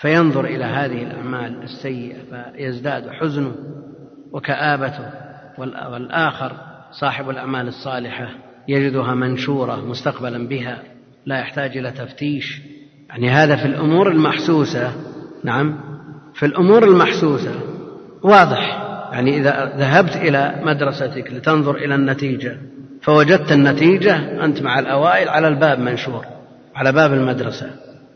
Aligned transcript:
فينظر 0.00 0.44
إلى 0.44 0.64
هذه 0.64 1.02
الأعمال 1.02 1.62
السيئة 1.62 2.16
فيزداد 2.30 3.10
حزنه 3.10 3.52
وكآبته 4.32 5.10
والآخر 5.58 6.52
صاحب 7.00 7.30
الأعمال 7.30 7.68
الصالحة 7.68 8.28
يجدها 8.68 9.14
منشورة 9.14 9.76
مستقبلا 9.86 10.48
بها 10.48 10.82
لا 11.26 11.38
يحتاج 11.38 11.76
إلى 11.76 11.90
تفتيش. 11.90 12.60
يعني 13.08 13.30
هذا 13.30 13.56
في 13.56 13.64
الأمور 13.64 14.10
المحسوسة 14.12 14.92
نعم 15.44 15.80
في 16.34 16.46
الأمور 16.46 16.84
المحسوسة 16.84 17.54
واضح. 18.22 18.90
يعني 19.12 19.40
إذا 19.40 19.72
ذهبت 19.76 20.16
إلى 20.16 20.60
مدرستك 20.62 21.32
لتنظر 21.32 21.76
إلى 21.76 21.94
النتيجة 21.94 22.56
فوجدت 23.02 23.52
النتيجة 23.52 24.44
أنت 24.44 24.62
مع 24.62 24.78
الأوائل 24.78 25.28
على 25.28 25.48
الباب 25.48 25.78
منشور 25.78 26.26
على 26.74 26.92
باب 26.92 27.12
المدرسة 27.12 27.70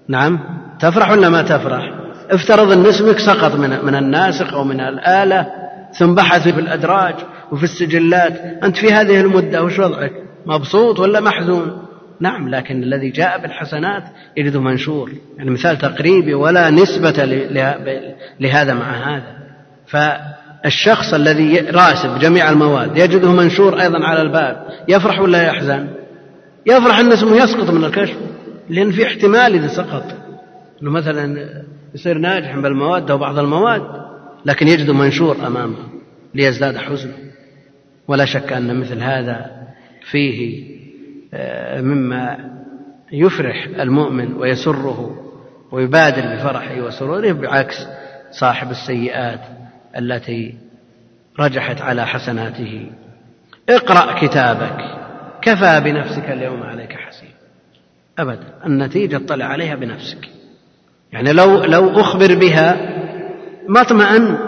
نعم. 0.09 0.64
تفرح 0.81 1.11
ولا 1.11 1.29
ما 1.29 1.43
تفرح؟ 1.43 1.91
افترض 2.31 2.73
أن 2.73 2.87
اسمك 2.87 3.19
سقط 3.19 3.55
من, 3.55 3.85
من 3.85 3.95
الناسخ 3.95 4.55
أو 4.55 4.65
من 4.65 4.81
الآلة 4.81 5.47
ثم 5.99 6.15
بحث 6.15 6.49
في 6.49 6.61
الأدراج 6.61 7.15
وفي 7.53 7.65
السجلات. 7.65 8.33
أنت 8.63 8.77
في 8.77 8.93
هذه 8.93 9.21
المدة 9.21 9.63
وش 9.63 9.79
وضعك؟ 9.79 10.13
مبسوط 10.47 11.01
ولا 11.01 11.21
محزون؟ 11.21 11.83
نعم 12.21 12.49
لكن 12.49 12.83
الذي 12.83 13.11
جاء 13.11 13.39
بالحسنات 13.39 14.03
يجده 14.37 14.61
منشور. 14.61 15.11
يعني 15.39 15.51
مثال 15.51 15.79
تقريبي 15.79 16.35
ولا 16.35 16.71
نسبة 16.71 17.25
لهذا 18.41 18.75
مع 18.75 19.17
هذا. 19.17 19.35
فالشخص 19.87 21.15
الذي 21.15 21.59
راسب 21.59 22.19
جميع 22.19 22.51
المواد 22.51 22.99
يجده 22.99 23.33
منشور 23.33 23.81
أيضا 23.81 24.05
على 24.05 24.23
الباب. 24.23 24.67
يفرح 24.89 25.21
ولا 25.21 25.43
يحزن؟ 25.43 25.89
يفرح 26.67 26.99
أن 26.99 27.13
اسمه 27.13 27.37
يسقط 27.37 27.71
من 27.71 27.85
الكشف 27.85 28.17
لأن 28.71 28.91
في 28.91 29.07
احتمال 29.07 29.55
إذا 29.55 29.67
سقط. 29.67 30.24
أنه 30.85 30.93
مثلا 30.93 31.63
يصير 31.95 32.19
ناجحا 32.19 32.61
بالمواد 32.61 33.11
أو 33.11 33.19
بعض 33.19 33.39
المواد 33.39 33.83
لكن 34.45 34.69
يجد 34.69 34.91
منشور 34.91 35.47
أمامه 35.47 35.79
ليزداد 36.35 36.77
حزنه. 36.77 37.15
ولا 38.09 38.25
شك 38.25 38.53
أن 38.53 38.81
مثل 38.81 39.01
هذا 39.01 39.51
فيه 40.11 40.65
آه، 41.35 41.81
مما 41.81 42.51
يفرح 43.13 43.67
المؤمن 43.67 44.33
ويسره 44.33 45.31
ويبادر 45.73 46.35
بفرحه 46.35 46.81
وسروره 46.81 47.33
بعكس 47.33 47.87
صاحب 48.31 48.71
السيئات 48.71 49.41
التي 49.99 50.55
رجحت 51.41 51.81
على 51.81 52.07
حسناته. 52.07 52.91
اقرأ 53.69 54.21
كتابك 54.21 54.77
كفى 55.43 55.81
بنفسك 55.85 56.31
اليوم 56.31 56.63
عليك 56.63 56.93
حسيب. 56.93 57.35
أبدا 58.19 58.47
النتيجة 58.67 59.17
اطلع 59.17 59.45
عليها 59.45 59.75
بنفسك. 59.75 60.44
يعني 61.15 61.33
لو 61.33 61.65
لو 61.65 62.01
أخبر 62.01 62.35
بها 62.35 62.77
ما 63.69 63.81
اطمأن 63.81 64.39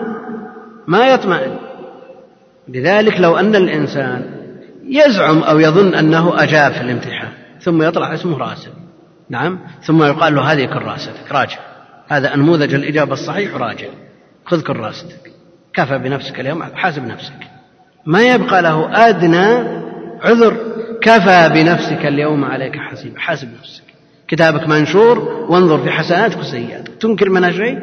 ما 0.87 1.09
يطمئن. 1.09 1.57
لذلك 2.69 3.21
لو 3.21 3.37
أن 3.37 3.55
الإنسان 3.55 4.25
يزعم 4.89 5.43
أو 5.43 5.59
يظن 5.59 5.95
أنه 5.95 6.43
أجاب 6.43 6.73
في 6.73 6.81
الامتحان 6.81 7.29
ثم 7.61 7.83
يطلع 7.83 8.15
اسمه 8.15 8.39
راسب 8.39 8.71
نعم؟ 9.31 9.59
ثم 9.83 10.03
يقال 10.03 10.35
له 10.35 10.53
هذه 10.53 10.65
كراستك 10.65 11.33
راجع. 11.33 11.59
هذا 12.09 12.37
نموذج 12.37 12.75
الإجابة 12.75 13.13
الصحيح 13.13 13.55
راجع. 13.55 13.89
خذ 14.45 14.63
كراستك 14.63 15.31
كفى 15.75 15.99
بنفسك 15.99 16.41
اليوم 16.41 16.63
حاسب 16.63 17.07
نفسك. 17.07 17.39
ما 18.07 18.23
يبقى 18.23 18.63
له 18.63 19.09
أدنى 19.09 19.47
عذر 20.23 20.57
كفى 21.03 21.49
بنفسك 21.55 22.07
اليوم 22.07 22.45
عليك 22.45 22.77
حسيب 22.77 23.19
حاسب 23.19 23.49
نفسك. 23.59 23.86
كتابك 24.29 24.69
منشور 24.69 25.19
وانظر 25.49 25.79
في 25.79 25.91
حسناتك 25.91 26.39
وسيئاتك 26.39 26.95
تنكر 27.01 27.31
منها 27.31 27.51
شيء 27.51 27.79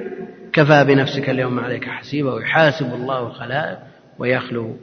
كفى 0.53 0.83
بنفسك 0.83 1.29
اليوم 1.29 1.59
عليك 1.59 1.85
حسيبا 1.85 2.33
ويحاسب 2.33 2.93
الله 2.93 3.27
الخلائق 3.27 3.77
ويخلو 4.19 4.75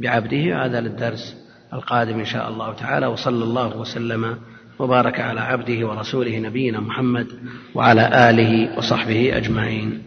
بعبده. 0.00 0.64
هذا 0.64 0.80
للدرس 0.80 1.36
القادم 1.72 2.18
إن 2.18 2.24
شاء 2.24 2.48
الله 2.48 2.72
تعالى 2.72 3.06
وصلى 3.06 3.44
الله 3.44 3.76
وسلم 3.76 4.36
وبارك 4.78 5.20
على 5.20 5.40
عبده 5.40 5.86
ورسوله 5.86 6.38
نبينا 6.38 6.80
محمد 6.80 7.26
وعلى 7.74 8.30
آله 8.30 8.78
وصحبه 8.78 9.36
أجمعين. 9.36 10.02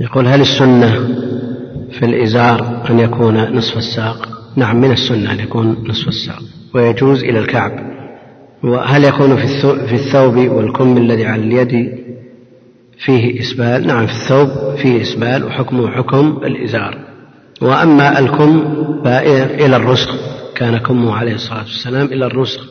يقول 0.00 0.26
هل 0.26 0.40
السنة 0.40 0.92
في 1.90 2.04
الإزار 2.04 2.90
أن 2.90 2.98
يكون 2.98 3.56
نصف 3.56 3.76
الساق؟ 3.76 4.28
نعم 4.56 4.80
من 4.80 4.92
السنة 4.92 5.32
أن 5.32 5.40
يكون 5.40 5.84
نصف 5.88 6.08
الساق 6.08 6.42
ويجوز 6.74 7.24
إلى 7.24 7.38
الكعب. 7.38 7.99
وهل 8.62 9.04
يكون 9.04 9.36
في 9.86 9.94
الثوب 9.94 10.36
والكم 10.36 10.96
الذي 10.96 11.26
على 11.26 11.42
اليد 11.42 12.00
فيه 12.98 13.40
إسبال؟ 13.40 13.86
نعم 13.86 14.06
في 14.06 14.12
الثوب 14.12 14.76
فيه 14.76 15.02
إسبال 15.02 15.44
وحكمه 15.44 15.90
حكم 15.90 16.40
الإزار. 16.44 16.98
وأما 17.62 18.18
الكم 18.18 18.62
إلى 19.06 19.76
الرسغ 19.76 20.16
كان 20.54 20.78
كمه 20.78 21.14
عليه 21.14 21.34
الصلاة 21.34 21.62
والسلام 21.62 22.06
إلى 22.06 22.26
الرسغ 22.26 22.62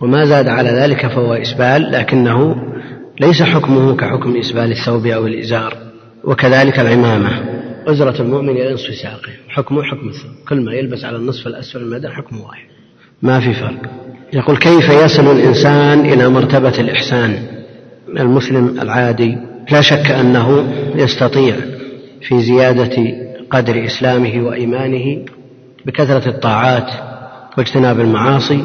وما 0.00 0.24
زاد 0.24 0.48
على 0.48 0.70
ذلك 0.70 1.06
فهو 1.06 1.34
إسبال 1.34 1.92
لكنه 1.92 2.56
ليس 3.20 3.42
حكمه 3.42 3.96
كحكم 3.96 4.36
إسبال 4.36 4.72
الثوب 4.72 5.06
أو 5.06 5.26
الإزار 5.26 5.76
وكذلك 6.24 6.80
العمامة. 6.80 7.30
أزرة 7.86 8.22
المؤمن 8.22 8.50
إلى 8.50 8.74
نصف 8.74 8.94
ساقه 8.94 9.32
حكمه 9.48 9.82
حكم 9.82 10.08
الثوب. 10.08 10.32
كل 10.48 10.64
ما 10.64 10.72
يلبس 10.72 11.04
على 11.04 11.16
النصف 11.16 11.46
الأسفل 11.46 11.78
المدى 11.80 12.08
حكم 12.08 12.40
واحد. 12.40 12.66
ما 13.22 13.40
في 13.40 13.54
فرق. 13.54 14.01
يقول 14.32 14.56
كيف 14.56 14.88
يصل 14.90 15.30
الإنسان 15.32 16.00
إلى 16.00 16.28
مرتبة 16.28 16.80
الإحسان؟ 16.80 17.38
المسلم 18.18 18.80
العادي 18.82 19.38
لا 19.70 19.80
شك 19.80 20.10
أنه 20.10 20.72
يستطيع 20.94 21.56
في 22.28 22.40
زيادة 22.40 22.96
قدر 23.50 23.84
إسلامه 23.84 24.42
وإيمانه 24.46 25.24
بكثرة 25.86 26.28
الطاعات 26.28 26.90
واجتناب 27.58 28.00
المعاصي 28.00 28.64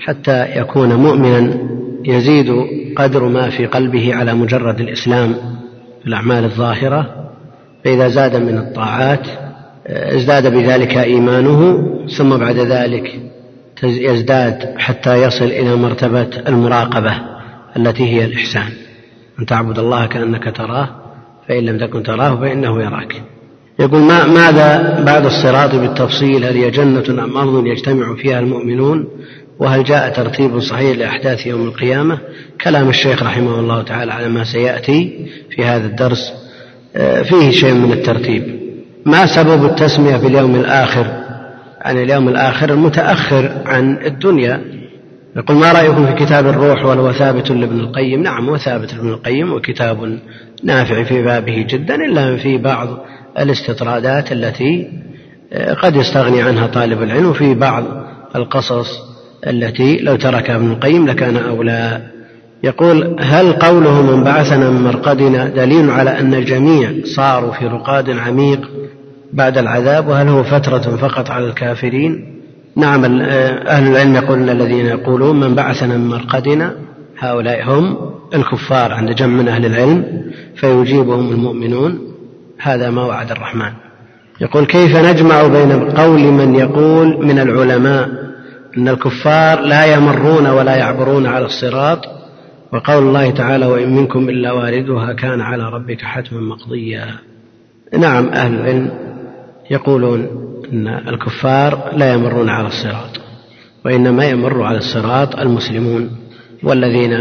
حتى 0.00 0.58
يكون 0.60 0.94
مؤمنا 0.94 1.58
يزيد 2.04 2.52
قدر 2.96 3.24
ما 3.24 3.50
في 3.50 3.66
قلبه 3.66 4.14
على 4.14 4.34
مجرد 4.34 4.80
الإسلام 4.80 5.32
في 6.00 6.06
الأعمال 6.06 6.44
الظاهرة. 6.44 7.30
فإذا 7.84 8.08
زاد 8.08 8.36
من 8.36 8.58
الطاعات 8.58 9.26
ازداد 9.86 10.52
بذلك 10.52 10.96
إيمانه 10.98 11.82
ثم 12.18 12.36
بعد 12.36 12.56
ذلك 12.56 13.29
يزداد 13.82 14.74
حتى 14.78 15.22
يصل 15.22 15.44
إلى 15.44 15.76
مرتبة 15.76 16.28
المراقبة 16.48 17.14
التي 17.76 18.02
هي 18.02 18.24
الإحسان. 18.24 18.72
أن 19.38 19.46
تعبد 19.46 19.78
الله 19.78 20.06
كأنك 20.06 20.56
تراه 20.56 20.88
فإن 21.48 21.64
لم 21.64 21.78
تكن 21.78 22.02
تراه 22.02 22.40
فإنه 22.40 22.82
يراك. 22.82 23.22
يقول 23.78 24.00
ما 24.00 24.26
ماذا 24.26 25.00
بعد 25.06 25.24
الصراط 25.26 25.74
بالتفصيل؟ 25.74 26.44
هل 26.44 26.56
هي 26.56 26.70
جنة 26.70 27.24
أم 27.24 27.36
أرض 27.36 27.66
يجتمع 27.66 28.14
فيها 28.14 28.40
المؤمنون؟ 28.40 29.08
وهل 29.58 29.84
جاء 29.84 30.12
ترتيب 30.12 30.60
صحيح 30.60 30.98
لأحداث 30.98 31.46
يوم 31.46 31.68
القيامة؟ 31.68 32.18
كلام 32.64 32.88
الشيخ 32.88 33.22
رحمه 33.22 33.60
الله 33.60 33.82
تعالى 33.82 34.12
على 34.12 34.28
ما 34.28 34.44
سيأتي 34.44 35.26
في 35.50 35.64
هذا 35.64 35.86
الدرس 35.86 36.32
آه، 36.96 37.22
فيه 37.22 37.50
شيء 37.50 37.74
من 37.74 37.92
الترتيب. 37.92 38.60
ما 39.06 39.26
سبب 39.26 39.64
التسمية 39.64 40.16
باليوم 40.16 40.54
الآخر 40.54 41.19
عن 41.82 41.98
اليوم 41.98 42.28
الآخر 42.28 42.70
المتأخر 42.70 43.52
عن 43.66 43.98
الدنيا. 44.06 44.60
يقول 45.36 45.56
ما 45.56 45.72
رأيكم 45.72 46.06
في 46.06 46.24
كتاب 46.24 46.46
الروح 46.46 46.84
وهل 46.84 46.98
هو 46.98 47.12
ثابت 47.12 47.50
لابن 47.50 47.80
القيم؟ 47.80 48.22
نعم 48.22 48.48
هو 48.48 48.56
ثابت 48.56 48.94
لابن 48.94 49.08
القيم 49.08 49.52
وكتاب 49.52 50.18
نافع 50.64 51.02
في 51.02 51.22
بابه 51.22 51.66
جدا 51.68 51.94
إلا 51.94 52.36
في 52.36 52.58
بعض 52.58 52.88
الاستطرادات 53.38 54.32
التي 54.32 54.88
آه، 55.52 55.74
قد 55.74 55.96
يستغني 55.96 56.42
عنها 56.42 56.66
طالب 56.66 57.02
العلم 57.02 57.26
وفي 57.26 57.54
بعض 57.54 57.84
القصص 58.36 58.88
التي 59.46 59.98
لو 59.98 60.16
تركها 60.16 60.56
ابن 60.56 60.70
القيم 60.70 61.06
لكان 61.06 61.36
أولى. 61.36 62.00
يقول 62.64 63.16
هل 63.20 63.52
قوله 63.52 64.02
من 64.02 64.24
بعثنا 64.24 64.70
من 64.70 64.82
مرقدنا 64.82 65.48
دليل 65.48 65.90
على 65.90 66.20
أن 66.20 66.34
الجميع 66.34 66.92
صاروا 67.04 67.52
في 67.52 67.66
رقاد 67.66 68.10
عميق 68.10 68.70
بعد 69.32 69.58
العذاب 69.58 70.08
وهل 70.08 70.28
هو 70.28 70.42
فترة 70.42 70.96
فقط 70.96 71.30
على 71.30 71.48
الكافرين؟ 71.48 72.40
نعم 72.76 73.04
أهل 73.04 73.86
العلم 73.86 74.14
يقولون 74.14 74.48
الذين 74.48 74.86
يقولون 74.86 75.40
من 75.40 75.54
بعثنا 75.54 75.96
من 75.96 76.08
مرقدنا 76.08 76.74
هؤلاء 77.18 77.62
هم 77.64 77.96
الكفار 78.34 78.92
عند 78.92 79.10
جمع 79.10 79.42
من 79.42 79.48
أهل 79.48 79.66
العلم 79.66 80.24
فيجيبهم 80.56 81.32
المؤمنون. 81.32 81.98
هذا 82.58 82.90
ما 82.90 83.04
وعد 83.04 83.30
الرحمن. 83.30 83.72
يقول 84.40 84.64
كيف 84.66 84.96
نجمع 84.96 85.46
بين 85.46 85.90
قول 85.90 86.20
من 86.20 86.54
يقول 86.54 87.26
من 87.26 87.38
العلماء 87.38 88.08
أن 88.78 88.88
الكفار 88.88 89.60
لا 89.60 89.94
يمرون 89.94 90.46
ولا 90.46 90.76
يعبرون 90.76 91.26
على 91.26 91.44
الصراط 91.44 91.98
وقول 92.72 93.02
الله 93.02 93.30
تعالى 93.30 93.66
وإن 93.66 93.94
منكم 93.94 94.28
إلا 94.28 94.52
واردها 94.52 95.12
كان 95.12 95.40
على 95.40 95.62
ربك 95.62 96.00
حتما 96.02 96.40
مقضيا. 96.40 97.06
نعم 97.98 98.28
أهل 98.28 98.54
العلم 98.54 98.90
يقولون 99.70 100.26
إن 100.72 100.88
الكفار 100.88 101.92
لا 101.96 102.14
يمرون 102.14 102.48
على 102.48 102.66
الصراط 102.66 103.20
وإنما 103.84 104.24
يمر 104.24 104.62
على 104.62 104.78
الصراط 104.78 105.36
المسلمون 105.36 106.10
والذين 106.62 107.12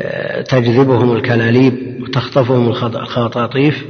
آه، 0.00 0.42
تجذبهم 0.42 1.16
الكلاليب 1.16 2.02
وتخطفهم 2.02 2.68
الخطاطيف 2.68 3.84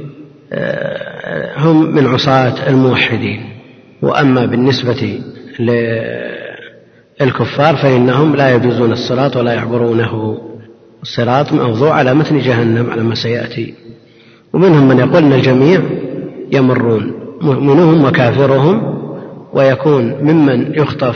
آه، 0.53 1.59
هم 1.59 1.95
من 1.95 2.07
عصاة 2.07 2.69
الموحدين. 2.69 3.41
وأما 4.01 4.45
بالنسبة 4.45 5.21
للكفار 7.19 7.75
فإنهم 7.75 8.35
لا 8.35 8.55
يجوزون 8.55 8.91
الصراط 8.91 9.35
ولا 9.37 9.53
يعبرونه. 9.53 10.41
الصراط 11.01 11.53
موضوع 11.53 11.93
على 11.93 12.13
متن 12.13 12.39
جهنم 12.39 12.89
على 12.89 13.03
ما 13.03 13.15
سيأتي. 13.15 13.73
ومنهم 14.53 14.87
من 14.87 14.99
يقول 14.99 15.23
أن 15.23 15.33
الجميع 15.33 15.81
يمرون. 16.51 17.18
مؤمنهم 17.41 18.05
وكافرهم 18.05 18.99
ويكون 19.53 20.03
ممن 20.21 20.73
يخطف 20.75 21.15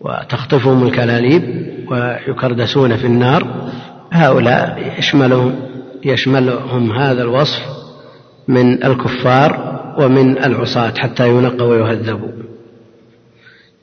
وتخطفهم 0.00 0.86
الكلاليب 0.86 1.42
ويكردسون 1.90 2.96
في 2.96 3.06
النار 3.06 3.46
هؤلاء 4.12 4.94
يشملهم 4.98 5.54
يشملهم 6.04 6.92
هذا 6.92 7.22
الوصف 7.22 7.62
من 8.48 8.84
الكفار 8.84 9.80
ومن 9.98 10.38
العصاة 10.38 10.92
حتى 10.98 11.28
ينقوا 11.28 11.68
ويهذبوا. 11.68 12.28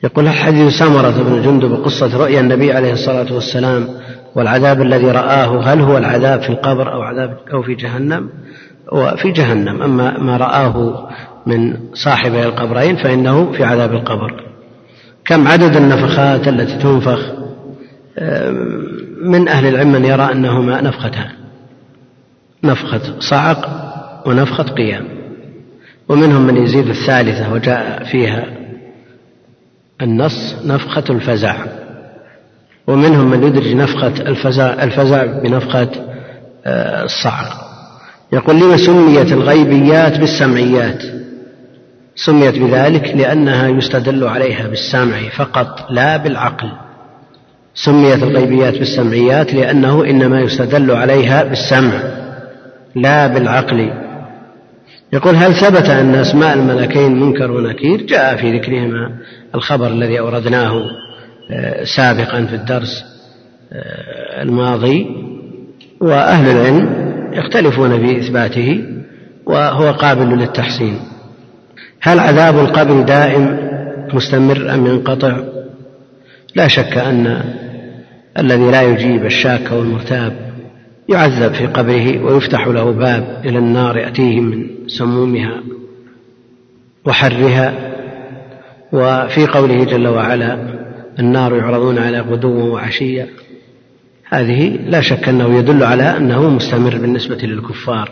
يقول 0.04 0.30
حديث 0.30 0.74
سمرة 0.74 1.24
بن 1.24 1.42
جندب 1.42 1.74
قصة 1.74 2.18
رؤيا 2.18 2.40
النبي 2.40 2.74
عليه 2.74 2.94
الصلاة 2.94 3.34
والسلام 3.34 3.88
والعذاب 4.36 4.82
الذي 4.82 5.12
رآه 5.12 5.62
هل 5.62 5.82
هو 5.82 5.98
العذاب 5.98 6.42
في 6.42 6.50
القبر 6.50 6.94
أو 6.94 7.02
عذاب 7.02 7.38
أو 7.54 7.62
في 7.62 7.76
جهنم؟ 7.76 8.30
وفي 8.92 9.32
جهنم 9.32 9.82
أما 9.82 10.20
ما 10.20 10.38
رآه 10.38 11.08
من 11.48 11.78
صاحبي 11.94 12.44
القبرين 12.44 12.96
فإنه 12.96 13.52
في 13.52 13.64
عذاب 13.64 13.94
القبر. 13.94 14.44
كم 15.26 15.48
عدد 15.48 15.76
النفخات 15.76 16.48
التي 16.48 16.78
تنفخ؟ 16.78 17.20
من 19.22 19.48
أهل 19.48 19.66
العلم 19.66 19.92
من 19.92 20.06
يرى 20.06 20.32
أنهما 20.32 20.82
نفختان. 20.82 21.30
نفخة 22.64 23.20
صعق 23.20 23.70
ونفخة 24.26 24.64
قيام. 24.64 25.08
ومنهم 26.10 26.48
من 26.48 26.58
يزيد 26.58 26.90
الثالثة 26.90 27.54
وجاء 27.54 28.04
فيها 28.04 28.46
النص 30.02 30.56
نفخة 30.66 31.04
الفزع 31.10 31.56
ومنهم 32.88 33.30
من 33.30 33.44
يدرج 33.44 33.74
نفخة 33.74 34.08
الفزع, 34.08 34.84
الفزع 34.84 35.26
بنفخة 35.26 35.90
آه، 36.66 37.04
الصعق. 37.04 37.68
يقول 38.34 38.56
لما 38.56 38.78
سميت 38.78 39.32
الغيبيات 39.32 40.20
بالسمعيات؟ 40.20 41.04
سميت 42.18 42.60
بذلك 42.60 43.16
لأنها 43.16 43.68
يستدل 43.68 44.24
عليها 44.24 44.68
بالسمع 44.68 45.30
فقط 45.38 45.88
لا 45.90 46.18
بالعقل. 46.18 46.72
سميت 47.75 48.24
الغيبيات 48.24 48.78
بالسمعيات 48.78 49.54
لأنه 49.54 50.06
إنما 50.06 50.42
يستدل 50.42 50.92
عليها 50.92 51.44
بالسمع 51.44 51.94
لا 52.96 53.28
بالعقل. 53.28 53.92
يقول 55.14 55.36
هل 55.36 55.54
ثبت 55.54 55.90
أن 55.90 56.16
أسماء 56.16 56.54
الملكين 56.54 57.19
منكر 57.19 57.52
ونكير؟ 57.52 58.02
جاء 58.02 58.36
في 58.36 58.58
ذكرهما 58.58 59.12
الخبر 59.56 59.88
الذي 59.88 60.19
أوردناه 60.19 60.81
آه، 61.52 61.84
سابقا 61.84 62.46
في 62.46 62.56
الدرس 62.56 63.04
آه، 63.74 64.42
الماضي. 64.42 65.06
وأهل 66.02 66.58
العلم 66.58 66.90
يختلفون 67.34 68.06
في 68.06 68.19
إثباته 68.19 68.86
وهو 69.46 69.92
قابل 69.92 70.38
للتحسين. 70.38 71.17
هل 72.02 72.20
عذاب 72.20 72.60
القبر 72.60 73.02
دائم 73.02 73.58
مستمر 74.14 74.74
أم 74.74 74.88
ينقطع؟ 74.88 75.40
لا 76.56 76.68
شك 76.68 76.98
أن 76.98 77.44
الذي 78.40 78.72
لا 78.72 78.82
يجيب 78.82 79.26
الشاك 79.26 79.72
والمرتاب 79.72 80.34
يعذب 81.10 81.54
في 81.54 81.68
قبره 81.68 82.24
ويفتح 82.24 82.68
له 82.68 82.92
باب 82.92 83.42
إلى 83.46 83.58
النار 83.58 83.98
يأتيه 83.98 84.40
من 84.40 84.68
سمومها 84.88 85.64
وحرها. 87.06 87.74
وفي 88.92 89.48
قوله 89.48 89.84
جل 89.84 90.08
وعلا 90.08 90.58
النار 91.20 91.56
يعرضون 91.56 91.98
على 91.98 92.20
غدو 92.20 92.74
وعشيا 92.74 93.28
هذه 94.30 94.80
لا 94.86 95.02
شك 95.02 95.30
أنه 95.30 95.58
يدل 95.58 95.84
على 95.84 96.18
أنه 96.18 96.50
مستمر 96.50 96.98
بالنسبة 96.98 97.38
للكفار. 97.44 98.12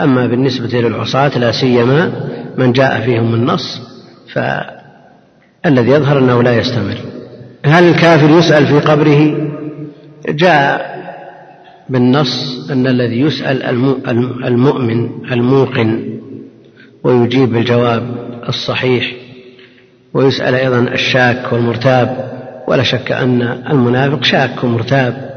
أما 0.00 0.26
بالنسبة 0.26 0.80
للعصاة 0.80 1.38
لا 1.38 1.52
سيما 1.52 2.12
من 2.58 2.72
جاء 2.72 3.00
فيهم 3.00 3.34
النص 3.34 3.80
فالذي 4.32 5.90
يظهر 5.90 6.18
أنه 6.18 6.42
لا 6.42 6.58
يستمر. 6.58 6.96
هل 7.64 7.84
الكافر 7.84 8.30
يسأل 8.38 8.66
في 8.66 8.80
قبره؟ 8.80 9.50
جاء 10.28 10.90
بالنص 11.88 12.70
أن 12.70 12.86
الذي 12.86 13.20
يسأل 13.20 13.62
المؤمن 14.44 15.10
الموقن 15.32 16.18
ويجيب 17.04 17.52
بالجواب 17.52 18.02
الصحيح 18.48 19.12
ويسأل 20.14 20.54
أيضا 20.54 20.78
الشاك 20.78 21.52
والمرتاب. 21.52 22.30
ولا 22.68 22.82
شك 22.82 23.12
أن 23.12 23.42
المنافق 23.70 24.24
شاك 24.24 24.64
ومرتاب 24.64 25.30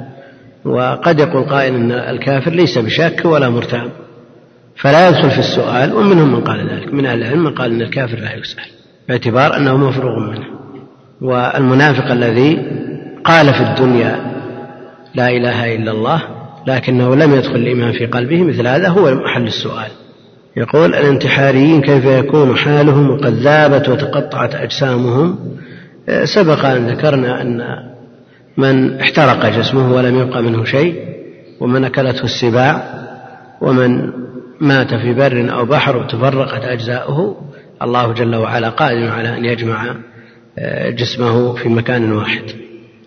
وقد 0.66 1.20
يقول 1.20 1.44
قائل 1.44 1.76
أن 1.76 1.92
الكافر 1.92 2.52
ليس 2.52 2.78
بشاك 2.78 3.26
ولا 3.26 3.50
مرتاب. 3.50 3.92
فلا 4.76 5.10
يدخل 5.10 5.32
في 5.32 5.40
السؤال 5.40 5.94
ومنهم 5.94 6.34
من 6.34 6.42
قال 6.42 6.70
ذلك 6.70 6.94
من 6.94 7.06
أهل 7.06 7.24
العلم 7.24 7.44
من 7.44 7.52
قال 7.52 7.72
أن 7.72 7.82
الكافر 7.82 8.18
لا 8.18 8.36
يسأل 8.36 8.64
باعتبار 9.08 9.58
أنه 9.58 9.78
مفروغ 9.78 10.20
منه. 10.20 10.46
والمنافق 11.22 12.12
الذي 12.12 12.58
قال 13.24 13.54
في 13.54 13.62
الدنيا 13.62 14.34
لا 15.16 15.30
إله 15.30 15.76
إلا 15.76 15.92
الله 15.92 16.22
لكنه 16.68 17.16
لم 17.16 17.34
يدخل 17.34 17.56
الإيمان 17.56 17.92
في 17.92 18.06
قلبه 18.06 18.44
مثل 18.44 18.68
هذا 18.68 18.88
هو 18.88 19.16
محل 19.16 19.48
السؤال. 19.48 19.92
يقول 20.58 20.96
الانتحاريين 20.96 21.82
كيف 21.82 22.06
يكون 22.06 22.58
حالهم 22.58 23.10
وقد 23.10 23.34
ذابت 23.34 23.90
وتقطعت 23.90 24.56
أجسامهم؟ 24.56 25.40
سبق 26.24 26.66
أن 26.66 26.88
ذكرنا 26.88 27.42
أن 27.42 27.64
من 28.58 29.00
احترق 29.00 29.46
جسمه 29.46 29.94
ولم 29.94 30.20
يبق 30.20 30.38
منه 30.38 30.64
شيء 30.66 30.96
ومن 31.60 31.84
أكلته 31.84 32.24
السباع 32.24 32.84
ومن 33.62 34.12
مات 34.62 34.94
في 34.94 35.14
بر 35.14 35.54
أو 35.54 35.66
بحر 35.66 35.98
وتفرقت 35.98 36.64
أجزاؤه 36.64 37.42
الله 37.82 38.14
جل 38.14 38.36
وعلا 38.36 38.70
قادر 38.70 39.08
على 39.08 39.38
أن 39.38 39.46
يجمع 39.46 39.96
آه، 40.58 40.90
جسمه 40.90 41.54
في 41.56 41.70
مكان 41.70 42.12
واحد. 42.12 42.44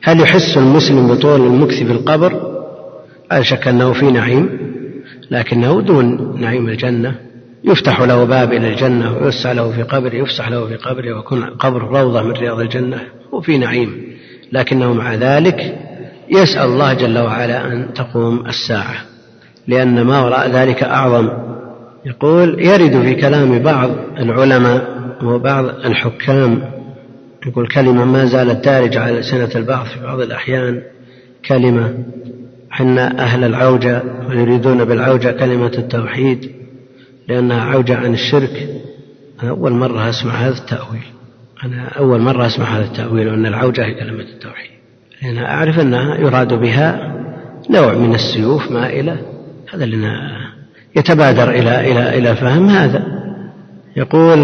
هل 0.03 0.21
يحس 0.21 0.57
المسلم 0.57 1.15
بطول 1.15 1.41
المكث 1.41 1.75
في 1.75 1.93
القبر؟ 1.93 2.57
لا 3.31 3.43
شك 3.43 3.69
أنه 3.69 3.93
في 3.93 4.11
نعيم 4.11 4.59
لكنه 5.31 5.81
دون 5.81 6.37
نعيم 6.41 6.69
الجنة. 6.69 7.15
يفتح 7.65 8.01
له 8.01 8.25
باب 8.25 8.53
إلى 8.53 8.69
الجنة 8.69 9.17
ويوسع 9.17 9.53
له 9.53 9.73
في 9.73 9.83
قبره 9.83 10.15
يفسح 10.15 10.49
له 10.49 10.67
في 10.67 10.77
قبره 10.77 11.17
ويكون 11.17 11.45
قبر 11.45 11.83
روضة 11.83 12.23
من 12.23 12.33
رياض 12.33 12.61
الجنة. 12.61 13.01
وفي 13.33 13.59
نعيم 13.59 14.17
لكنه 14.53 14.93
مع 14.93 15.15
ذلك 15.15 15.79
يسأل 16.31 16.65
الله 16.65 16.93
جل 16.93 17.19
وعلا 17.19 17.73
أن 17.73 17.95
تقوم 17.95 18.47
الساعة. 18.47 19.16
لأن 19.69 20.03
ما 20.03 20.25
وراء 20.25 20.51
ذلك 20.51 20.83
أعظم. 20.83 21.29
يقول 22.05 22.61
يرد 22.61 23.03
في 23.03 23.15
كلام 23.15 23.59
بعض 23.59 23.91
العلماء 24.19 24.97
وبعض 25.23 25.65
الحكام 25.65 26.63
يقول 27.47 27.69
كلمة 27.69 28.05
ما 28.05 28.25
زالت 28.25 28.65
دارجة 28.65 29.01
على 29.01 29.23
سنة 29.23 29.51
البعض 29.55 29.87
في 29.87 30.03
بعض 30.03 30.21
الأحيان 30.21 30.83
كلمة 31.49 31.95
حنا 32.71 33.19
أهل 33.19 33.45
العوجة 33.45 34.03
ويريدون 34.29 34.85
بالعوجة 34.85 35.31
كلمة 35.31 35.73
التوحيد 35.79 36.51
لأنها 37.29 37.61
عوجة 37.61 37.97
عن 37.97 38.15
الشرك. 38.15 38.69
أنا 39.43 39.51
أول 39.51 39.73
مرة 39.73 40.11
أسمع 40.11 40.33
هذا 40.33 40.55
التأويل. 40.59 41.07
أنا 41.65 41.89
أول 41.89 42.21
مرة 42.21 42.47
أسمع 42.47 42.65
هذا 42.65 42.85
التأويل 42.85 43.29
أن 43.29 43.47
العوجة 43.47 43.85
هي 43.85 43.95
كلمة 43.95 44.23
التوحيد. 44.35 44.71
لأن 45.23 45.39
أعرف 45.39 45.81
أنها 45.81 46.17
يراد 46.17 46.55
بها 46.55 47.13
نوع 47.71 47.95
من 47.95 48.15
السيوف 48.15 48.71
مائلة 48.71 49.19
هذا 49.75 49.85
اللي 49.85 50.21
يتبادر 50.97 51.51
إلى 51.51 51.93
إلى 51.93 52.19
إلى 52.19 52.37
فهم 52.37 52.69
هذا. 52.69 53.03
يقول 53.97 54.39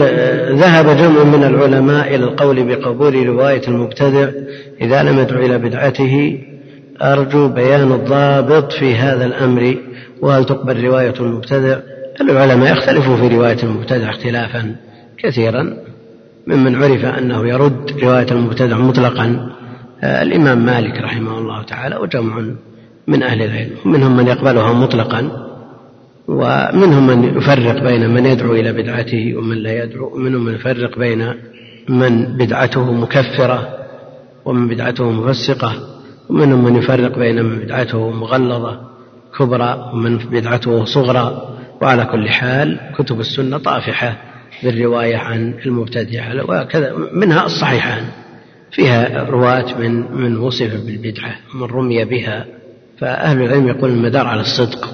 ذهب 0.59 0.97
جمع 0.97 1.25
من 1.25 1.45
العلماء 1.45 2.15
إلى 2.15 2.25
القول 2.25 2.65
بقبول 2.65 3.27
رواية 3.27 3.63
المبتدع 3.69 4.29
إذا 4.81 5.03
لم 5.03 5.19
يدعو 5.19 5.47
إلى 5.47 5.59
بدعته. 5.59 6.39
أرجو 7.03 7.49
بيان 7.49 7.93
الضابط 7.93 8.73
في 8.73 8.95
هذا 8.95 9.25
الأمر 9.25 9.77
وهل 10.21 10.45
تقبل 10.45 10.85
رواية 10.85 11.15
المبتدع؟ 11.21 11.79
العلماء 12.21 12.73
يختلفوا 12.73 13.17
في 13.17 13.37
رواية 13.37 13.63
المبتدع 13.63 14.11
اختلافا 14.11 14.77
كثيرا 15.19 15.77
ممن 16.47 16.83
عرف 16.83 17.05
أنه 17.05 17.49
يرد 17.49 17.91
رواية 18.03 18.27
المبتدع 18.31 18.79
مطلقا. 18.79 19.51
آه، 20.03 20.23
الإمام 20.23 20.65
مالك 20.65 21.01
رحمه 21.01 21.39
الله 21.39 21.63
تعالى 21.63 21.97
وجمع 21.97 22.45
من 23.07 23.23
أهل 23.23 23.43
العلم. 23.43 23.77
منهم 23.85 24.17
من 24.17 24.27
يقبلها 24.27 24.73
مطلقا 24.73 25.49
ومنهم 26.29 27.07
من 27.07 27.37
يفرق 27.37 27.83
بين 27.83 28.11
من 28.11 28.27
يدعو 28.27 28.53
إلى 28.53 28.73
بدعته 28.73 29.37
ومن 29.37 29.57
لا 29.57 29.85
يدعو 29.85 30.15
ومنهم 30.15 30.45
من 30.45 30.55
يفرق 30.55 30.99
بين 30.99 31.35
من 31.89 32.37
بدعته 32.37 32.93
مكفرة 32.93 33.69
ومن 34.45 34.69
بدعته 34.69 35.11
مفسقة 35.11 35.73
ومنهم 36.31 36.65
من 36.65 36.77
يفرق 36.77 37.19
بين 37.19 37.43
من 37.43 37.59
بدعته 37.59 38.11
مغلظة 38.11 38.81
كبرى 39.39 39.91
ومن 39.95 40.19
بدعته 40.19 40.85
صغرى. 40.85 41.49
وعلى 41.83 42.05
كل 42.05 42.29
حال 42.29 42.81
كتب 42.99 43.21
السنة 43.21 43.59
طافحة 43.59 44.17
بالرواية 44.63 45.17
عن 45.17 45.55
المبتدعة 45.67 46.45
وكذا 46.45 46.95
منها 47.13 47.47
الصحيحان. 47.47 48.05
فيها 48.71 49.25
رواة 49.25 49.79
من 49.79 50.13
من 50.13 50.37
وصف 50.37 50.85
بالبدعة 50.87 51.37
من 51.55 51.63
رمي 51.63 52.05
بها. 52.05 52.62
فأهل 53.03 53.43
العلم 53.43 53.69
يقول 53.69 53.91
المدار 53.91 54.27
على 54.27 54.41
الصدق. 54.41 54.89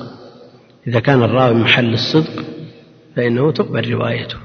إذا 0.87 1.01
كان 1.01 1.23
الراوي 1.23 1.55
محل 1.55 1.95
الصدق 1.95 2.45
فإنه 3.17 3.53
تقبل 3.53 3.93
روايته. 3.93 4.37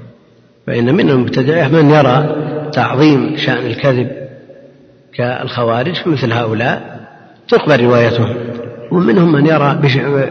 فإن 0.66 0.94
من 0.94 1.10
المبتدعة 1.10 1.68
من 1.68 1.90
يرى 1.90 2.36
تعظيم 2.72 3.36
شأن 3.36 3.66
الكذب 3.66 4.10
كالخوارج 5.14 5.94
مثل 6.06 6.32
هؤلاء 6.32 7.00
تقبل 7.48 7.84
روايتهم. 7.84 8.36
ومنهم 8.90 9.32
من 9.32 9.46
يرى 9.46 9.78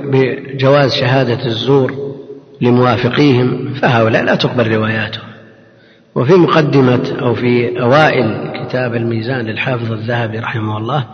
بجواز 0.03 0.91
شهادة 0.91 1.45
الزور 1.45 2.13
لموافقيهم 2.61 3.73
فهؤلاء 3.73 4.23
لا 4.23 4.35
تقبل 4.35 4.71
رواياتهم. 4.75 5.27
وفي 6.15 6.33
مقدمة 6.33 7.17
أو 7.21 7.35
في 7.35 7.81
أوائل 7.81 8.51
كتاب 8.63 8.95
الميزان 8.95 9.45
للحافظ 9.45 9.91
الذهبي 9.91 10.39
رحمه 10.39 10.77
الله 10.77 11.05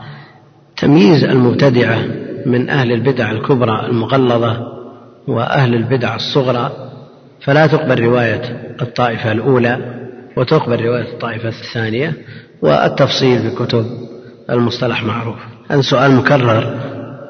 تمييز 0.82 1.24
المبتدعة 1.24 2.06
من 2.46 2.70
أهل 2.70 2.92
البدع 2.92 3.32
الكبرى 3.32 3.86
المغلظة 3.86 4.80
وأهل 5.28 5.76
البدع 5.76 6.16
الصغرى 6.16 6.72
فلا 7.42 7.68
تقبل 7.68 8.00
رواية 8.00 8.42
الطائفة 8.82 9.32
الأولى 9.32 10.00
وتقبل 10.38 10.82
رواية 10.86 11.14
الطائفة 11.14 11.50
الثانية 11.50 12.14
والتفصيل 12.62 13.40
في 13.40 13.56
كتب 13.56 13.86
المصطلح 14.50 15.04
معروف. 15.04 15.38
هذا 15.72 15.82
سؤال 15.82 16.12
مكرر. 16.12 16.80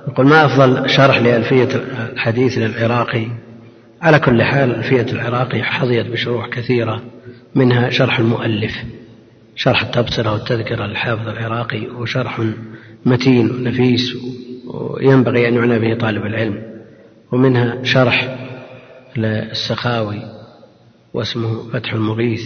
يقول 0.07 0.27
ما 0.27 0.45
أفضل 0.45 0.89
شرح 0.89 1.17
لألفية 1.17 1.69
الحديث 2.13 2.57
للعراقي؟ 2.57 3.27
على 4.01 4.19
كل 4.19 4.43
حال 4.43 4.75
ألفية 4.75 5.05
العراقي 5.13 5.63
حظيت 5.63 6.07
بشروح 6.07 6.49
كثيرة 6.49 7.01
منها 7.55 7.89
شرح 7.89 8.19
المؤلف 8.19 8.73
شرح 9.55 9.81
التبصرة 9.81 10.33
والتذكرة 10.33 10.85
للحافظ 10.85 11.27
العراقي 11.27 11.87
وشرح 11.87 12.41
متين 13.05 13.51
ونفيس 13.51 14.13
وينبغي 14.67 15.47
أن 15.47 15.53
يعنى 15.53 15.79
به 15.79 15.97
طالب 15.97 16.25
العلم. 16.25 16.63
ومنها 17.31 17.83
شرح 17.83 18.35
للسخاوي 19.17 20.21
واسمه 21.13 21.69
فتح 21.73 21.93
المغيث 21.93 22.43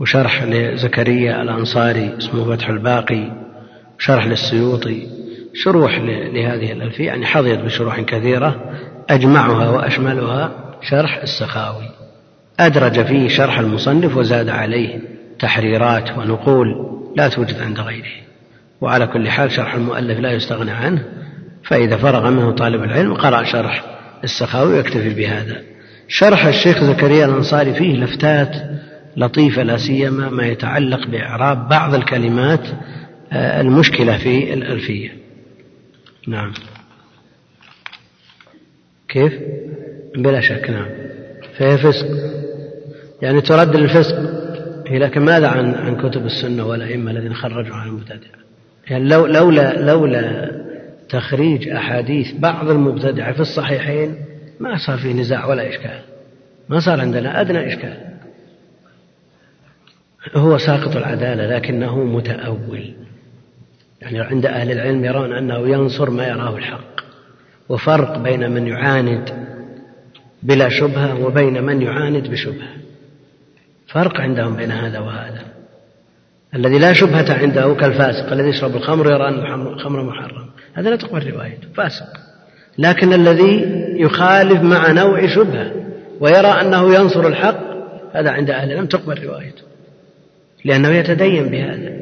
وشرح 0.00 0.42
لزكريا 0.42 1.42
الأنصاري 1.42 2.14
اسمه 2.18 2.56
فتح 2.56 2.68
الباقي 2.68 3.32
وشرح 3.98 4.26
للسيوطي 4.26 5.06
شروح 5.54 5.98
لهذه 6.32 6.72
الألفية. 6.72 7.06
يعني 7.06 7.26
حظيت 7.26 7.60
بشروح 7.60 8.00
كثيرة 8.00 8.74
أجمعها 9.10 9.70
وأشملها 9.70 10.52
شرح 10.82 11.16
السخاوي. 11.16 11.88
أدرج 12.60 13.06
فيه 13.06 13.28
شرح 13.28 13.58
المصنف 13.58 14.16
وزاد 14.16 14.48
عليه 14.48 15.00
تحريرات 15.38 16.18
ونقول 16.18 16.66
لا 17.16 17.28
توجد 17.28 17.60
عند 17.60 17.80
غيره. 17.80 18.26
وعلى 18.80 19.06
كل 19.06 19.28
حال 19.28 19.52
شرح 19.52 19.74
المؤلف 19.74 20.18
لا 20.18 20.32
يستغنى 20.32 20.70
عنه 20.70 21.04
فإذا 21.64 21.96
فرغ 21.96 22.30
منه 22.30 22.50
طالب 22.50 22.82
العلم 22.82 23.14
قرأ 23.14 23.44
شرح 23.44 23.84
السخاوي 24.24 24.72
ويكتفي 24.72 25.14
بهذا. 25.14 25.62
شرح 26.08 26.46
الشيخ 26.46 26.84
زكريا 26.84 27.24
الأنصاري 27.24 27.74
فيه 27.74 27.96
لفتات 27.96 28.56
لطيفة 29.16 29.62
لا 29.62 29.76
سيما 29.76 30.30
ما 30.30 30.46
يتعلق 30.46 31.06
بإعراب 31.06 31.68
بعض 31.68 31.94
الكلمات 31.94 32.66
آه، 33.32 33.60
المشكلة 33.60 34.18
في 34.18 34.54
الألفية. 34.54 35.12
نعم. 36.28 36.52
كيف؟ 39.08 39.32
بلا 40.16 40.40
شك 40.40 40.70
نعم. 40.70 40.88
فهي 41.58 41.78
فسق. 41.78 42.06
يعني 43.22 43.40
ترد 43.40 43.76
للفسق 43.76 44.16
هي 44.86 44.98
لكن 44.98 45.20
ماذا 45.20 45.48
عن 45.48 45.74
عن 45.74 45.96
كتب 45.96 46.26
السنة 46.26 46.64
والأئمة 46.66 47.10
الذين 47.10 47.34
خرجوا 47.34 47.74
عن 47.74 47.88
المبتدع 47.88 48.45
يعني 48.90 49.08
لو 49.08 49.26
لولا 49.26 49.80
لولا 49.80 50.50
تخريج 51.08 51.68
أحاديث 51.68 52.32
بعض 52.32 52.70
المبتدعة 52.70 53.32
في 53.32 53.40
الصحيحين 53.40 54.14
ما 54.60 54.76
صار 54.86 54.98
في 54.98 55.12
نزاع 55.12 55.46
ولا 55.46 55.68
إشكال. 55.68 56.00
ما 56.68 56.80
صار 56.80 57.00
عندنا 57.00 57.40
أدنى 57.40 57.66
إشكال. 57.66 57.96
هو 60.34 60.58
ساقط 60.58 60.96
العدالة 60.96 61.56
لكنه 61.56 62.04
متأول. 62.04 62.94
يعني 64.02 64.20
عند 64.20 64.46
أهل 64.46 64.72
العلم 64.72 65.04
يرون 65.04 65.32
أنه 65.32 65.68
ينصر 65.68 66.10
ما 66.10 66.26
يراه 66.28 66.56
الحق. 66.56 66.96
وفرق 67.68 68.18
بين 68.18 68.50
من 68.50 68.66
يعاند 68.66 69.30
بلا 70.42 70.68
شبهة 70.68 71.24
وبين 71.24 71.62
من 71.62 71.82
يعاند 71.82 72.30
بشبهة. 72.30 72.76
فرق 73.88 74.20
عندهم 74.20 74.56
بين 74.56 74.70
هذا 74.70 74.98
وهذا. 74.98 75.55
الذي 76.54 76.78
لا 76.78 76.92
شبهة 76.92 77.34
عنده 77.34 77.74
كالفاسق 77.74 78.32
الذي 78.32 78.48
يشرب 78.48 78.76
الخمر 78.76 79.06
ويرى 79.06 79.28
أن 79.28 79.66
الخمر 79.66 80.02
محرم. 80.02 80.46
هذا 80.74 80.90
لا 80.90 80.96
تقبل 80.96 81.30
روايته 81.30 81.68
فاسق. 81.74 82.06
لكن 82.78 83.12
الذي 83.12 83.64
يخالف 83.96 84.62
مع 84.62 84.92
نوع 84.92 85.26
شبهة 85.26 85.72
ويرى 86.20 86.48
أنه 86.48 86.94
ينصر 86.94 87.26
الحق 87.26 87.60
هذا 88.12 88.30
عند 88.30 88.50
أهل 88.50 88.72
العلم 88.72 88.86
تقبل 88.86 89.24
روايته 89.24 89.62
لأنه 90.64 90.88
يتدين 90.88 91.48
بهذا. 91.48 91.96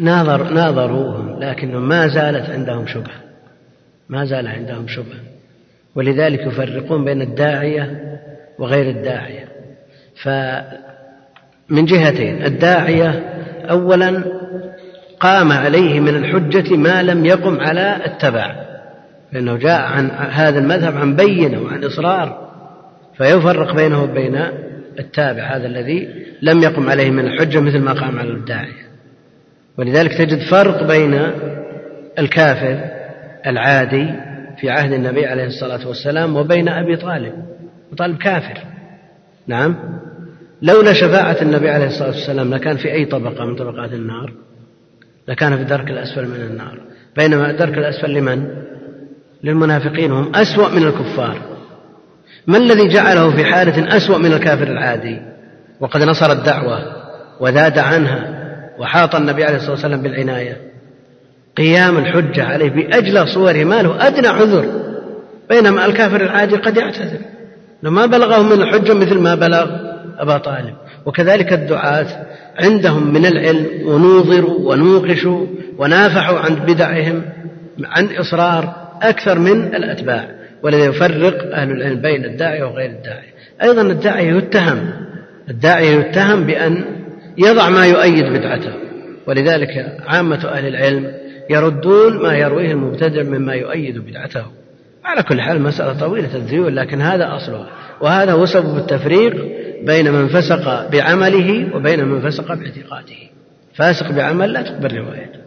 ناظر 0.00 0.50
ناظروهم 0.50 1.42
لكنهم 1.42 1.88
ما 1.88 2.08
زالت 2.08 2.50
عندهم 2.50 2.86
شبهة. 2.86 3.20
ما 4.08 4.24
زال 4.24 4.46
عندهم 4.46 4.88
شبهة. 4.88 5.20
ولذلك 5.94 6.40
يفرقون 6.40 7.04
بين 7.04 7.22
الداعية 7.22 8.16
وغير 8.58 8.90
الداعية. 8.90 9.48
فمن 10.22 11.84
جهتين 11.84 12.44
الداعية 12.44 13.29
أولا 13.70 14.24
قام 15.20 15.52
عليه 15.52 16.00
من 16.00 16.16
الحجة 16.16 16.76
ما 16.76 17.02
لم 17.02 17.26
يقم 17.26 17.60
على 17.60 17.96
التبع 18.06 18.54
لأنه 19.32 19.56
جاء 19.56 19.80
عن 19.80 20.10
هذا 20.10 20.58
المذهب 20.58 20.96
عن 20.96 21.16
بينة 21.16 21.62
وعن 21.62 21.84
إصرار 21.84 22.50
فيفرق 23.16 23.74
بينه 23.74 24.02
وبين 24.02 24.36
التابع 24.98 25.56
هذا 25.56 25.66
الذي 25.66 26.08
لم 26.42 26.62
يقم 26.62 26.90
عليه 26.90 27.10
من 27.10 27.26
الحجة 27.26 27.60
مثل 27.60 27.78
ما 27.78 27.92
قام 27.92 28.18
على 28.18 28.30
الداعية 28.30 28.90
ولذلك 29.78 30.14
تجد 30.14 30.38
فرق 30.50 30.82
بين 30.82 31.30
الكافر 32.18 32.80
العادي 33.46 34.14
في 34.60 34.70
عهد 34.70 34.92
النبي 34.92 35.26
عليه 35.26 35.46
الصلاة 35.46 35.88
والسلام 35.88 36.36
وبين 36.36 36.68
أبي 36.68 36.96
طالب. 36.96 37.32
طالب 37.98 38.18
كافر. 38.18 38.58
نعم. 39.46 39.76
لولا 40.62 40.92
شفاعة 40.92 41.36
النبي 41.42 41.70
عليه 41.70 41.86
الصلاة 41.86 42.08
والسلام 42.08 42.54
لكان 42.54 42.76
في 42.76 42.92
أي 42.92 43.04
طبقة 43.04 43.44
من 43.44 43.56
طبقات 43.56 43.92
النار؟ 43.92 44.32
لكان 45.28 45.56
في 45.56 45.62
الدرك 45.62 45.90
الأسفل 45.90 46.24
من 46.28 46.40
النار. 46.50 46.80
بينما 47.16 47.50
الدرك 47.50 47.78
الأسفل 47.78 48.10
لمن؟ 48.10 48.48
للمنافقين 49.44 50.12
هم 50.12 50.32
أسوأ 50.34 50.68
من 50.68 50.86
الكفار. 50.86 51.38
ما 52.46 52.58
الذي 52.58 52.88
جعله 52.88 53.36
في 53.36 53.44
حالة 53.44 53.96
أسوأ 53.96 54.18
من 54.18 54.32
الكافر 54.32 54.66
العادي؟ 54.66 55.18
وقد 55.80 56.02
نصر 56.02 56.32
الدعوة 56.32 56.78
وذاد 57.40 57.78
عنها 57.78 58.40
وحاط 58.78 59.14
النبي 59.14 59.44
عليه 59.44 59.56
الصلاة 59.56 59.72
والسلام 59.72 60.02
بالعناية. 60.02 60.56
قيام 61.56 61.98
الحجة 61.98 62.44
عليه 62.44 62.70
بأجلى 62.70 63.26
صوره 63.26 63.64
ما 63.64 63.82
له 63.82 64.06
أدنى 64.06 64.28
عذر. 64.28 64.64
بينما 65.50 65.86
الكافر 65.86 66.20
العادي 66.20 66.56
قد 66.56 66.76
يعتذر. 66.76 67.18
ما 67.82 68.06
بلغه 68.06 68.42
من 68.42 68.62
الحجة 68.62 68.94
مثل 68.94 69.18
ما 69.18 69.34
بلغ 69.34 69.89
أبا 70.20 70.38
طالب. 70.38 70.74
وكذلك 71.06 71.52
الدعاة 71.52 72.06
عندهم 72.58 73.12
من 73.12 73.26
العلم 73.26 73.66
ونوظروا 73.84 74.72
ونوقشوا 74.72 75.46
ونافحوا 75.78 76.38
عن 76.38 76.54
بدعهم 76.54 77.22
عن 77.84 78.08
إصرار 78.16 78.74
أكثر 79.02 79.38
من 79.38 79.74
الأتباع 79.74 80.28
ولذا 80.62 80.84
يفرق 80.84 81.54
أهل 81.54 81.70
العلم 81.70 82.00
بين 82.00 82.24
الداعية 82.24 82.64
وغير 82.64 82.90
الداعية 82.90 83.30
أيضا 83.62 83.82
الداعية 83.82 84.36
يتهم 84.36 84.90
الداعية 85.50 85.90
يتهم 85.90 86.44
بأن 86.44 86.84
يضع 87.38 87.70
ما 87.70 87.86
يؤيد 87.86 88.24
بدعته 88.24 88.72
ولذلك 89.26 89.96
عامة 90.06 90.48
أهل 90.48 90.66
العلم 90.66 91.12
يردون 91.50 92.22
ما 92.22 92.36
يرويه 92.36 92.72
المبتدع 92.72 93.22
مما 93.22 93.54
يؤيد 93.54 93.98
بدعته. 93.98 94.44
على 95.04 95.22
كل 95.22 95.40
حال 95.40 95.62
مسألة 95.62 96.00
طويلة 96.00 96.34
الذيول 96.34 96.76
لكن 96.76 97.00
هذا 97.00 97.36
أصلها 97.36 97.66
وهذا 98.00 98.32
هو 98.32 98.46
سبب 98.46 98.76
التفريق 98.76 99.34
بين 99.86 100.12
من 100.12 100.28
فسق 100.28 100.88
بعمله 100.88 101.76
وبين 101.76 102.04
من 102.04 102.30
فسق 102.30 102.54
باعتقاده. 102.54 103.16
فاسق 103.74 104.12
بعمل 104.12 104.52
لا 104.52 104.62
تقبل 104.62 104.96
روايته. 104.96 105.40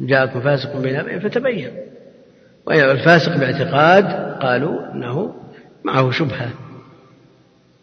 جاءكم 0.00 0.40
فاسق 0.40 0.76
بنبأ 0.76 1.18
فتبين. 1.18 1.70
والفاسق 2.66 3.36
باعتقاد 3.36 4.04
قالوا 4.42 4.92
إنه 4.92 5.34
معه 5.84 6.10
شبهة. 6.10 6.50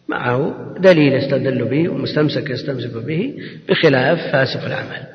معه 0.08 0.56
دليل 0.80 1.14
يستدل 1.14 1.66
به 1.66 1.90
ومستمسك 1.90 2.50
يستمسك 2.50 2.94
به 2.94 3.38
بخلاف 3.70 4.32
فاسق 4.32 4.66
العمل. 4.66 5.08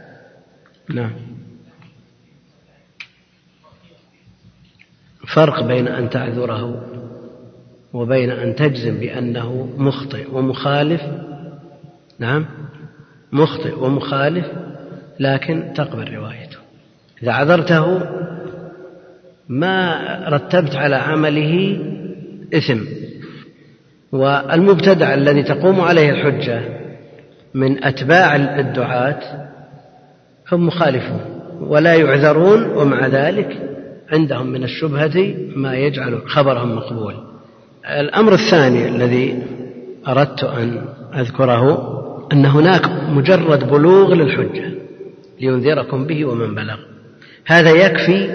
نعم. 0.95 1.12
فرق 5.35 5.64
بين 5.64 5.88
أن 5.88 6.11
تعذره 6.11 6.87
وبين 7.97 8.31
أن 8.31 8.55
تجزم 8.55 9.00
بأنه 9.00 9.69
مخطئ 9.76 10.26
ومخالف. 10.33 11.03
نعم. 12.19 12.47
مخطئ 13.33 13.85
ومخالف 13.85 14.47
لكن 15.21 15.73
تقبل 15.76 16.15
روايته. 16.15 16.57
إذا 17.23 17.33
عذرته 17.33 18.00
ما 19.49 19.99
رتبت 20.29 20.75
على 20.75 20.97
عمله 20.97 21.79
إثم. 22.55 22.81
والمبتدع 24.12 25.15
الذي 25.15 25.43
تقوم 25.43 25.81
عليه 25.81 26.11
الحجة 26.11 26.62
من 27.55 27.85
أتباع 27.85 28.37
الدعاة 28.37 29.49
هم 30.53 30.67
مخالفون 30.67 31.21
ولا 31.61 31.95
يعذرون 31.95 32.65
ومع 32.65 33.07
ذلك 33.07 33.76
عندهم 34.12 34.47
من 34.47 34.65
الشبهة 34.65 35.35
ما 35.57 35.75
يجعل 35.76 36.23
خبرهم 36.26 36.76
مقبول. 36.76 37.36
الأمر 37.87 38.33
الثاني 38.33 38.88
الذي 38.88 39.43
أردت 40.09 40.45
أن 40.45 40.85
أذكره 41.14 41.97
أن 42.33 42.47
هناك 42.47 42.90
مجرد 43.09 43.71
بلوغ 43.71 44.14
للحجة 44.14 44.71
لينذركم 45.40 46.07
به 46.07 46.25
ومن 46.25 46.55
بلغ. 46.55 46.76
هذا 47.47 47.71
يكفي 47.71 48.28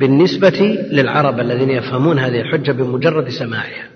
بالنسبة 0.00 0.78
للعرب 0.90 1.40
الذين 1.40 1.70
يفهمون 1.70 2.18
هذه 2.18 2.40
الحجة 2.40 2.72
بمجرد 2.72 3.28
سماعها 3.28 3.88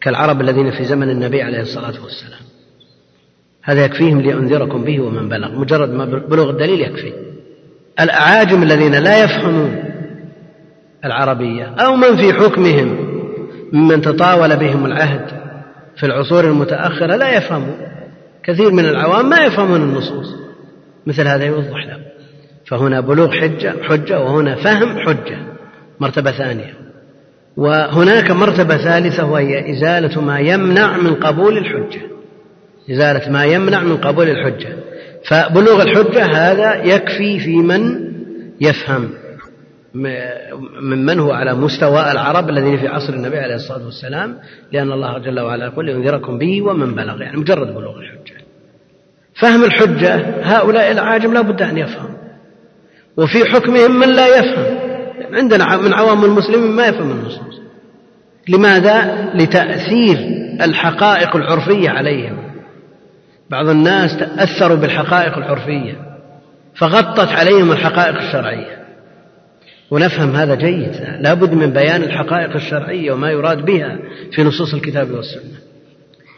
كالعرب 0.00 0.40
الذين 0.40 0.70
في 0.70 0.84
زمن 0.84 1.10
النبي 1.10 1.42
عليه 1.42 1.60
الصلاة 1.60 2.02
والسلام. 2.04 2.40
هذا 3.62 3.84
يكفيهم 3.84 4.20
لينذركم 4.20 4.84
به 4.84 5.00
ومن 5.00 5.28
بلغ. 5.28 5.58
مجرد 5.60 5.90
ما 5.90 6.04
بلوغ 6.04 6.50
الدليل 6.50 6.80
يكفي. 6.80 7.12
الأعاجم 8.00 8.62
الذين 8.62 8.94
لا 8.94 9.24
يفهمون 9.24 9.84
العربية 11.04 11.64
أو 11.64 11.96
من 11.96 12.16
في 12.16 12.32
حكمهم 12.32 13.15
ممن 13.72 14.00
تطاول 14.00 14.56
بهم 14.56 14.86
العهد 14.86 15.26
في 15.96 16.06
العصور 16.06 16.44
المتأخرة 16.44 17.16
لا 17.16 17.36
يفهمون 17.36 17.76
كثير 18.44 18.70
من 18.70 18.84
العوام 18.84 19.28
ما 19.28 19.36
يفهمون 19.36 19.82
النصوص. 19.82 20.34
مثل 21.06 21.28
هذا 21.28 21.44
يوضح 21.44 21.86
له 21.86 21.98
فهنا 22.66 23.00
بلوغ 23.00 23.30
حجة 23.30 23.74
حجة 23.82 24.20
وهنا 24.20 24.54
فهم 24.54 24.98
حجة 24.98 25.38
مرتبة 26.00 26.30
ثانية. 26.30 26.74
وهناك 27.56 28.30
مرتبة 28.30 28.76
ثالثة 28.76 29.24
وهي 29.24 29.72
إزالة 29.72 30.20
ما 30.20 30.38
يمنع 30.38 30.96
من 30.96 31.14
قبول 31.14 31.58
الحجة. 31.58 32.00
إزالة 32.90 33.30
ما 33.30 33.44
يمنع 33.44 33.80
من 33.80 33.96
قبول 33.96 34.28
الحجة. 34.28 34.68
فبلوغ 35.24 35.82
الحجة 35.82 36.24
هذا 36.24 36.84
يكفي 36.84 37.38
في 37.38 37.56
من 37.56 38.12
يفهم. 38.60 39.08
ممن 40.80 41.20
هو 41.20 41.32
على 41.32 41.54
مستوى 41.54 42.12
العرب 42.12 42.50
الذين 42.50 42.76
في 42.76 42.88
عصر 42.88 43.12
النبي 43.12 43.38
عليه 43.38 43.54
الصلاة 43.54 43.84
والسلام؟ 43.84 44.38
لأن 44.72 44.92
الله 44.92 45.18
جل 45.18 45.40
وعلا 45.40 45.66
يقول 45.66 45.86
لينذركم 45.86 46.38
به 46.38 46.62
ومن 46.62 46.94
بلغ 46.94 47.22
يعني 47.22 47.36
مجرد 47.36 47.74
بلوغ 47.74 47.98
الحجة. 47.98 48.36
فهم 49.40 49.64
الحجة 49.64 50.14
هؤلاء 50.42 50.92
العاجم 50.92 51.34
لا 51.34 51.40
بد 51.40 51.62
أن 51.62 51.78
يفهم 51.78 52.16
وفي 53.16 53.44
حكمهم 53.44 54.00
من 54.00 54.08
لا 54.08 54.38
يفهم. 54.38 54.78
عندنا 55.32 55.76
من 55.76 55.94
عوام 55.94 56.24
المسلمين 56.24 56.70
ما 56.70 56.86
يفهم 56.86 57.10
النصوص. 57.10 57.60
لماذا؟ 58.48 59.30
لتأثير 59.34 60.18
الحقائق 60.62 61.36
العرفية 61.36 61.90
عليهم. 61.90 62.38
بعض 63.50 63.68
الناس 63.68 64.16
تأثروا 64.18 64.76
بالحقائق 64.76 65.36
العرفية 65.36 65.96
فغطت 66.74 67.28
عليهم 67.28 67.72
الحقائق 67.72 68.16
الشرعية. 68.16 68.85
ونفهم 69.90 70.36
هذا 70.36 70.54
جيد. 70.54 70.92
لا 71.20 71.34
بد 71.34 71.54
من 71.54 71.70
بيان 71.70 72.02
الحقائق 72.02 72.54
الشرعية 72.54 73.12
وما 73.12 73.30
يراد 73.30 73.64
بها 73.64 73.98
في 74.32 74.42
نصوص 74.42 74.74
الكتاب 74.74 75.10
والسنة. 75.10 75.58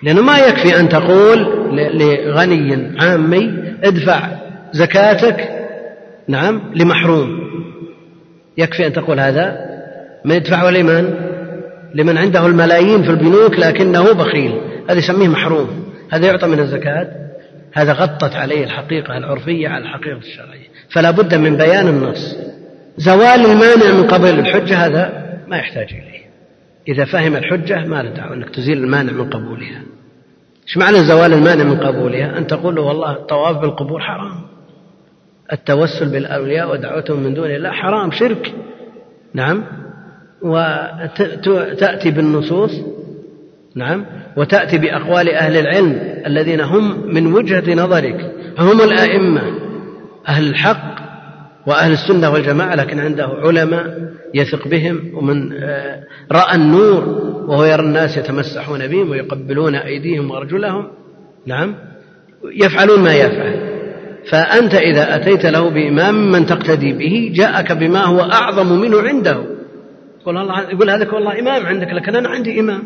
لأنه 0.03 0.23
ما 0.23 0.39
يكفي 0.39 0.81
أن 0.81 0.89
تقول 0.89 1.39
لغني 1.95 2.93
عامي 3.01 3.55
ادفع 3.85 4.29
زكاتك 4.73 5.49
نعم 6.29 6.73
لمحروم. 6.75 7.29
يكفي 8.59 8.87
أن 8.87 8.93
تقول 8.93 9.21
هذا. 9.21 9.57
من 10.25 10.35
يدفعه 10.35 10.71
لمن؟ 10.71 11.15
لمن 11.95 12.19
عنده 12.19 12.47
الملايين 12.47 13.03
في 13.03 13.11
البنوك 13.11 13.59
لكنه 13.59 14.13
بخيل. 14.13 14.61
هذا 14.91 14.99
يسميه 14.99 15.29
محروم. 15.29 15.85
هذا 16.11 16.27
يعطى 16.27 16.47
من 16.47 16.61
الزكاة. 16.61 17.09
هذا 17.73 17.93
غطت 17.93 18.35
عليه 18.35 18.65
الحقيقة 18.65 19.17
العرفية 19.19 19.69
على 19.69 19.85
الحقيقة 19.85 20.19
الشرعية. 20.19 20.69
فلا 20.91 21.11
بد 21.11 21.35
من 21.35 21.57
بيان 21.57 21.89
النص. 21.89 22.37
زوال 22.99 23.47
المانع 23.47 23.93
من 24.01 24.07
قبل 24.07 24.39
الحجة 24.39 24.77
هذا 24.87 25.35
ما 25.49 25.57
يحتاج 25.57 25.89
إليه. 25.93 26.19
إذا 26.89 27.05
فهم 27.05 27.37
الحجة 27.37 27.85
ما 27.87 28.03
له 28.03 28.11
دعوة 28.11 28.35
أنك 28.35 28.51
تزيل 28.51 28.79
المانع 28.79 29.13
من 29.13 29.31
قبولها. 29.31 29.83
إيش 30.67 30.77
معنى 30.77 30.99
زوال 31.05 31.33
المانع 31.33 31.65
من 31.65 31.81
قبولها؟ 31.81 32.39
أن 32.39 32.47
تقول 32.47 32.75
له 32.75 32.83
والله 32.83 33.13
الطواف 33.13 33.57
بالقبور 33.57 34.01
حرام. 34.01 34.41
التوسل 35.53 36.09
بالأولياء 36.09 36.73
ودعوتهم 36.73 37.23
من 37.23 37.35
دون 37.35 37.51
الله 37.51 37.71
حرام 37.71 38.11
شرك. 38.11 38.55
نعم. 39.35 39.65
وتأتي 40.43 42.11
بالنصوص. 42.11 42.73
نعم. 43.75 44.07
وتأتي 44.37 44.79
بأقوال 44.79 45.29
أهل 45.29 45.57
العلم 45.57 46.23
الذين 46.27 46.61
هم 46.61 47.15
من 47.15 47.33
وجهة 47.33 47.75
نظرك. 47.75 48.35
هم 48.59 48.81
الأئمة. 48.81 49.43
أهل 50.29 50.49
الحق. 50.49 50.98
وأهل 51.69 51.93
السنة 51.93 52.31
والجماعة 52.31 52.75
لكن 52.75 52.99
عنده 52.99 53.25
علماء 53.25 54.13
يثق 54.35 54.69
بهم 54.69 55.11
ومن 55.15 55.53
آه، 55.53 56.03
رأى 56.33 56.55
النور 56.55 57.05
وهو 57.49 57.65
يرى 57.65 57.83
الناس 57.83 58.17
يتمسحون 58.17 58.87
بهم 58.87 59.11
ويقبلون 59.11 59.75
أيديهم 59.75 60.31
وأرجلهم. 60.31 60.89
نعم. 61.47 61.75
يفعلون 62.45 63.01
ما 63.01 63.15
يفعل. 63.15 63.79
فأنت 64.31 64.75
إذا 64.75 65.17
أتيت 65.17 65.47
له 65.47 65.71
بإمام 65.71 66.33
من 66.33 66.47
تقتدي 66.47 66.93
به 66.93 67.33
جاءك 67.35 67.73
بما 67.73 68.05
هو 68.05 68.21
أعظم 68.21 68.81
منه 68.81 69.01
عنده. 69.01 69.37
يقول 70.21 70.37
الله 70.37 70.71
يقول 70.71 70.91
هذاك 70.91 71.13
والله 71.13 71.39
إمام 71.39 71.67
عندك 71.67 71.89
لكن 71.89 72.17
أنا 72.17 72.29
عندي 72.29 72.61
إمام. 72.61 72.83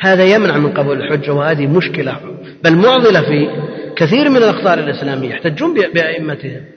هذا 0.00 0.24
يمنع 0.24 0.58
من 0.58 0.72
قبول 0.72 1.02
الحجة 1.02 1.32
وهذه 1.32 1.66
مشكلة. 1.66 2.16
بل 2.64 2.76
معضلة 2.76 3.20
في 3.20 3.48
كثير 3.96 4.30
من 4.30 4.36
الأقطار 4.36 4.78
الإسلامية 4.78 5.28
يحتجون 5.28 5.74
بأئمتهم. 5.74 6.73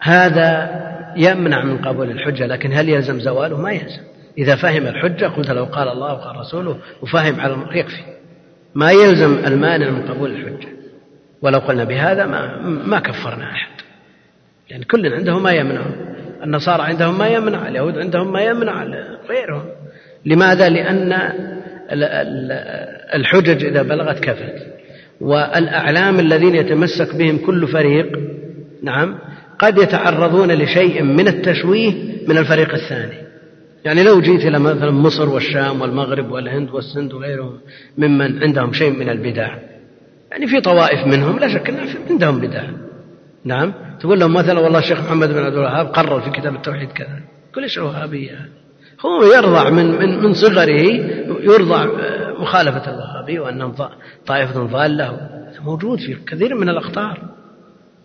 هذا 0.00 0.70
يمنع 1.16 1.64
من 1.64 1.78
قبول 1.78 2.10
الحجة 2.10 2.46
لكن 2.46 2.72
هل 2.72 2.88
يلزم 2.88 3.20
زواله؟ 3.20 3.60
ما 3.60 3.72
يلزم. 3.72 4.02
إذا 4.38 4.56
فهم 4.56 4.86
الحجة 4.86 5.26
قلت 5.26 5.50
لو 5.50 5.64
قال 5.64 5.88
الله 5.88 6.14
وقال 6.14 6.36
رسوله 6.36 6.78
وفهم 7.02 7.40
على 7.40 7.56
يكفي. 7.72 8.02
ما 8.74 8.92
يلزم 8.92 9.38
المانع 9.46 9.90
من 9.90 10.02
قبول 10.02 10.30
الحجة. 10.30 10.68
ولو 11.42 11.58
قلنا 11.58 11.84
بهذا 11.84 12.26
ما 12.26 12.56
ما 12.62 12.98
كفرنا 13.00 13.44
أحد. 13.44 13.70
يعني 14.70 14.84
كل 14.84 15.14
عنده 15.14 15.38
ما 15.38 15.52
يمنع. 15.52 15.82
النصارى 16.44 16.82
عندهم 16.82 17.18
ما 17.18 17.28
يمنع 17.28 17.68
اليهود 17.68 17.98
عندهم 17.98 18.32
ما 18.32 18.40
يمنع 18.40 18.84
غيرهم. 19.28 19.64
لماذا؟ 20.24 20.68
لأن 20.68 21.32
الحجج 23.14 23.64
إذا 23.64 23.82
بلغت 23.82 24.20
كفت. 24.20 24.66
والأعلام 25.20 26.20
الذين 26.20 26.54
يتمسك 26.54 27.16
بهم 27.16 27.38
كل 27.38 27.68
فريق 27.68 28.18
نعم 28.82 29.18
قد 29.58 29.78
يتعرضون 29.78 30.52
لشيء 30.52 31.02
من 31.02 31.28
التشويه 31.28 31.92
من 32.28 32.38
الفريق 32.38 32.74
الثاني. 32.74 33.28
يعني 33.84 34.02
لو 34.02 34.20
جيت 34.20 34.44
إلى 34.44 34.58
مثلا 34.58 34.90
مصر 34.90 35.28
والشام 35.28 35.80
والمغرب 35.80 36.30
والهند 36.30 36.70
والسند 36.70 37.12
وغيرهم 37.14 37.60
ممن 37.98 38.42
عندهم 38.42 38.72
شيء 38.72 38.90
من 38.90 39.08
البدع. 39.08 39.58
يعني 40.30 40.46
في 40.46 40.60
طوائف 40.60 41.06
منهم 41.06 41.38
لا 41.38 41.48
شك 41.48 41.68
أن 41.70 41.88
عندهم 42.10 42.40
بدع. 42.40 42.64
نعم؟ 43.44 43.74
تقول 44.00 44.20
لهم 44.20 44.34
مثلا 44.34 44.60
والله 44.60 44.78
الشيخ 44.78 45.00
محمد 45.00 45.28
بن 45.28 45.38
عبد 45.38 45.54
الوهاب 45.54 45.86
قرر 45.86 46.20
في 46.20 46.30
كتاب 46.30 46.54
التوحيد 46.54 46.88
كذا. 46.88 47.20
كل 47.54 47.62
إيش 47.62 47.78
الوهابية 47.78 48.48
هو 49.00 49.24
يرضع 49.36 49.70
من 49.70 49.98
من 49.98 50.22
من 50.22 50.34
صغره 50.34 50.80
يرضع 51.40 51.86
مخالفة 52.38 52.90
الوهابية 52.90 53.40
وأنهم 53.40 53.74
طائفة 54.26 54.66
ضالة. 54.66 55.28
موجود 55.64 55.98
في 55.98 56.16
كثير 56.26 56.54
من 56.54 56.68
الأقطار. 56.68 57.27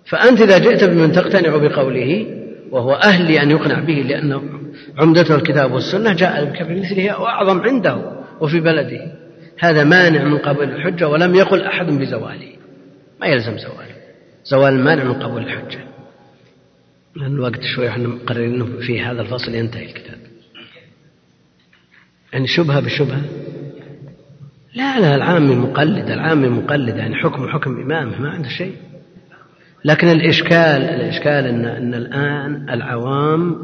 فأنت 0.06 0.42
إذا 0.42 0.58
جئت 0.58 0.84
بمن 0.84 1.12
تقتنع 1.12 1.58
بقوله 1.58 2.26
وهو 2.72 2.94
أهل 2.94 3.34
لأن 3.34 3.52
يقنع 3.52 3.80
به 3.80 3.94
لأنه 3.94 4.44
عمدته 4.98 5.36
الكتاب 5.36 5.72
والسنة 5.72 6.14
جاء 6.14 6.46
بمثله 6.46 7.22
وأعظم 7.22 7.62
عنده 7.62 8.24
وفي 8.42 8.60
بلده. 8.60 9.12
هذا 9.60 9.84
مانع 9.84 10.24
من 10.24 10.38
قبول 10.38 10.70
الحجة 10.70 11.08
ولم 11.08 11.36
يقل 11.36 11.62
أحد 11.62 11.86
بزواله. 11.86 12.52
ما 13.22 13.28
يلزم 13.28 13.58
زواله 13.58 13.96
زوال 14.44 14.74
المانع 14.74 15.04
من 15.04 15.14
قبول 15.14 15.44
الحجة. 15.44 15.80
لأن 17.16 17.34
الوقت 17.34 17.62
شوي 17.76 17.90
إحنا 17.90 18.08
مقررين 18.08 18.80
في 18.80 19.02
هذا 19.02 19.22
الفصل 19.22 19.56
ينتهي 19.56 19.86
الكتاب. 19.86 20.18
يعني 22.34 22.48
شبهة 22.48 22.80
بشبهة؟ 22.80 23.22
لا 24.76 25.00
لا 25.00 25.16
العامي 25.16 25.56
مقلد 25.56 26.10
العامي 26.10 26.48
مقلد 26.48 26.98
يعني 26.98 27.16
حكم 27.16 27.48
حكم 27.48 27.82
إمامه 27.82 28.22
ما 28.22 28.30
عنده 28.30 28.50
شيء. 28.50 28.76
لكن 29.86 30.08
الإشكال 30.08 30.82
الإشكال 30.84 31.48
أن, 31.48 31.66
أن 31.66 31.94
الآن 31.94 32.70
العوام 32.70 33.56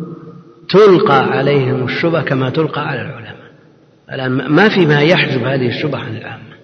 تلقى 0.69 1.23
عليهم 1.23 1.83
الشبه 1.83 2.21
كما 2.21 2.49
تلقى 2.49 2.87
على 2.87 3.01
العلماء. 3.01 3.49
الآن 4.13 4.31
ما 4.31 4.69
في 4.69 4.85
ما 4.85 5.01
يحجب 5.01 5.43
هذه 5.43 5.67
الشبه 5.67 5.97
عن 5.97 6.17
العامة 6.17 6.55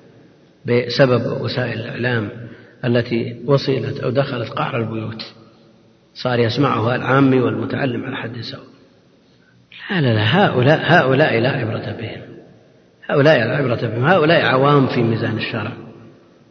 بسبب 0.66 1.42
وسائل 1.42 1.80
الإعلام 1.80 2.30
التي 2.86 3.42
وصلت 3.46 4.00
أو 4.00 4.10
دخلت 4.10 4.50
قعر 4.50 4.78
البيوت. 4.78 5.24
صار 6.14 6.40
يسمعها 6.40 6.96
العامي 6.96 7.42
والمتعلم 7.42 8.04
على 8.04 8.16
حد 8.16 8.42
سواء. 8.42 8.66
لا 9.92 10.02
لا 10.02 10.14
لا 10.14 10.46
هؤلاء 10.46 10.82
هؤلاء 10.84 11.40
لا 11.40 11.50
عبرة 11.50 11.96
بهم. 12.02 12.22
هؤلاء 13.10 13.38
لا 13.38 13.56
عبرة 13.56 13.88
بهم. 13.88 14.06
هؤلاء 14.06 14.46
عوام 14.46 14.88
في 14.88 15.04
ميزان 15.04 15.38
الشرع. 15.38 15.72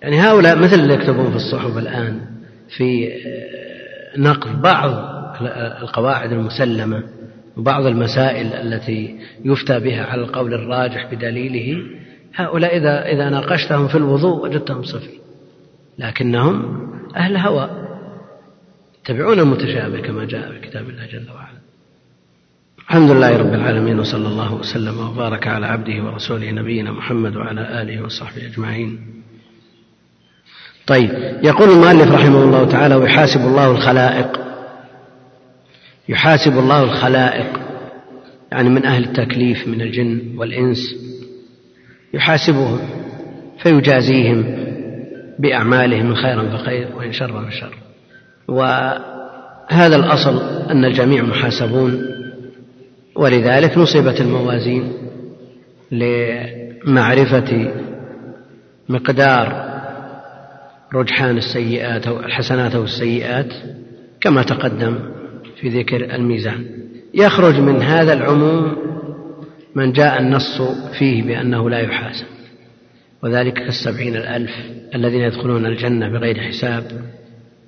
يعني 0.03 0.21
هؤلاء 0.21 0.59
مثل 0.59 0.81
اللي 0.81 0.95
يكتبون 0.95 1.31
في 1.31 1.37
الصحف 1.37 1.79
الآن. 1.79 2.34
في 2.68 3.12
آه، 3.12 4.18
نقد 4.18 4.62
بعض 4.62 5.14
القواعد 5.83 6.33
المسلمة 6.33 7.03
وبعض 7.57 7.87
المسائل 7.87 8.46
التي 8.46 9.18
يفتى 9.44 9.81
بها 9.81 10.05
على 10.05 10.22
القول 10.22 10.55
الراجح 10.55 11.14
بدليله. 11.14 11.87
هؤلاء 12.35 12.77
إذا 12.77 13.07
إذا 13.07 13.29
ناقشتهم 13.31 13.88
في 13.88 13.94
الوضوء 13.94 14.44
وجدتهم 14.44 14.83
صفر 14.83 15.11
لكنهم 15.98 16.81
أهل 17.16 17.37
هوى 17.37 17.70
يتبعون 19.05 19.38
المتشابه 19.38 20.00
كما 20.00 20.24
جاء 20.24 20.53
في 20.53 20.59
كتاب 20.68 20.88
الله 20.90 21.07
جل 21.07 21.31
وعلا. 21.35 21.59
الحمد 22.79 23.11
لله 23.11 23.37
رب 23.37 23.55
العالمين 23.55 23.98
وصلى 23.98 24.29
الله 24.29 24.55
وسلم 24.55 24.98
وبارك 24.98 25.46
على 25.46 25.66
عبده 25.66 26.05
ورسوله 26.05 26.50
نبينا 26.50 26.92
محمد 26.92 27.37
وعلى 27.37 27.83
آله 27.83 28.03
وصحبه 28.05 28.46
أجمعين. 28.46 29.13
طيب 30.87 31.11
يقول 31.42 31.70
المؤلف 31.70 32.12
رحمه 32.12 32.42
الله 32.42 32.64
تعالى 32.64 32.94
ويحاسب 32.94 33.40
الله 33.40 33.70
الخلائق. 33.70 34.40
يحاسب 36.09 36.59
الله 36.59 36.83
الخلائق 36.83 37.61
يعني 38.53 38.68
من 38.68 38.87
أهل 38.87 39.05
التكليف 39.05 39.68
من 39.68 39.81
الجن 39.81 40.20
والإنس 40.37 40.94
يحاسبهم 42.14 42.79
فيجازيهم 43.59 44.44
بأعمالهم 45.38 46.07
من 46.07 46.16
خيرا 46.16 46.57
فخير 46.57 46.88
وإن 46.97 47.12
شرا 47.12 47.51
فشر 47.51 47.75
وهذا 48.49 49.97
الأصل 49.97 50.38
أن 50.70 50.85
الجميع 50.85 51.23
محاسبون 51.23 52.07
ولذلك 53.16 53.79
نصبت 53.79 54.20
الموازين 54.20 54.92
لمعرفة 55.92 57.73
مقدار 58.88 59.73
رجحان 60.94 61.37
السيئات 61.37 62.07
أو 62.07 62.20
الحسنات 62.20 62.74
أو 62.74 62.85
السيئات 62.85 63.52
كما 64.20 64.42
تقدم 64.42 64.98
في 65.61 65.68
ذكر 65.68 66.14
الميزان. 66.14 66.64
يخرج 67.14 67.61
من 67.61 67.83
هذا 67.83 68.12
العموم 68.12 68.76
من 69.74 69.92
جاء 69.92 70.20
النص 70.20 70.62
فيه 70.98 71.22
بأنه 71.22 71.70
لا 71.70 71.78
يحاسب 71.78 72.26
وذلك 73.22 73.52
كالسبعين 73.52 74.16
الألف 74.16 74.50
الذين 74.94 75.20
يدخلون 75.20 75.66
الجنة 75.66 76.09
بغير 76.09 76.40
حساب 76.40 76.85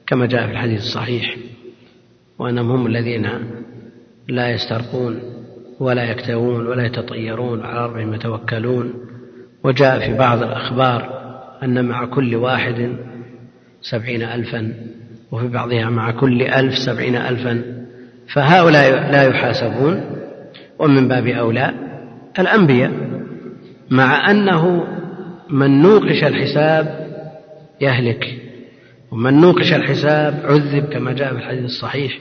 كما 0.07 0.27
جاء 0.27 0.47
في 0.47 0.53
الحديث 0.53 0.81
الصحيح 0.81 1.37
وأنهم 2.39 2.71
هم 2.71 2.87
الذين 2.87 3.29
لا 4.29 4.51
يسترقون 4.51 5.21
ولا 5.81 6.11
يكتوون 6.11 6.67
ولا 6.67 6.87
يتطيرون 6.87 7.61
على 7.61 7.87
ربهم 7.87 8.15
يتوكلون. 8.15 8.95
وجاء 9.65 9.99
في 9.99 10.19
بعض 10.19 10.43
الأخبار 10.43 11.17
أن 11.63 11.85
مع 11.85 12.05
كل 12.05 12.37
واحد 12.37 12.97
سبعين 13.83 14.23
ألفا 14.23 14.73
وفي 15.33 15.49
بعضها 15.49 15.91
مع 15.91 16.11
كل 16.11 16.43
ألف 16.43 16.75
سبعين 16.79 17.17
ألفا. 17.17 17.63
فهؤلاء 18.35 19.11
لا 19.11 19.23
يحاسبون 19.23 20.05
ومن 20.79 21.09
باب 21.09 21.27
أولى 21.27 21.75
الأنبياء. 22.39 22.93
مع 23.91 24.31
أنه 24.31 24.85
من 25.51 25.83
نوقش 25.83 26.25
الحساب 26.25 27.07
يهلك 27.81 28.39
ومن 29.11 29.41
نوقش 29.41 29.73
الحساب 29.73 30.41
عذب 30.45 30.85
كما 30.85 31.13
جاء 31.13 31.33
في 31.33 31.39
الحديث 31.39 31.65
الصحيح. 31.65 32.19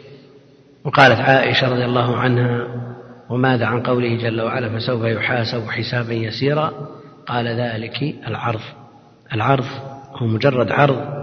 وقالت 0.83 1.19
عائشة 1.19 1.69
رضي 1.69 1.85
الله 1.85 2.17
عنها 2.17 2.67
وماذا 3.29 3.65
عن 3.65 3.83
قوله 3.83 4.17
جل 4.17 4.41
وعلا 4.41 4.69
فسوف 4.69 5.03
يحاسب 5.03 5.69
حسابا 5.69 6.13
يسيرا؟ 6.13 6.73
قال 7.27 7.47
ذلك 7.47 8.15
العرض 8.27 8.61
العرض 9.33 9.65
هو 10.15 10.27
مجرد 10.27 10.71
عرض. 10.71 11.14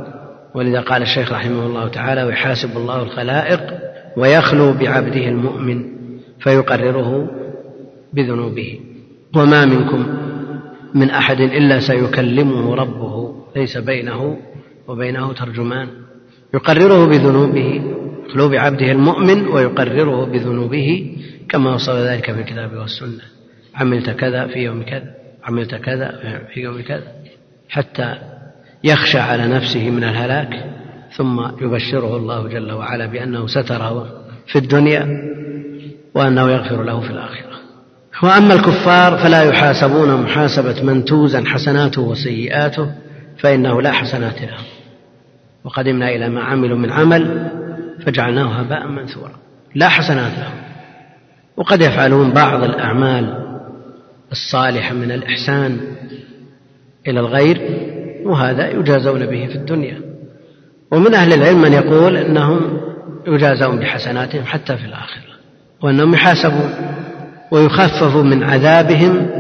ولذا 0.55 0.81
قال 0.81 1.03
الشيخ 1.03 1.33
رحمه 1.33 1.67
الله 1.67 1.89
تعالى 1.89 2.23
ويحاسب 2.23 2.77
الله 2.77 3.03
الخلائق 3.03 3.61
ويخلو 4.17 4.73
بعبده 4.73 5.29
المؤمن 5.29 5.85
فيقرره 6.41 7.31
بذنوبه. 8.13 8.81
وما 9.37 9.65
منكم 9.65 10.07
من 10.95 11.11
أحد 11.11 11.41
إلا 11.41 11.81
سيكلمه 11.81 12.75
ربه 12.75 13.35
ليس 13.57 13.79
بينه 13.79 14.39
وبينه 14.89 15.33
ترجمان. 15.33 15.89
يقرره 16.55 17.07
بذنوبه 17.07 17.83
يخلو 18.29 18.49
بعبده 18.49 18.93
المؤمن 18.93 19.47
ويقرره 19.47 20.25
بذنوبه 20.25 21.17
كما 21.49 21.75
وصف 21.75 21.95
ذلك 21.95 22.33
في 22.33 22.41
الكتاب 22.41 22.73
والسنة. 22.73 23.23
عملت 23.75 24.11
كذا 24.11 24.47
في 24.47 24.59
يوم 24.59 24.83
كذا 24.83 25.15
عملت 25.45 25.75
كذا 25.75 26.41
في 26.55 26.61
يوم 26.61 26.83
كذا 26.83 27.13
حتى 27.69 28.32
يخشى 28.85 29.19
على 29.19 29.47
نفسه 29.47 29.91
من 29.91 30.05
الهلاك 30.05 30.65
ثم 31.17 31.41
يبشره 31.61 32.17
الله 32.17 32.49
جل 32.49 32.73
وعلا 32.73 33.07
بأنه 33.07 33.47
ستره 33.47 34.07
في 34.47 34.59
الدنيا 34.59 35.07
وأنه 36.15 36.51
يغفر 36.51 36.83
له 36.83 37.01
في 37.01 37.11
الآخرة. 37.11 37.53
وأما 38.23 38.55
الكفار 38.55 39.19
فلا 39.19 39.43
يحاسبون 39.43 40.23
محاسبة 40.23 40.83
من 40.83 41.05
توزن 41.05 41.47
حسناته 41.47 42.03
وسيئاته 42.03 42.93
فإنه 43.39 43.83
لا 43.83 43.93
حسنات 43.93 44.43
له. 44.43 44.59
وقدمنا 45.65 46.09
إلى 46.09 46.29
ما 46.29 46.43
عملوا 46.43 46.79
من 46.79 46.93
عمل 46.93 47.51
فجعلناه 48.07 48.61
هباء 48.61 48.87
منثورا. 48.87 49.37
لا 49.75 49.89
حسنات 49.89 50.33
لهم. 50.39 50.63
وقد 51.57 51.81
يفعلون 51.81 52.31
بعض 52.31 52.65
الأعمال 52.65 53.43
الصالحة 54.33 54.95
من 54.95 55.13
الإحسان 55.13 55.81
إلى 57.09 57.21
الغير 57.21 57.61
وهذا 58.25 58.71
يجازون 58.71 59.27
به 59.27 59.47
في 59.47 59.55
الدنيا. 59.55 60.01
ومن 60.93 61.15
أهل 61.15 61.33
العلم 61.33 61.63
من 61.63 61.73
يقول 61.73 62.17
أنهم 62.17 62.81
يجازون 63.27 63.79
بحسناتهم 63.79 64.45
حتى 64.45 64.77
في 64.77 64.85
الآخرة 64.85 65.33
وأنهم 65.83 66.15
يحاسبون 66.15 66.75
ويخفف 67.51 68.17
من 68.17 68.43
عذابهم 68.43 69.31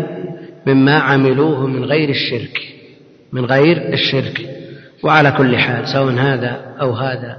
مما 0.66 0.98
عملوه 0.98 1.66
من 1.66 1.84
غير 1.84 2.08
الشرك 2.08 2.72
من 3.32 3.44
غير 3.44 3.92
الشرك. 3.92 4.48
وعلى 5.02 5.32
كل 5.32 5.56
حال 5.56 5.88
سواء 5.88 6.14
هذا 6.14 6.60
أو 6.80 6.92
هذا 6.92 7.36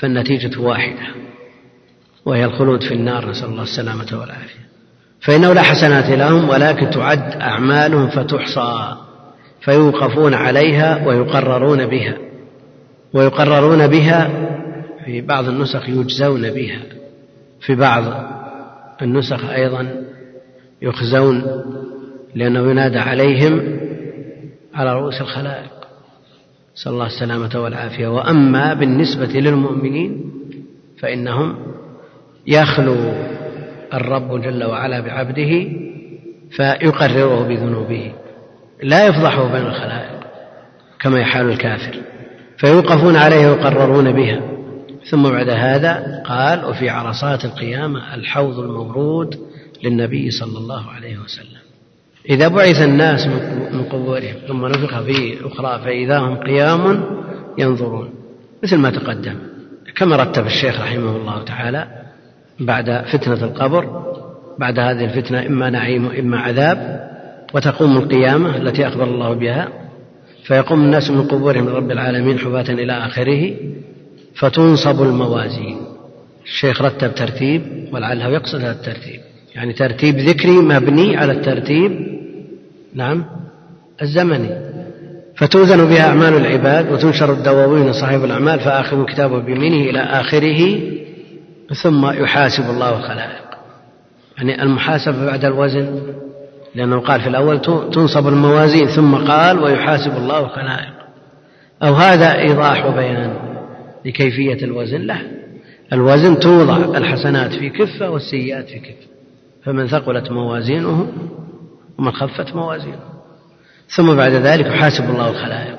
فالنتيجة 0.00 0.60
واحدة 0.60 1.06
وهي 2.24 2.44
الخلود 2.44 2.82
في 2.82 2.94
النار. 2.94 3.30
نسأل 3.30 3.48
الله 3.48 3.62
السلامة 3.62 4.20
والعافية. 4.20 4.68
فإنه 5.20 5.52
لا 5.52 5.62
حسنات 5.62 6.10
لهم 6.10 6.48
ولكن 6.48 6.90
تعد 6.90 7.32
أعمالهم 7.40 8.08
فتحصى. 8.08 8.96
فيوقفون 9.60 10.34
عليها 10.34 11.06
ويقررون 11.06 11.86
بها 11.86 12.18
ويقررون 13.12 13.86
بها 13.86 14.30
في 15.04 15.20
بعض 15.20 15.48
النسخ 15.48 15.88
يجزون 15.88 16.50
بها 16.50 16.80
في 17.60 17.74
بعض 17.74 18.04
النسخ 19.02 19.50
أيضا 19.50 20.04
يخزون 20.82 21.42
لأنه 22.34 22.70
ينادى 22.70 22.98
عليهم 22.98 23.78
على 24.74 24.94
رؤوس 24.94 25.20
الخلائق. 25.20 25.70
نسأل 26.76 26.92
الله 26.92 27.06
السلامة 27.06 27.62
والعافية. 27.62 28.06
وأما 28.06 28.74
بالنسبة 28.74 29.40
للمؤمنين 29.40 30.30
فإنهم 30.98 31.56
يخلو 32.46 32.96
الرب 33.94 34.40
جل 34.40 34.64
وعلا 34.64 35.00
بعبده 35.00 35.68
فيقرره 36.50 37.48
بذنوبه. 37.48 38.12
لا 38.82 39.06
يفضحه 39.06 39.52
بين 39.52 39.66
الخلائق 39.66 40.20
كما 41.00 41.20
يحال 41.20 41.50
الكافر. 41.50 41.94
فيوقفون 42.58 43.16
عليه 43.16 43.50
ويقررون 43.50 44.12
بها. 44.12 44.40
ثم 45.10 45.22
بعد 45.30 45.48
هذا 45.48 46.22
قال 46.26 46.64
وفي 46.64 46.88
عرصات 46.88 47.44
القيامة 47.44 48.14
الحوض 48.14 48.58
المورود 48.58 49.38
للنبي 49.84 50.30
صلى 50.30 50.58
الله 50.58 50.90
عليه 50.90 51.18
وسلم. 51.18 51.58
إذا 52.30 52.48
بعث 52.48 52.82
الناس 52.82 53.26
من 53.72 53.84
قبورهم 53.92 54.34
ثم 54.48 54.66
نفخ 54.66 55.00
في 55.00 55.36
أخرى 55.46 55.84
فإذا 55.84 56.18
هم 56.18 56.36
قيام 56.36 57.04
ينظرون 57.58 58.10
مثل 58.62 58.76
ما 58.76 58.90
تقدم. 58.90 59.36
كما 59.96 60.16
رتب 60.16 60.46
الشيخ 60.46 60.80
رحمه 60.80 61.16
الله 61.16 61.44
تعالى 61.44 61.88
بعد 62.60 63.04
فتنة 63.12 63.44
القبر 63.44 64.04
بعد 64.58 64.78
هذه 64.78 65.04
الفتنة 65.04 65.46
إما 65.46 65.70
نعيم 65.70 66.06
وإما 66.06 66.38
عذاب 66.38 67.08
وتقوم 67.54 67.96
القيامة 67.96 68.56
التي 68.56 68.88
أخبر 68.88 69.04
الله 69.04 69.34
بها 69.34 69.68
فيقوم 70.44 70.80
الناس 70.80 71.10
من 71.10 71.24
قبورهم 71.28 71.68
لرب 71.68 71.90
العالمين 71.90 72.38
حفاة 72.38 72.72
إلى 72.72 72.92
آخره 72.92 73.54
فتنصب 74.34 75.02
الموازين. 75.02 75.76
الشيخ 76.44 76.82
رتب 76.82 77.14
ترتيب 77.14 77.88
ولعله 77.92 78.28
يقصد 78.28 78.60
هذا 78.60 78.72
الترتيب. 78.72 79.20
يعني 79.54 79.72
ترتيب 79.72 80.18
ذكري 80.18 80.50
مبني 80.52 81.16
على 81.16 81.32
الترتيب 81.32 82.18
نعم 82.94 83.24
الزمني. 84.02 84.50
فتوزن 85.36 85.88
بها 85.88 86.08
أعمال 86.08 86.34
العباد 86.34 86.92
وتنشر 86.92 87.32
الدواوين 87.32 87.92
صاحب 87.92 88.24
الأعمال 88.24 88.60
فآخذ 88.60 89.04
كتابه 89.04 89.38
بيمينه 89.38 89.90
إلى 89.90 90.00
آخره 90.00 90.80
ثم 91.82 92.06
يحاسب 92.06 92.70
الله 92.70 92.98
الخلائق 92.98 93.48
يعني 94.38 94.62
المحاسبة 94.62 95.26
بعد 95.26 95.44
الوزن 95.44 96.00
لأنه 96.74 97.00
قال 97.00 97.20
في 97.20 97.28
الأول 97.28 97.60
تنصب 97.92 98.28
الموازين 98.28 98.86
ثم 98.86 99.14
قال 99.14 99.58
ويحاسب 99.58 100.16
الله 100.16 100.40
الخلائق. 100.40 100.92
أو 101.82 101.94
هذا 101.94 102.38
إيضاح 102.38 102.86
وبيان 102.86 103.34
لكيفية 104.04 104.64
الوزن. 104.64 105.00
لا 105.00 105.18
الوزن 105.92 106.38
توضع 106.38 106.76
الحسنات 106.76 107.52
في 107.52 107.70
كفة 107.70 108.10
والسيئات 108.10 108.68
في 108.68 108.78
كفة. 108.78 109.08
فمن 109.64 109.86
ثقلت 109.86 110.30
موازينه 110.30 111.12
ومن 111.98 112.12
خفت 112.12 112.54
موازينه. 112.54 113.00
ثم 113.88 114.14
بعد 114.16 114.32
ذلك 114.32 114.66
يحاسب 114.66 115.10
الله 115.10 115.30
الخلائق. 115.30 115.78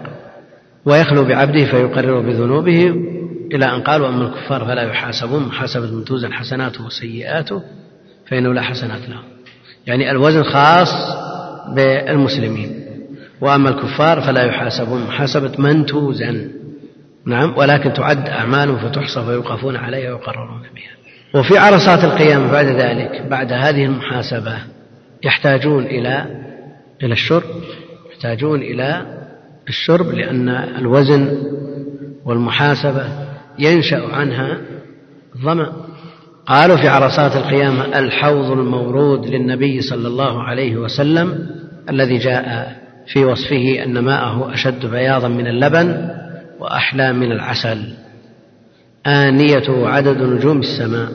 ويخلو 0.86 1.24
بعبده 1.24 1.66
فيقرر 1.66 2.20
بذنوبه 2.20 2.96
إلى 3.54 3.66
أن 3.66 3.82
قال 3.82 4.02
وأما 4.02 4.28
الكفار 4.28 4.66
فلا 4.66 4.82
يحاسبون. 4.82 5.44
محاسبة 5.44 5.92
من 5.92 6.06
توزن 6.06 6.34
حسناته 6.34 6.86
وسيئاته 6.86 7.62
فإنه 8.28 8.54
لا 8.54 8.62
حسنات 8.62 9.10
لهم 9.10 9.24
يعني 9.88 10.12
الوزن 10.12 10.44
خاص 10.44 10.90
بالمسلمين. 11.76 12.86
وأما 13.42 13.70
الكفار 13.70 14.22
فلا 14.22 14.46
يحاسبون 14.46 15.02
محاسبة 15.04 15.52
من 15.58 15.86
توزن. 15.86 16.52
نعم 17.26 17.58
ولكن 17.58 17.94
تعد 17.94 18.30
أعمالهم 18.30 18.78
فتحصى 18.78 19.26
فيوقفون 19.26 19.76
عليها 19.76 20.14
ويقررون 20.14 20.62
بها. 20.62 21.00
وفي 21.40 21.58
عرصات 21.58 22.04
القيامة 22.04 22.52
بعد 22.52 22.66
ذلك 22.66 23.22
بعد 23.30 23.54
هذه 23.54 23.86
المحاسبة 23.86 24.58
يحتاجون 25.24 25.86
إلى 25.86 26.26
إلى 27.04 27.14
الشرب؟ 27.14 27.44
يحتاجون 28.12 28.62
إلى 28.62 29.06
الشرب 29.68 30.06
لأن 30.06 30.50
الوزن 30.50 31.38
والمحاسبة 32.26 33.06
ينشأ 33.60 34.08
عنها 34.12 34.58
الظمأ 35.36 35.74
قالوا 36.50 36.78
في 36.78 36.88
عرصات 36.88 37.36
القيامة 37.36 38.00
الحوض 38.00 38.52
المورود 38.52 39.26
للنبي 39.26 39.82
صلى 39.82 40.08
الله 40.08 40.44
عليه 40.44 40.78
وسلم 40.78 41.50
الذي 41.90 42.18
جاء 42.18 42.76
في 43.08 43.26
وصفه 43.26 43.84
أن 43.84 44.00
ماءه 44.00 44.54
أشد 44.54 44.86
بياضا 44.86 45.28
من 45.28 45.48
اللبن 45.48 46.10
وأحلى 46.60 47.14
من 47.14 47.32
العسل. 47.32 47.94
آنيته 49.08 49.90
عدد 49.90 50.22
نجوم 50.22 50.60
السماء 50.60 51.10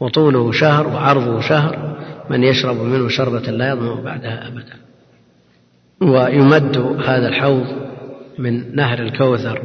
وطوله 0.00 0.52
شهر 0.52 0.86
وعرضه 0.86 1.40
شهر 1.40 1.98
من 2.30 2.42
يشرب 2.42 2.76
منه 2.76 3.08
شربة 3.08 3.50
لا 3.50 3.68
يظمأ 3.68 4.02
بعدها 4.02 4.48
أبدا. 4.48 4.76
ويمد 6.00 6.76
هذا 7.06 7.28
الحوض 7.28 7.66
من 8.38 8.76
نهر 8.76 8.98
الكوثر 8.98 9.62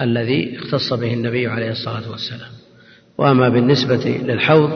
الذي 0.00 0.58
اختص 0.58 0.92
به 0.92 1.14
النبي 1.14 1.46
عليه 1.46 1.70
الصلاة 1.70 2.10
والسلام. 2.10 2.57
وأما 3.18 3.48
بالنسبة 3.48 4.20
للحوض 4.24 4.70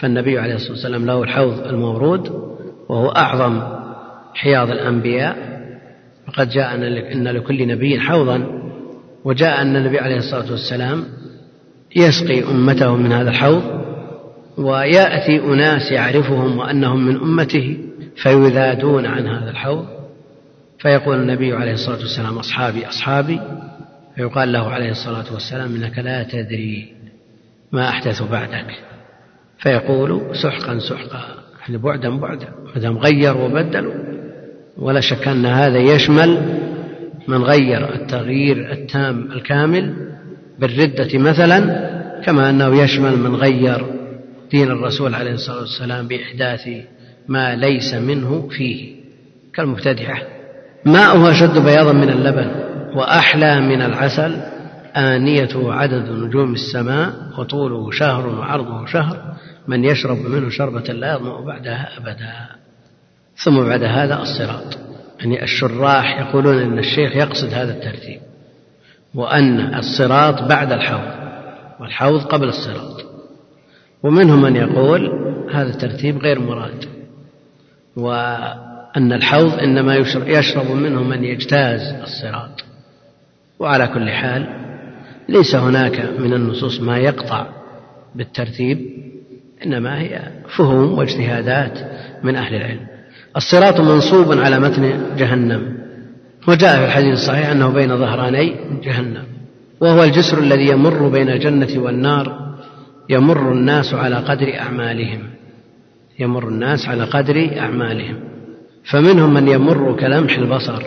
فالنبي 0.00 0.38
عليه 0.38 0.54
الصلاة 0.54 0.72
والسلام 0.72 1.06
له 1.06 1.22
الحوض 1.22 1.58
المورود 1.66 2.28
وهو 2.88 3.08
أعظم 3.08 3.62
حياض 4.34 4.70
الأنبياء. 4.70 5.52
وقد 6.28 6.48
جاء 6.48 6.74
أن 7.12 7.28
لكل 7.28 7.68
نبي 7.68 8.00
حوضا 8.00 8.62
وجاء 9.24 9.62
أن 9.62 9.76
النبي 9.76 9.98
عليه 9.98 10.16
الصلاة 10.16 10.50
والسلام 10.50 11.04
يسقي 11.96 12.42
أمته 12.50 12.96
من 12.96 13.12
هذا 13.12 13.30
الحوض 13.30 13.62
ويأتي 14.58 15.40
أناس 15.44 15.92
يعرفهم 15.92 16.58
وأنهم 16.58 17.06
من 17.06 17.16
أمته 17.16 17.78
فيذادون 18.16 19.06
عن 19.06 19.26
هذا 19.26 19.50
الحوض. 19.50 19.86
فيقول 20.78 21.20
النبي 21.20 21.52
عليه 21.52 21.72
الصلاة 21.72 21.98
والسلام 21.98 22.38
أصحابي 22.38 22.86
أصحابي 22.86 23.40
فيقال 24.16 24.52
له 24.52 24.68
عليه 24.68 24.90
الصلاة 24.90 25.34
والسلام 25.34 25.74
إنك 25.74 25.98
لا 25.98 26.22
تدري. 26.22 27.01
ما 27.72 27.88
أحدث 27.88 28.22
بعدك. 28.22 28.78
فيقول 29.58 30.36
سحقا 30.42 30.78
سحقا. 30.78 31.42
يعني 31.60 31.78
بعدا 31.78 32.10
بعدا. 32.18 32.48
ما 32.74 32.80
دام 32.80 32.98
غير 32.98 33.36
وبدلوا 33.36 33.94
ولا 34.76 35.00
شك 35.00 35.28
أن 35.28 35.46
هذا 35.46 35.78
يشمل 35.78 36.58
من 37.28 37.42
غير 37.42 37.94
التغيير 37.94 38.72
التام 38.72 39.32
الكامل 39.32 39.94
بالردة 40.58 41.18
مثلا 41.18 41.60
كما 42.24 42.50
أنه 42.50 42.82
يشمل 42.82 43.16
من 43.16 43.34
غير 43.34 43.86
دين 44.50 44.70
الرسول 44.70 45.14
عليه 45.14 45.32
الصلاة 45.32 45.60
والسلام 45.60 46.08
بإحداث 46.08 46.68
ما 47.28 47.56
ليس 47.56 47.94
منه 47.94 48.48
فيه. 48.48 48.94
كالمبتدعة. 49.54 50.18
ماؤه 50.84 51.30
أشد 51.30 51.58
بياضا 51.58 51.92
من 51.92 52.08
اللبن 52.08 52.50
وأحلى 52.94 53.60
من 53.60 53.82
العسل 53.82 54.36
آنيته 54.96 55.72
عدد 55.72 56.10
نجوم 56.10 56.52
السماء 56.54 57.12
وطوله 57.38 57.90
شهر 57.90 58.26
وعرضه 58.26 58.86
شهر 58.86 59.34
من 59.68 59.84
يشرب 59.84 60.16
منه 60.18 60.50
شربة 60.50 60.92
لا 60.92 61.14
يظمأ 61.14 61.40
بعدها 61.40 61.88
أبدا. 61.98 62.32
ثم 63.36 63.64
بعد 63.64 63.82
هذا 63.82 64.22
الصراط. 64.22 64.78
يعني 65.20 65.42
الشراح 65.42 66.20
يقولون 66.20 66.58
إن 66.58 66.78
الشيخ 66.78 67.16
يقصد 67.16 67.54
هذا 67.54 67.72
الترتيب 67.72 68.20
وأن 69.14 69.74
الصراط 69.74 70.42
بعد 70.42 70.72
الحوض 70.72 71.12
والحوض 71.80 72.20
قبل 72.20 72.48
الصراط. 72.48 73.04
ومنهم 74.02 74.42
من 74.42 74.56
يقول 74.56 75.10
هذا 75.52 75.70
الترتيب 75.70 76.18
غير 76.18 76.40
مراد 76.40 76.84
وأن 77.96 79.12
الحوض 79.12 79.52
إنما 79.52 79.96
يشرب 80.26 80.70
منه 80.70 81.02
من 81.02 81.24
يجتاز 81.24 81.80
الصراط. 82.02 82.64
وعلى 83.58 83.86
كل 83.86 84.10
حال 84.10 84.71
ليس 85.32 85.54
هناك 85.54 86.10
من 86.18 86.34
النصوص 86.34 86.80
ما 86.80 86.98
يقطع 86.98 87.46
بالترتيب 88.14 88.78
إنما 89.66 90.00
هي 90.00 90.20
فهوم 90.56 90.98
واجتهادات 90.98 91.78
من 92.24 92.36
أهل 92.36 92.54
العلم. 92.54 92.86
الصراط 93.36 93.80
منصوب 93.80 94.32
على 94.32 94.60
متن 94.60 95.16
جهنم 95.16 95.78
وجاء 96.48 96.78
في 96.78 96.84
الحديث 96.84 97.12
الصحيح 97.12 97.48
أنه 97.48 97.68
بين 97.68 97.98
ظهراني 97.98 98.54
جهنم 98.84 99.24
وهو 99.80 100.04
الجسر 100.04 100.38
الذي 100.38 100.68
يمر 100.68 101.08
بين 101.08 101.28
الجنة 101.28 101.82
والنار 101.82 102.54
يمر 103.10 103.52
الناس 103.52 103.94
على 103.94 104.16
قدر 104.16 104.54
أعمالهم 104.58 105.22
يمر 106.18 106.48
الناس 106.48 106.88
على 106.88 107.04
قدر 107.04 107.50
أعمالهم. 107.58 108.16
فمنهم 108.84 109.34
من 109.34 109.48
يمر 109.48 109.96
كلمح 110.00 110.38
البصر 110.38 110.82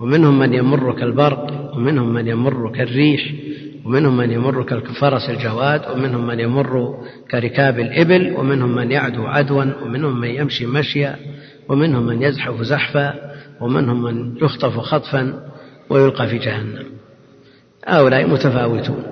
ومنهم 0.00 0.38
من 0.38 0.54
يمر 0.54 0.92
كالبرق 0.92 1.70
ومنهم 1.76 2.12
من 2.12 2.28
يمر 2.28 2.72
كالريح 2.72 3.20
ومنهم 3.84 4.16
من 4.16 4.30
يمر 4.30 4.62
كالفرس 4.62 5.30
الجواد 5.30 5.82
ومنهم 5.90 6.26
من 6.26 6.40
يمر 6.40 6.98
كركاب 7.30 7.78
الإبل 7.78 8.34
ومنهم 8.36 8.74
من 8.74 8.90
يعدو 8.90 9.26
عدوا 9.26 9.64
ومنهم 9.82 10.20
من 10.20 10.28
يمشي 10.28 10.66
مشيا 10.66 11.16
ومنهم 11.68 12.06
من 12.06 12.22
يزحف 12.22 12.62
زحفا 12.62 13.14
ومنهم 13.60 14.02
من 14.02 14.36
يخطف 14.36 14.78
خطفا 14.78 15.40
ويلقى 15.90 16.26
في 16.26 16.38
جهنم. 16.38 16.84
هؤلاء 17.86 18.26
متفاوتون. 18.28 19.02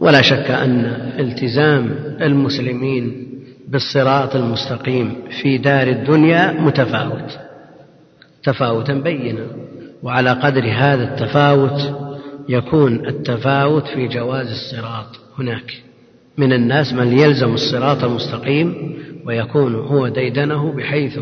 ولا 0.00 0.22
شك 0.22 0.50
أن 0.50 0.84
التزام 1.18 1.96
المسلمين 2.20 3.28
بالصراط 3.68 4.36
المستقيم 4.36 5.14
في 5.42 5.58
دار 5.58 5.86
الدنيا 5.88 6.52
متفاوت. 6.52 7.38
تفاوتا 8.42 8.94
بينا. 8.94 9.46
وعلى 10.02 10.30
قدر 10.30 10.64
هذا 10.70 11.04
التفاوت 11.04 12.11
يكون 12.48 13.06
التفاوت 13.06 13.86
في 13.86 14.08
جواز 14.08 14.46
الصراط 14.46 15.06
هناك. 15.38 15.82
من 16.38 16.52
الناس 16.52 16.92
من 16.92 17.18
يلزم 17.18 17.54
الصراط 17.54 18.04
المستقيم 18.04 18.96
ويكون 19.26 19.74
هو 19.74 20.08
ديدنه 20.08 20.72
بحيث 20.72 21.18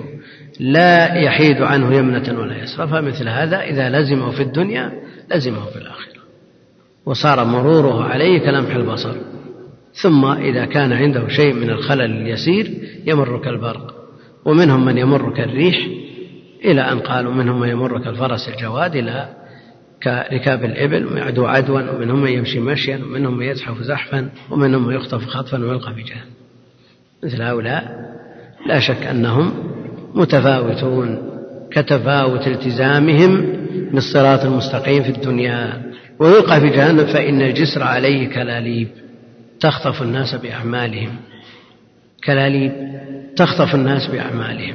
لا 0.60 1.14
يحيد 1.14 1.62
عنه 1.62 1.96
يمنة 1.96 2.40
ولا 2.40 2.62
يسرى. 2.62 2.88
فمثل 2.88 3.28
هذا 3.28 3.60
إذا 3.60 3.90
لزمه 3.90 4.30
في 4.30 4.42
الدنيا 4.42 4.92
لزمه 5.34 5.64
في 5.64 5.76
الآخرة. 5.76 6.20
وصار 7.06 7.44
مروره 7.44 8.04
عليه 8.04 8.38
كلمح 8.38 8.74
البصر. 8.74 9.14
ثم 9.94 10.24
إذا 10.24 10.64
كان 10.64 10.92
عنده 10.92 11.28
شيء 11.28 11.54
من 11.54 11.70
الخلل 11.70 12.00
اليسير 12.00 12.70
يمر 13.06 13.38
كالبرق 13.38 13.94
ومنهم 14.44 14.84
من 14.84 14.98
يمر 14.98 15.34
كالريح 15.34 15.88
إلى 16.64 16.80
أن 16.80 16.98
قالوا 16.98 17.32
منهم 17.32 17.60
من 17.60 17.68
يمر 17.68 17.98
كالفرس 17.98 18.48
الجواد 18.48 18.96
إلى 18.96 19.28
كركاب 20.02 20.64
الإبل 20.64 21.16
يعدو 21.16 21.46
عدوا 21.46 21.90
ومنهم 21.90 22.22
من 22.22 22.30
يمشي 22.30 22.60
مشيا 22.60 22.96
ومنهم 22.96 23.36
من 23.36 23.46
يزحف 23.46 23.82
زحفا 23.82 24.30
ومنهم 24.50 24.86
من 24.86 24.94
يخطف 24.94 25.26
خطفا 25.26 25.58
ويلقى 25.58 25.94
في 25.94 26.02
جهنم. 26.02 26.30
مثل 27.24 27.42
هؤلاء 27.42 28.10
لا 28.66 28.80
شك 28.80 29.02
أنهم 29.02 29.52
متفاوتون 30.14 31.30
كتفاوت 31.72 32.46
التزامهم 32.46 33.56
بالصراط 33.92 34.44
المستقيم 34.44 35.02
في 35.02 35.08
الدنيا. 35.10 35.82
ويلقى 36.18 36.60
في 36.60 36.68
جهنم 36.68 37.06
فإن 37.06 37.42
الجسر 37.42 37.82
عليه 37.82 38.28
كلاليب 38.28 38.88
تخطف 39.60 40.02
الناس 40.02 40.34
بأعمالهم. 40.34 41.16
كلاليب 42.24 42.72
تخطف 43.36 43.74
الناس 43.74 44.06
بأعمالهم. 44.06 44.74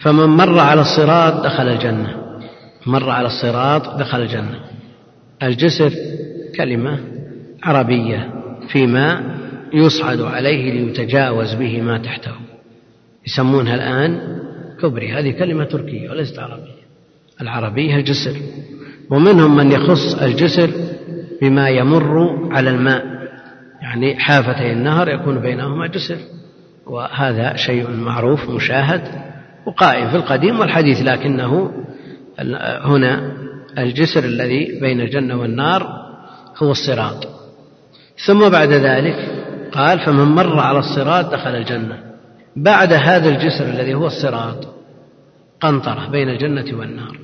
فمن 0.00 0.26
مر 0.26 0.58
على 0.58 0.80
الصراط 0.80 1.44
دخل 1.44 1.68
الجنة. 1.68 2.23
مر 2.86 3.10
على 3.10 3.26
الصراط 3.26 3.98
دخل 3.98 4.22
الجنة. 4.22 4.60
الجسر 5.42 5.92
كلمة 6.56 6.98
عربية 7.62 8.30
فيما 8.68 9.36
يصعد 9.72 10.20
عليه 10.20 10.72
ليتجاوز 10.72 11.54
به 11.54 11.80
ما 11.82 11.98
تحته. 11.98 12.32
يسمونها 13.26 13.74
الآن 13.74 14.38
كبري 14.82 15.12
هذه 15.12 15.30
كلمة 15.30 15.64
تركية 15.64 16.10
وليست 16.10 16.38
عربية. 16.38 16.84
العربية 17.40 17.96
الجسر 17.96 18.36
ومنهم 19.10 19.56
من 19.56 19.72
يخص 19.72 20.14
الجسر 20.22 20.70
بما 21.42 21.68
يمر 21.68 22.38
على 22.52 22.70
الماء. 22.70 23.04
يعني 23.82 24.16
حافتي 24.16 24.72
النهر 24.72 25.08
يكون 25.08 25.38
بينهما 25.38 25.86
جسر 25.86 26.16
وهذا 26.86 27.56
شيء 27.56 27.90
معروف 27.90 28.50
مشاهد 28.50 29.02
وقائم 29.66 30.10
في 30.10 30.16
القديم 30.16 30.60
والحديث 30.60 31.02
لكنه 31.02 31.72
هنا 32.84 33.32
الجسر 33.78 34.24
الذي 34.24 34.80
بين 34.80 35.00
الجنة 35.00 35.40
والنار 35.40 35.86
هو 36.62 36.70
الصراط. 36.70 37.28
ثم 38.26 38.48
بعد 38.48 38.68
ذلك 38.68 39.16
قال 39.72 40.00
فمن 40.00 40.24
مر 40.24 40.58
على 40.58 40.78
الصراط 40.78 41.32
دخل 41.32 41.50
الجنة. 41.50 41.98
بعد 42.56 42.92
هذا 42.92 43.28
الجسر 43.28 43.64
الذي 43.64 43.94
هو 43.94 44.06
الصراط 44.06 44.66
قنطرة 45.60 46.10
بين 46.10 46.28
الجنة 46.28 46.78
والنار. 46.78 47.18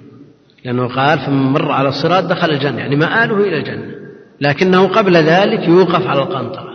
لأنه 0.65 0.89
قال 0.89 1.19
فمن 1.19 1.53
مر 1.53 1.73
على 1.73 1.89
الصراط 1.89 2.25
دخل 2.25 2.51
الجنة 2.51 2.79
يعني 2.79 2.97
مآله 2.97 3.37
إلى 3.37 3.59
الجنة. 3.59 3.95
لكنه 4.41 4.89
قبل 4.89 5.17
ذلك 5.17 5.69
يوقف 5.69 6.07
على 6.07 6.23
القنطرة. 6.23 6.71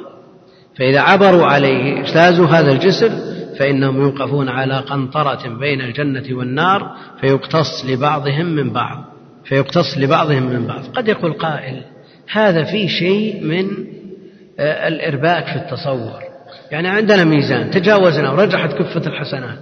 فإذا 0.78 1.00
عبروا 1.00 1.46
عليه 1.46 2.02
اجتازوا 2.02 2.48
هذا 2.48 2.72
الجسر 2.72 3.12
فإنهم 3.60 4.02
يوقفون 4.02 4.50
على 4.50 4.80
قنطرة 4.80 5.50
بين 5.60 5.82
الجنة 5.82 6.38
والنار 6.38 6.96
فيقتص 7.22 7.86
لبعضهم 7.86 8.46
من 8.46 8.74
بعض 8.74 9.06
فيقتص 9.46 9.98
لبعضهم 9.98 10.44
من 10.44 10.68
بعض. 10.68 10.82
قد 10.96 11.08
يقول 11.08 11.34
قائل 11.34 11.82
هذا 12.32 12.64
في 12.64 12.88
شيء 12.88 13.44
من 13.44 13.66
آه، 14.60 14.88
الإرباك 14.88 15.46
في 15.46 15.56
التصور. 15.56 16.26
يعني 16.72 16.88
عندنا 16.88 17.24
ميزان 17.24 17.72
تجاوزنا 17.72 18.32
ورجحت 18.32 18.74
كفة 18.74 19.08
الحسنات 19.08 19.60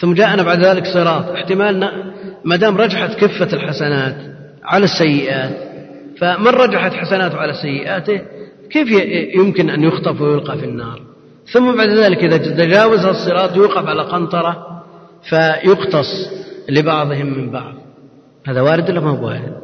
ثم 0.00 0.14
جاءنا 0.14 0.42
بعد 0.42 0.64
ذلك 0.64 0.86
صراط 0.86 1.28
احتمال 1.28 1.90
ما 2.44 2.56
دام 2.56 2.76
رجحت 2.76 3.24
كفة 3.24 3.52
الحسنات 3.52 4.16
على 4.64 4.84
السيئات 4.84 5.72
فمن 6.18 6.46
رجحت 6.46 6.92
حسناته 6.92 7.38
على 7.38 7.52
سيئاته 7.52 8.20
كيف 8.70 8.88
يمكن 9.36 9.70
أن 9.70 9.82
يخطف 9.82 10.20
ويلقى 10.20 10.58
في 10.58 10.64
النار؟ 10.64 11.00
ثم 11.46 11.76
بعد 11.76 11.88
ذلك 11.88 12.24
إذا 12.24 12.36
تجاوز 12.36 13.04
الصراط 13.04 13.56
يوقف 13.56 13.86
على 13.86 14.02
قنطرة 14.02 14.82
فيقتص 15.28 16.30
لبعضهم 16.68 17.26
من 17.26 17.50
بعض. 17.50 17.74
هذا 18.46 18.60
وارد 18.60 18.90
ولا 18.90 19.00
ما 19.00 19.10
هو 19.10 19.26
وارد؟ 19.26 19.56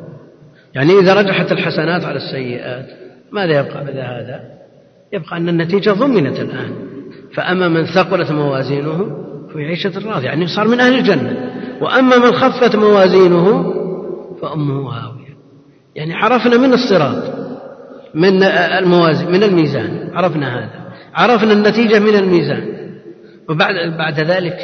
يعني 0.75 0.99
إذا 0.99 1.15
رجحت 1.15 1.53
الحسنات 1.53 2.05
على 2.05 2.17
السيئات 2.17 2.87
ماذا 3.33 3.61
يبقى 3.61 3.85
بعد 3.85 3.97
هذا؟ 3.97 4.41
يبقى 5.13 5.37
أن 5.37 5.49
النتيجة 5.49 5.91
ضمنت 5.91 6.41
الآن. 6.41 6.75
فأما 7.35 7.69
من 7.69 7.87
ثقلت 7.87 8.33
موازينه 8.33 9.25
في 9.53 9.59
عيشة 9.65 9.93
راضية 10.11 10.27
يعني 10.27 10.47
صار 10.47 10.69
من 10.69 10.81
أهل 10.81 10.95
الجنة. 10.95 11.51
وأما 11.81 12.19
من 12.19 12.33
خفت 12.33 12.77
موازينه 12.77 13.75
فأمه 14.43 14.91
هاوية 14.91 15.37
يعني 15.97 16.15
عرفنا 16.15 16.57
من 16.57 16.73
الصراط 16.73 17.23
من 18.15 18.43
الموازين 18.43 19.31
من 19.33 19.43
الميزان 19.43 20.11
عرفنا 20.15 20.59
هذا. 20.59 20.88
عرفنا 21.15 21.53
النتيجة 21.53 21.99
من 21.99 22.15
الميزان. 22.15 22.65
وبعد 23.49 23.75
بعد 23.99 24.21
ذلك 24.21 24.59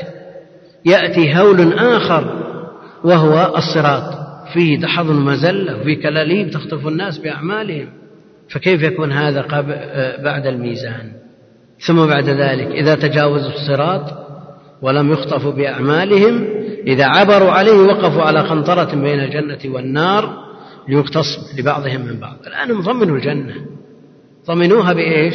يأتي 0.85 1.35
هول 1.35 1.72
آخر 1.72 2.44
وهو 3.04 3.57
الصراط. 3.57 4.24
فيه 4.52 4.80
دحض 4.80 5.11
مزلة 5.11 5.80
وفيه 5.80 6.02
كلاليب 6.02 6.50
تخطف 6.50 6.87
الناس 6.87 7.18
بأعمالهم. 7.18 7.88
فكيف 8.48 8.83
يكون 8.83 9.12
هذا 9.12 9.46
بعد 10.24 10.46
الميزان؟ 10.46 11.12
ثم 11.87 12.07
بعد 12.07 12.28
ذلك 12.28 12.66
إذا 12.66 12.94
تجاوزوا 12.94 13.50
الصراط 13.50 14.24
ولم 14.83 15.12
يخطفوا 15.12 15.52
بأعمالهم 15.52 16.44
إذا 16.87 17.04
عبروا 17.04 17.50
عليه 17.50 17.72
وقفوا 17.72 18.22
على 18.22 18.40
قنطرة 18.40 18.94
بين 18.94 19.20
الجنة 19.20 19.74
والنار 19.74 20.44
ليقتص 20.88 21.59
لبعضهم 21.59 22.00
من 22.00 22.20
بعض. 22.20 22.37
الآن 22.46 22.70
هم 22.70 22.80
ضمنوا 22.80 23.16
الجنة. 23.16 23.54
ضمنوها 24.46 24.92
بإيش؟ 24.92 25.35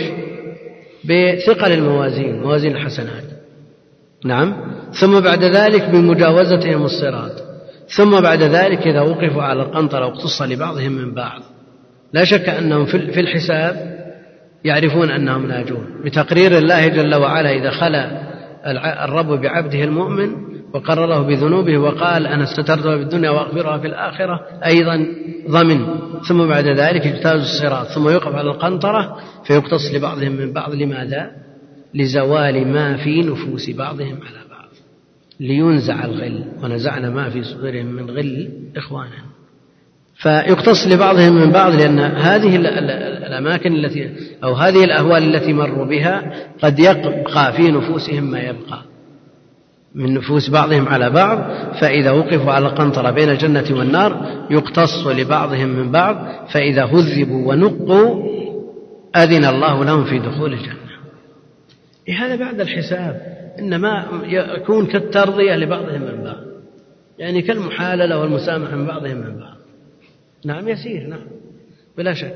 بثقل 1.06 1.72
الموازين 1.72 2.42
موازين 2.42 2.76
الحسنات. 2.76 3.24
نعم. 4.26 4.56
ثم 4.94 5.20
بعد 5.20 5.44
ذلك 5.44 5.90
بمجاوزتهم 5.90 6.86
الصراط 6.86 7.32
ثم 7.88 8.22
بعد 8.22 8.44
ذلك 8.44 8.88
إذا 8.88 9.02
وقفوا 9.02 9.44
على 9.44 9.62
القنطرة 9.62 10.06
واقتص 10.06 10.42
لبعضهم 10.42 10.92
من 10.92 11.14
بعض. 11.14 11.42
لا 12.14 12.24
شك 12.24 12.50
أنهم 12.50 12.86
في 12.86 13.20
الحساب 13.20 14.00
يعرفون 14.64 15.10
أنهم 15.10 15.48
ناجون 15.48 16.02
بتقرير 16.06 16.58
الله 16.58 16.88
جل 16.88 17.16
وعلا 17.16 17.52
إذا 17.52 17.70
خلا 17.70 18.30
الرب 19.06 19.42
بعبده 19.42 19.84
المؤمن 19.84 20.49
وقرره 20.74 21.20
بذنوبه 21.20 21.78
وقال 21.78 22.28
أنا 22.28 22.46
سترتها 22.46 22.98
في 22.98 23.04
الدنيا 23.04 23.30
وأغفرها 23.30 23.78
في 23.78 23.88
الآخرة 23.88 24.40
أيضا 24.66 25.06
ضمن. 25.50 25.86
ثم 26.28 26.48
بعد 26.48 26.66
ذلك 26.66 27.06
يجتاز 27.06 27.42
الصراط. 27.42 27.88
ثم 27.88 28.10
يوقف 28.10 28.36
على 28.36 28.50
القنطرة 28.50 29.18
فيقتص 29.44 29.94
لبعضهم 29.94 30.32
من 30.32 30.54
بعض. 30.54 30.74
لماذا؟ 30.74 31.32
لزوال 31.94 32.68
ما 32.68 32.98
في 32.98 33.22
نفوس 33.22 33.70
بعضهم 33.70 34.20
على 34.22 34.40
بعض. 34.50 34.70
لينزع 35.40 36.06
الغل. 36.06 36.44
ونزعنا 36.64 37.10
ما 37.10 37.30
في 37.30 37.44
صدورهم 37.44 37.86
من 37.86 38.10
غل 38.10 38.50
إخوانا. 38.78 39.30
فيقتص 40.16 40.88
لبعضهم 40.88 41.34
من 41.34 41.52
بعض 41.52 41.74
لأن 41.74 42.00
هذه 42.00 42.56
الأماكن 43.28 43.74
التي 43.74 44.10
أو 44.44 44.54
هذه 44.54 44.84
الأهوال 44.84 45.36
التي 45.36 45.54
مروا 45.54 45.86
بها 45.86 46.34
قد 46.62 46.80
يبقى 46.80 47.54
في 47.54 47.72
نفوسهم 47.72 48.32
ما 48.32 48.40
يبقى. 48.40 48.89
من 49.96 50.14
نفوس 50.14 50.50
بعضهم 50.50 50.88
على 50.88 51.10
بعض 51.10 51.40
فإذا 51.82 52.12
وقفوا 52.12 52.52
على 52.52 52.68
قنطرة 52.68 53.12
بين 53.12 53.30
الجنة 53.30 53.66
والنار 53.72 54.26
يقتص 54.50 55.08
لبعضهم 55.08 55.68
من 55.70 55.92
بعض 55.92 56.16
فإذا 56.54 56.86
هذبوا 56.86 57.50
ونقوا 57.50 58.30
أذن 59.16 59.46
الله 59.46 59.86
لهم 59.86 60.04
في 60.04 60.20
دخول 60.20 60.54
الجنة. 60.54 60.90
هذا 62.18 62.36
بعد 62.36 62.62
الحساب. 62.62 63.22
إنما 63.60 64.06
يكون 64.24 64.86
كالترضية 64.86 65.56
لبعضهم 65.56 66.02
من 66.02 66.24
بعض. 66.24 66.38
يعني 67.20 67.42
كالمحاللة 67.42 68.20
والمسامحة 68.20 68.76
من 68.76 68.86
بعضهم 68.86 69.18
من 69.18 69.40
بعض. 69.40 69.58
نعم 70.46 70.70
يسير 70.70 71.08
نعم. 71.08 71.20
بلا 71.98 72.14
شك. 72.14 72.36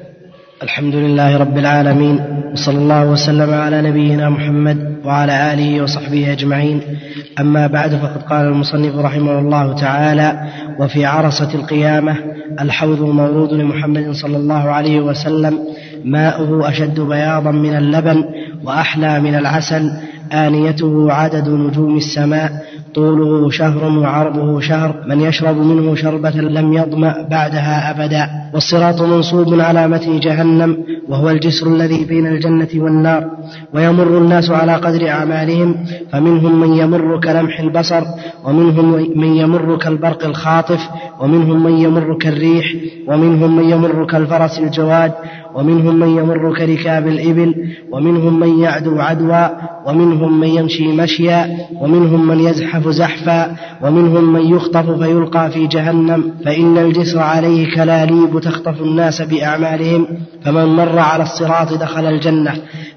الحمد 0.63 0.95
لله 0.95 1.37
رب 1.37 1.57
العالمين 1.57 2.19
وصلى 2.53 2.77
الله 2.77 3.11
وسلم 3.11 3.49
على 3.53 3.81
نبينا 3.81 4.29
محمد 4.29 4.92
وعلى 5.05 5.53
آله 5.53 5.83
وصحبه 5.83 6.31
أجمعين. 6.31 6.81
أما 7.39 7.67
بعد 7.67 7.95
فقد 7.95 8.21
قال 8.21 8.45
المصنف 8.45 8.95
رحمه 8.95 9.39
الله 9.39 9.73
تعالى 9.75 10.39
وفي 10.79 11.05
عرصة 11.05 11.53
القيامة 11.55 12.15
الحوض 12.61 13.01
المورود 13.01 13.53
لمحمد 13.53 14.11
صلى 14.11 14.37
الله 14.37 14.69
عليه 14.69 14.99
وسلم 15.01 15.59
ماؤه 16.05 16.69
أشد 16.69 16.99
بياضا 16.99 17.51
من 17.51 17.75
اللبن 17.75 18.23
وأحلى 18.63 19.19
من 19.19 19.35
العسل 19.35 19.91
آنيته 20.33 21.11
عدد 21.11 21.49
نجوم 21.49 21.97
السماء 21.97 22.51
طوله 22.95 23.49
شهر 23.49 23.83
وعرضه 23.99 24.59
شهر 24.59 24.95
من 25.07 25.21
يشرب 25.21 25.57
منه 25.57 25.95
شربة 25.95 26.29
لم 26.29 26.73
يظمأ 26.73 27.27
بعدها 27.31 27.91
أبدا. 27.91 28.29
والصراط 28.53 29.01
منصوب 29.01 29.59
على 29.59 29.87
متن 29.87 30.19
جهنم 30.19 30.77
وهو 31.09 31.29
الجسر 31.29 31.67
الذي 31.67 32.05
بين 32.05 32.27
الجنة 32.27 32.67
والنار. 32.75 33.23
ويمر 33.73 34.17
الناس 34.17 34.49
على 34.49 34.73
قدر 34.75 35.09
أعمالهم 35.09 35.75
فمنهم 36.11 36.59
من 36.61 36.73
يمر 36.77 37.19
كلمح 37.19 37.59
البصر 37.59 38.03
ومنهم 38.45 38.91
من 39.15 39.35
يمر 39.35 39.77
كالبرق 39.77 40.25
الخاطف 40.25 40.89
ومنهم 41.19 41.63
من 41.63 41.77
يمر 41.77 42.17
كالريح 42.17 42.65
ومنهم 43.07 43.55
من 43.55 43.69
يمر 43.69 44.05
كالفرس 44.05 44.59
الجواد 44.59 45.11
ومنهم 45.55 45.99
من 45.99 46.09
يمر 46.09 46.55
كركاب 46.57 47.07
الإبل 47.07 47.55
ومنهم 47.91 48.39
من 48.39 48.59
يعدو 48.59 48.99
عدوا 48.99 49.47
ومنهم 49.87 50.39
من 50.39 50.47
يمشي 50.47 50.87
مشيا 50.87 51.57
ومنهم 51.81 52.27
من 52.27 52.39
يزحف 52.39 52.87
زحفا 52.87 53.55
ومنهم 53.81 54.33
من 54.33 54.55
يخطف 54.55 54.89
فيلقى 54.89 55.51
في 55.51 55.67
جهنم. 55.67 56.33
فإن 56.45 56.77
الجسر 56.77 57.19
عليه 57.19 57.75
كلاليب 57.75 58.39
تخطف 58.39 58.81
الناس 58.81 59.21
بأعمالهم 59.21 60.07
فمن 60.43 60.65
مر 60.65 60.99
على 60.99 61.23
الصراط 61.23 61.73
دخل 61.73 62.05
الجنة. 62.05 62.53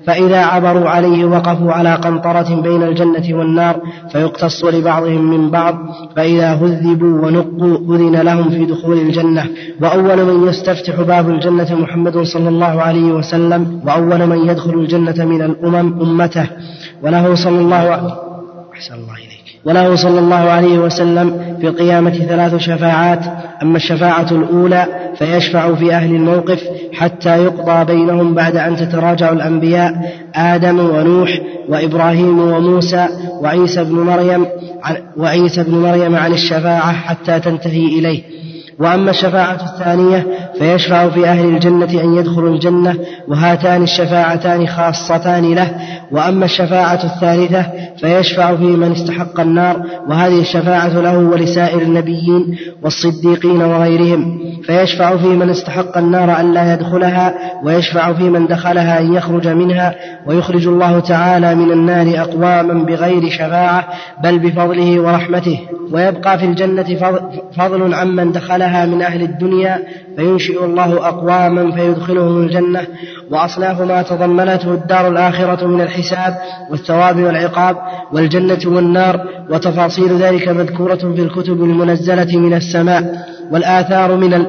فإذا 0.07 0.45
عبروا 0.45 0.89
عليه 0.89 1.25
وقفوا 1.25 1.73
على 1.73 1.95
قنطرة 1.95 2.61
بين 2.61 2.83
الجنة 2.83 3.39
والنار 3.39 3.81
فيقتص 4.13 4.65
لبعضهم 4.65 5.31
من 5.31 5.51
بعض 5.51 5.79
فإذا 6.17 6.53
هذبوا 6.53 7.27
ونقوا 7.27 7.97
أذن 7.97 8.17
لهم 8.17 8.51
في 8.51 8.65
دخول 8.65 8.99
الجنة. 8.99 9.47
وأول 9.83 10.25
من 10.25 10.49
يستفتح 10.49 11.01
باب 11.01 11.31
الجنة 11.31 11.75
محمد 11.75 12.19
صلى 12.19 12.49
الله 12.49 12.83
عليه 12.83 13.13
وسلم 13.13 13.81
وأول 13.87 14.27
من 14.27 14.49
يدخل 14.49 14.75
الجنة 14.75 15.25
من 15.25 15.43
الأمم 15.43 16.01
أمته. 16.01 16.47
وله 17.03 17.35
صلى 17.35 17.61
الله 17.61 17.77
عليه 17.77 18.27
إليك 19.19 19.26
وله 19.67 19.95
صلى 19.95 20.19
الله 20.19 20.37
عليه 20.37 20.79
وسلم 20.79 21.57
في 21.61 21.67
القيامة 21.69 22.11
ثلاث 22.11 22.57
شفاعات. 22.57 23.21
أما 23.63 23.77
الشفاعة 23.77 24.27
الأولى 24.31 24.87
فيشفع 25.19 25.75
في 25.75 25.95
أهل 25.95 26.15
الموقف 26.15 26.63
حتى 26.93 27.43
يقضى 27.43 27.95
بينهم 27.95 28.35
بعد 28.35 28.57
أن 28.57 28.77
تتراجع 28.77 29.33
الأنبياء 29.33 30.13
آدم 30.35 30.79
ونوح 30.79 31.41
وإبراهيم 31.69 32.39
وموسى 32.39 33.07
وعيسى 33.41 33.85
بن 33.85 33.95
مريم 33.95 34.47
وعيسى 35.17 35.63
بن 35.63 35.75
مريم 35.75 36.17
عن 36.17 36.33
الشفاعة 36.33 36.93
حتى 36.93 37.41
تنتهي 37.41 37.87
إليه. 37.87 38.36
وأما 38.79 39.11
الشفاعة 39.11 39.59
الثانية 39.65 40.27
فيشفع 40.59 41.09
في 41.09 41.27
أهل 41.29 41.45
الجنة 41.45 42.03
أن 42.03 42.15
يدخلوا 42.15 42.55
الجنة 42.55 42.95
وهاتان 43.29 43.83
الشفاعتان 43.83 44.67
خاصتان 44.67 45.55
له. 45.55 45.71
وأما 46.13 46.45
الشفاعة 46.45 47.01
الثالثة 47.05 47.67
فيشفع 48.01 48.57
في 48.57 48.65
من 48.65 48.93
استحق 48.93 49.41
النار 49.41 49.83
وهذه 50.09 50.41
الشفاعة 50.41 51.01
له 51.01 51.19
ولسائر 51.19 51.83
النبيين 51.83 52.57
والصديقين 52.83 53.63
وغيرهم. 53.63 54.39
فيشفع 54.63 55.17
في 55.17 55.29
من 55.29 55.51
استحق 55.51 55.99
النار 55.99 56.41
أن 56.41 56.53
لا 56.55 56.75
يدخلها 56.75 57.35
ويشفع 57.65 58.13
في 58.13 58.23
من 58.23 58.47
دخلها 58.47 59.01
أن 59.01 59.15
يخرج 59.15 59.49
منها. 59.49 59.95
ويخرج 60.27 60.67
الله 60.67 61.01
تعالى 61.01 61.55
من 61.55 61.73
النار 61.73 62.21
أقواما 62.21 62.85
بغير 62.85 63.31
شفاعة 63.31 63.89
بل 64.23 64.39
بفضله 64.39 65.01
ورحمته. 65.01 65.61
ويبقى 65.93 66.39
في 66.39 66.45
الجنة 66.45 66.97
فضل 67.57 67.95
عمن 67.95 68.33
دخلها 68.33 68.66
من 68.87 69.03
أهل 69.03 69.23
الدنيا 69.23 69.83
فينشئ 70.17 70.65
الله 70.65 71.09
أقواما 71.09 71.73
فيدخلهم 71.77 72.43
الجنة 72.43 72.83
وأصناف 73.31 73.81
ما 73.81 74.03
تضمنته 74.03 74.73
الدار 74.73 75.09
الآخرة 75.09 75.67
من 75.67 75.81
الحساب 75.81 76.35
والثواب 76.71 77.17
والعقاب 77.23 77.77
والجنة 78.13 78.59
والنار 78.67 79.15
وتفاصيل 79.51 80.17
ذلك 80.23 80.49
مذكورة 80.49 81.03
في 81.17 81.23
الكتب 81.23 81.65
المنزلة 81.65 82.39
من 82.39 82.55
السماء. 82.55 83.03
والآثار 83.51 84.17
من 84.17 84.35
ال... 84.35 84.47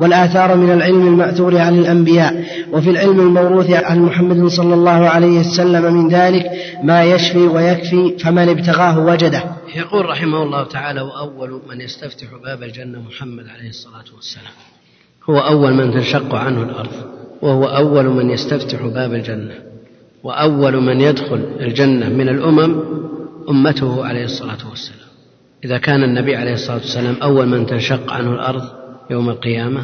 والآثار 0.00 0.56
من 0.56 0.70
العلم 0.70 1.06
المأثور 1.06 1.58
عن 1.58 1.78
الأنبياء 1.78 2.44
وفي 2.72 2.90
العلم 2.90 3.20
الموروث 3.20 3.70
عن 3.70 3.98
محمد 3.98 4.46
صلى 4.46 4.74
الله 4.74 5.08
عليه 5.08 5.40
وسلم 5.40 5.94
من 5.94 6.08
ذلك 6.08 6.50
ما 6.82 7.04
يشفي 7.04 7.46
ويكفي 7.46 8.18
فمن 8.18 8.48
ابتغاه 8.48 8.98
وجده. 8.98 9.42
يقول 9.76 10.06
رحمه 10.06 10.42
الله 10.42 10.64
تعالى 10.64 11.00
وأول 11.00 11.60
من 11.68 11.80
يستفتح 11.80 12.26
باب 12.44 12.62
الجنة 12.62 12.98
محمد 13.00 13.44
عليه 13.48 13.68
الصلاة 13.68 14.14
والسلام. 14.16 14.52
هو 15.30 15.38
أول 15.38 15.74
من 15.74 15.92
تنشق 15.92 16.34
عنه 16.34 16.62
الأرض 16.62 16.92
وهو 17.42 17.64
أول 17.64 18.04
من 18.04 18.30
يستفتح 18.30 18.82
باب 18.82 19.14
الجنة 19.14 19.54
وأول 20.22 20.80
من 20.80 21.00
يدخل 21.00 21.40
الجنة 21.60 22.08
من 22.08 22.28
الأمم 22.28 22.80
أمته 23.48 24.06
عليه 24.06 24.24
الصلاة 24.24 24.68
والسلام. 24.70 25.03
إذا 25.64 25.78
كان 25.78 26.02
النبي 26.02 26.36
عليه 26.36 26.52
الصلاة 26.52 26.76
والسلام 26.76 27.16
أول 27.22 27.46
من 27.46 27.66
تنشق 27.66 28.12
عنه 28.12 28.32
الأرض 28.34 28.62
يوم 29.10 29.30
القيامة 29.30 29.82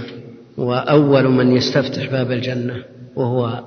وأول 0.56 1.28
من 1.28 1.56
يستفتح 1.56 2.10
باب 2.10 2.32
الجنة 2.32 2.74
وهو 3.16 3.64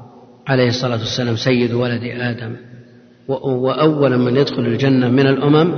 عليه 0.48 0.68
الصلاة 0.68 1.00
والسلام 1.00 1.36
سيد 1.36 1.74
ولد 1.74 2.04
آدم. 2.04 2.56
وأول 3.28 4.18
من 4.18 4.38
يدخل 4.38 4.66
الجنة 4.66 5.10
من 5.10 5.28
الأمم 5.28 5.74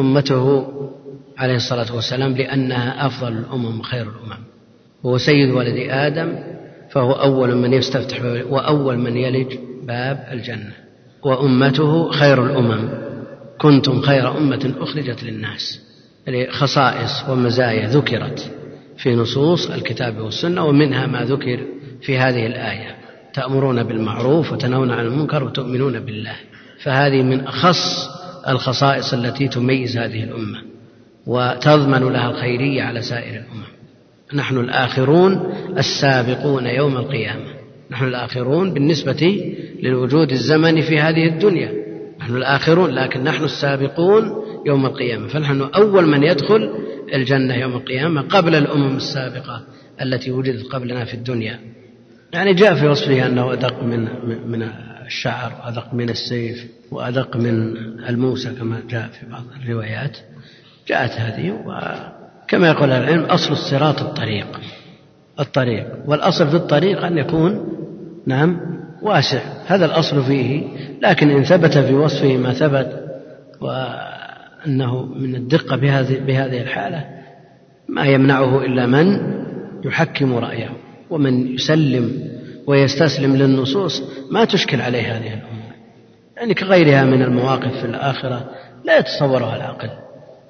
أمته 0.00 0.66
عليه 1.38 1.56
الصلاة 1.56 1.94
والسلام 1.94 2.32
لأنها 2.32 3.06
أفضل 3.06 3.32
الأمم 3.32 3.80
وخير 3.80 4.02
الأمم. 4.02 4.44
وهو 5.02 5.18
سيد 5.18 5.50
ولد 5.50 5.88
آدم 5.90 6.32
فهو 6.90 7.12
أول 7.12 7.54
من 7.54 7.72
يستفتح 7.72 8.22
وأول 8.50 8.98
من 8.98 9.16
يلج 9.16 9.54
باب 9.82 10.28
الجنة. 10.32 10.72
وأمته 11.24 12.10
خير 12.10 12.46
الأمم. 12.46 13.07
كنتم 13.58 14.00
خير 14.00 14.38
أمة 14.38 14.74
أخرجت 14.78 15.24
للناس. 15.24 15.80
يعني 16.26 16.50
خصائص 16.50 17.28
ومزايا 17.28 17.88
ذكرت 17.88 18.50
في 18.98 19.14
نصوص 19.14 19.70
الكتاب 19.70 20.18
والسنة 20.18 20.64
ومنها 20.64 21.06
ما 21.06 21.24
ذكر 21.24 21.60
في 22.02 22.18
هذه 22.18 22.46
الآية. 22.46 22.96
تأمرون 23.34 23.82
بالمعروف 23.82 24.52
وتنهون 24.52 24.90
عن 24.90 25.06
المنكر 25.06 25.44
وتؤمنون 25.44 26.00
بالله. 26.00 26.36
فهذه 26.82 27.22
من 27.22 27.40
أخص 27.40 28.08
الخصائص 28.48 29.14
التي 29.14 29.48
تميز 29.48 29.98
هذه 29.98 30.24
الأمة 30.24 30.62
وتضمن 31.26 32.12
لها 32.12 32.30
الخيرية 32.30 32.82
على 32.82 33.02
سائر 33.02 33.32
الأمم. 33.32 33.68
نحن 34.34 34.58
الآخرون 34.58 35.52
السابقون 35.78 36.66
يوم 36.66 36.96
القيامة. 36.96 37.54
نحن 37.90 38.04
الآخرون 38.04 38.74
بالنسبة 38.74 39.54
للوجود 39.82 40.32
الزمني 40.32 40.82
في 40.82 41.00
هذه 41.00 41.26
الدنيا. 41.26 41.77
نحن 42.18 42.36
الآخرون 42.36 42.90
لكن 42.90 43.24
نحن 43.24 43.44
السابقون 43.44 44.44
يوم 44.66 44.86
القيامة. 44.86 45.28
فنحن 45.28 45.60
أول 45.60 46.06
من 46.06 46.22
يدخل 46.22 46.70
الجنة 47.14 47.54
يوم 47.54 47.72
القيامة 47.72 48.22
قبل 48.22 48.54
الأمم 48.54 48.96
السابقة 48.96 49.62
التي 50.02 50.30
وجدت 50.30 50.66
قبلنا 50.66 51.04
في 51.04 51.14
الدنيا. 51.14 51.60
يعني 52.32 52.54
جاء 52.54 52.74
في 52.74 52.86
وصفه 52.86 53.26
أنه 53.26 53.52
أدق 53.52 53.82
من 53.82 54.08
من 54.50 54.68
الشعر 55.06 55.52
وأدق 55.62 55.94
من 55.94 56.10
السيف 56.10 56.66
وأدق 56.90 57.36
من 57.36 57.76
الموسى 58.08 58.50
كما 58.50 58.82
جاء 58.88 59.08
في 59.08 59.26
بعض 59.26 59.44
الروايات. 59.62 60.18
جاءت 60.88 61.10
هذه 61.10 61.50
وكما 61.50 62.68
يقول 62.68 62.90
العلم 62.90 63.24
أصل 63.24 63.52
الصراط 63.52 64.02
الطريق 64.02 64.60
الطريق. 65.40 65.86
والأصل 66.06 66.48
في 66.48 66.56
الطريق 66.56 67.04
أن 67.04 67.18
يكون 67.18 67.68
نعم 68.26 68.77
واسع. 69.02 69.40
هذا 69.66 69.84
الأصل 69.84 70.24
فيه. 70.24 70.62
لكن 71.02 71.30
إن 71.30 71.44
ثبت 71.44 71.78
في 71.78 71.94
وصفه 71.94 72.36
ما 72.36 72.52
ثبت 72.52 73.04
وأنه 73.60 75.02
من 75.02 75.34
الدقة 75.34 75.76
بهذه, 75.76 76.18
بهذه 76.18 76.62
الحالة 76.62 77.04
ما 77.88 78.04
يمنعه 78.04 78.64
إلا 78.64 78.86
من 78.86 79.20
يحكم 79.84 80.34
رأيه 80.34 80.70
ومن 81.10 81.54
يسلم 81.54 82.28
ويستسلم 82.66 83.36
للنصوص. 83.36 84.02
ما 84.30 84.44
تشكل 84.44 84.80
عليه 84.80 85.16
هذه 85.16 85.34
الأمور. 85.34 85.72
يعني 86.36 86.54
كغيرها 86.54 87.04
من 87.04 87.22
المواقف 87.22 87.80
في 87.80 87.84
الآخرة 87.84 88.50
لا 88.84 88.98
يتصورها 88.98 89.56
العقل 89.56 89.90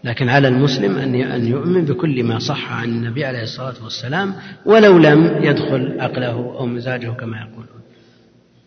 لكن 0.05 0.28
على 0.28 0.49
المسلم 0.49 0.96
أن 0.96 1.14
أن 1.14 1.46
يؤمن 1.46 1.84
بكل 1.84 2.24
ما 2.24 2.38
صح 2.38 2.72
عن 2.72 2.88
النبي 2.88 3.24
عليه 3.24 3.42
الصلاة 3.42 3.74
والسلام 3.84 4.34
ولو 4.66 4.99
لم 4.99 5.44
يدخل 5.44 6.01
عقله 6.01 6.57
أو 6.59 6.66
مزاجه 6.66 7.09
كما 7.09 7.36
يقولون. 7.36 7.78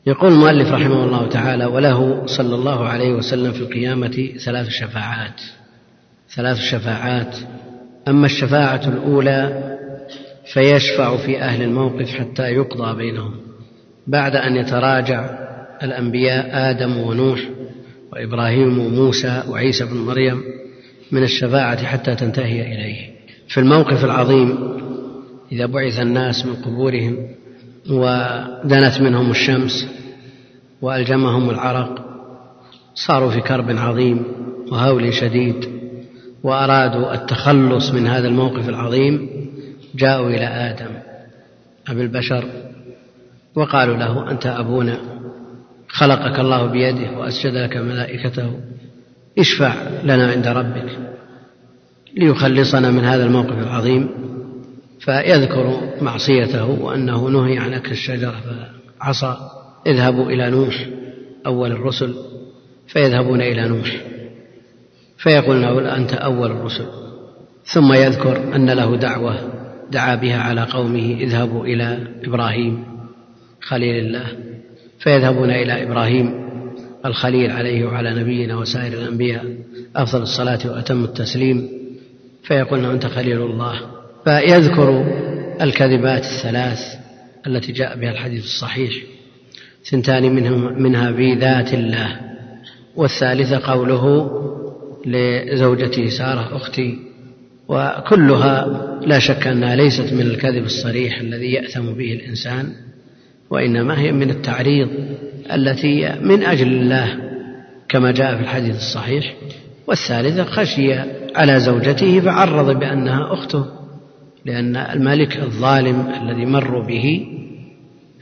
يقول 0.06 0.34
المؤلف 0.34 0.72
رحمه 0.72 1.04
الله 1.04 1.30
تعالى 1.30 1.66
وله 1.66 2.26
صلى 2.26 2.56
الله 2.56 2.88
عليه 2.88 3.14
وسلم 3.14 3.52
في 3.52 3.62
القيامة 3.62 4.30
ثلاث 4.46 4.70
شفاعات. 4.70 5.42
ثلاث 6.36 6.58
شفاعات. 6.58 7.38
أما 8.08 8.26
الشفاعة 8.26 8.82
الأولى 8.88 9.64
فيشفع 10.54 11.18
في 11.18 11.42
أهل 11.42 11.62
الموقف 11.62 12.10
حتى 12.10 12.44
يقضى 12.44 12.98
بينهم 12.98 13.34
بعد 14.08 14.36
أن 14.36 14.56
يتراجع 14.56 15.30
الأنبياء 15.84 16.50
آدم 16.70 16.98
ونوح 16.98 17.40
وإبراهيم 18.14 18.80
وموسى 18.80 19.44
وعيسى 19.50 19.86
بن 19.86 19.98
مريم 19.98 20.44
من 21.12 21.24
الشفاعة 21.24 21.86
حتى 21.86 22.16
تنتهي 22.16 22.62
إليه. 22.62 23.12
في 23.48 23.60
الموقف 23.60 24.06
العظيم 24.06 24.58
إذا 25.52 25.66
بعث 25.66 26.00
الناس 26.00 26.46
من 26.46 26.56
قبورهم 26.56 27.28
ودنت 27.90 29.02
منهم 29.02 29.32
الشمس 29.32 29.88
وألجمهم 30.82 31.50
العرق 31.50 32.06
صاروا 32.96 33.32
في 33.32 33.42
كرب 33.42 33.70
عظيم 33.70 34.24
وهول 34.72 35.14
شديد 35.14 35.70
وأرادوا 36.44 37.14
التخلص 37.14 37.92
من 37.92 38.08
هذا 38.08 38.28
الموقف 38.28 38.70
العظيم 38.70 39.30
جاءوا 39.96 40.30
إلى 40.30 40.46
آدم 40.46 40.92
أبي 41.88 42.02
البشر 42.02 42.44
وقالوا 43.56 43.98
له 43.98 44.32
أنت 44.32 44.46
أبونا 44.46 44.98
خلقك 45.88 46.40
الله 46.40 46.66
بيده 46.66 47.18
وأسجد 47.18 47.54
لك 47.54 47.78
ملائكته 47.78 48.60
اشفع 49.40 49.74
لنا 50.04 50.32
عند 50.32 50.48
ربك 50.48 50.98
ليخلصنا 52.18 52.92
من 52.92 53.04
هذا 53.04 53.26
الموقف 53.26 53.58
العظيم. 53.58 54.10
فيذكر 55.02 55.94
معصيته 56.02 56.66
وأنه 56.66 57.30
نهي 57.30 57.58
عن 57.58 57.74
أكل 57.74 57.92
الشجرة 57.92 58.36
فعصى. 59.00 59.38
اذهبوا 59.88 60.26
إلى 60.26 60.50
نوح 60.50 60.88
أول 61.46 61.72
الرسل. 61.72 62.16
فيذهبون 62.88 63.42
إلى 63.42 63.68
نوح. 63.68 64.02
فيقول 65.18 65.62
له 65.62 65.96
أنت 65.98 66.14
أول 66.14 66.52
الرسل. 66.52 66.86
ثم 67.66 67.94
يذكر 67.94 68.56
أن 68.56 68.70
له 68.70 68.96
دعوة 68.96 69.36
دعا 69.92 70.16
بها 70.16 70.42
على 70.42 70.62
قومه 70.62 71.18
اذهبوا 71.20 71.66
إلى 71.66 71.98
إبراهيم 72.24 72.84
خليل 73.62 74.06
الله. 74.06 74.28
فيذهبون 75.00 75.52
إلى 75.52 75.84
إبراهيم 75.84 76.50
الخليل 77.06 77.52
عليه 77.52 77.86
وعلى 77.86 78.22
نبينا 78.22 78.58
وسائر 78.58 78.94
الأنبياء 78.94 79.46
أفضل 79.96 80.22
الصلاة 80.22 80.60
وأتم 80.66 81.04
التسليم. 81.04 81.70
فيقولون 82.44 82.86
أنت 82.86 83.06
خليل 83.06 83.42
الله. 83.42 84.01
فيذكر 84.26 85.06
الكذبات 85.62 86.24
الثلاث 86.24 86.80
التي 87.48 87.72
جاء 87.72 87.98
بها 87.98 88.12
الحديث 88.12 88.44
الصحيح 88.44 88.94
ثنتان 89.92 90.36
منها 90.84 91.12
في 91.12 91.34
ذات 91.34 91.74
الله 91.74 92.20
والثالثة 92.96 93.60
قوله 93.72 94.32
لزوجته 95.06 96.10
سارة 96.10 96.56
أختي 96.56 97.00
وكلها 97.68 98.66
لا 99.02 99.20
شك 99.20 99.48
أنها 99.48 99.76
ليست 99.76 100.14
من 100.14 100.22
الكذب 100.22 100.64
الصريح 100.64 101.20
الذي 101.20 101.52
يأثم 101.52 101.94
به 101.94 102.14
الإنسان 102.14 102.74
وإنما 103.50 104.00
هي 104.00 104.12
من 104.12 104.30
التعريض 104.30 104.90
التي 105.54 106.10
من 106.22 106.44
أجل 106.44 106.68
الله 106.68 107.18
كما 107.90 108.12
جاء 108.12 108.36
في 108.36 108.42
الحديث 108.42 108.76
الصحيح 108.76 109.36
والثالثة 109.88 110.44
خشي 110.44 110.94
على 111.36 111.60
زوجته 111.60 112.20
فعرض 112.20 112.80
بأنها 112.80 113.34
أخته. 113.34 113.81
لأن 114.46 114.76
الملك 114.76 115.38
الظالم 115.38 116.14
الذي 116.22 116.46
مر 116.46 116.80
به 116.80 117.28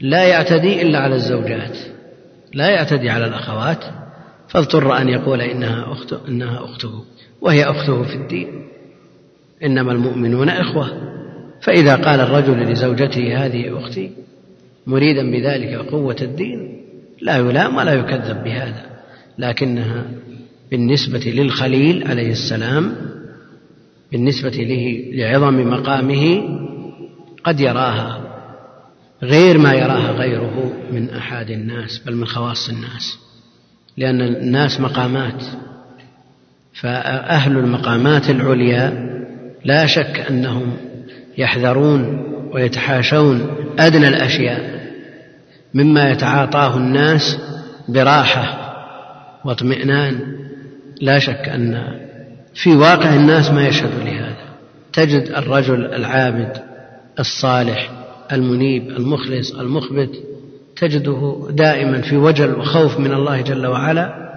لا 0.00 0.24
يعتدي 0.24 0.82
إلا 0.82 0.98
على 0.98 1.14
الزوجات 1.14 1.78
لا 2.54 2.68
يعتدي 2.68 3.10
على 3.10 3.26
الأخوات 3.26 3.84
فاضطر 4.48 4.96
أن 4.98 5.08
يقول 5.08 5.40
إنها 5.40 5.92
أخته 5.92 6.28
إنها 6.28 6.64
أخته 6.64 7.04
وهي 7.40 7.64
أخته 7.64 8.02
في 8.02 8.14
الدين. 8.14 8.48
إنما 9.64 9.92
المؤمنون 9.92 10.48
إخوة. 10.48 10.90
فإذا 11.62 11.96
قال 11.96 12.20
الرجل 12.20 12.72
لزوجته 12.72 13.46
هذه 13.46 13.78
أختي 13.78 14.10
مريدا 14.86 15.30
بذلك 15.30 15.74
قوة 15.74 16.16
الدين 16.22 16.80
لا 17.20 17.36
يلام 17.36 17.76
ولا 17.76 17.92
يكذب 17.92 18.44
بهذا 18.44 18.86
لكنها 19.38 20.04
بالنسبة 20.70 21.18
للخليل 21.18 22.08
عليه 22.08 22.30
السلام 22.30 22.96
بالنسبة 24.12 24.50
له 24.50 25.04
لعظم 25.12 25.70
مقامه 25.70 26.42
قد 27.44 27.60
يراها 27.60 28.20
غير 29.22 29.58
ما 29.58 29.74
يراها 29.74 30.10
غيره 30.12 30.72
من 30.92 31.10
أحد 31.10 31.50
الناس 31.50 31.98
بل 32.06 32.16
من 32.16 32.26
خواص 32.26 32.68
الناس. 32.68 33.18
لأن 33.96 34.20
الناس 34.20 34.80
مقامات 34.80 35.44
فأهل 36.80 37.56
المقامات 37.56 38.30
العليا 38.30 39.10
لا 39.64 39.86
شك 39.86 40.26
أنهم 40.30 40.76
يحذرون 41.38 42.26
ويتحاشون 42.52 43.46
أدنى 43.78 44.08
الأشياء 44.08 44.80
مما 45.74 46.10
يتعاطاه 46.10 46.76
الناس 46.76 47.38
براحة 47.88 48.56
واطمئنان. 49.44 50.36
لا 51.00 51.18
شك 51.18 51.48
أن 51.48 52.00
في 52.54 52.76
واقع 52.76 53.14
الناس 53.14 53.50
ما 53.50 53.68
يشهد 53.68 53.90
لهذا. 54.04 54.36
تجد 54.92 55.28
الرجل 55.36 55.84
العابد 55.84 56.56
الصالح 57.18 57.90
المنيب 58.32 58.90
المخلص 58.90 59.54
المخبت 59.54 60.10
تجده 60.76 61.48
دائما 61.50 62.00
في 62.00 62.16
وجل 62.16 62.54
وخوف 62.54 62.98
من 62.98 63.12
الله 63.12 63.40
جل 63.40 63.66
وعلا. 63.66 64.30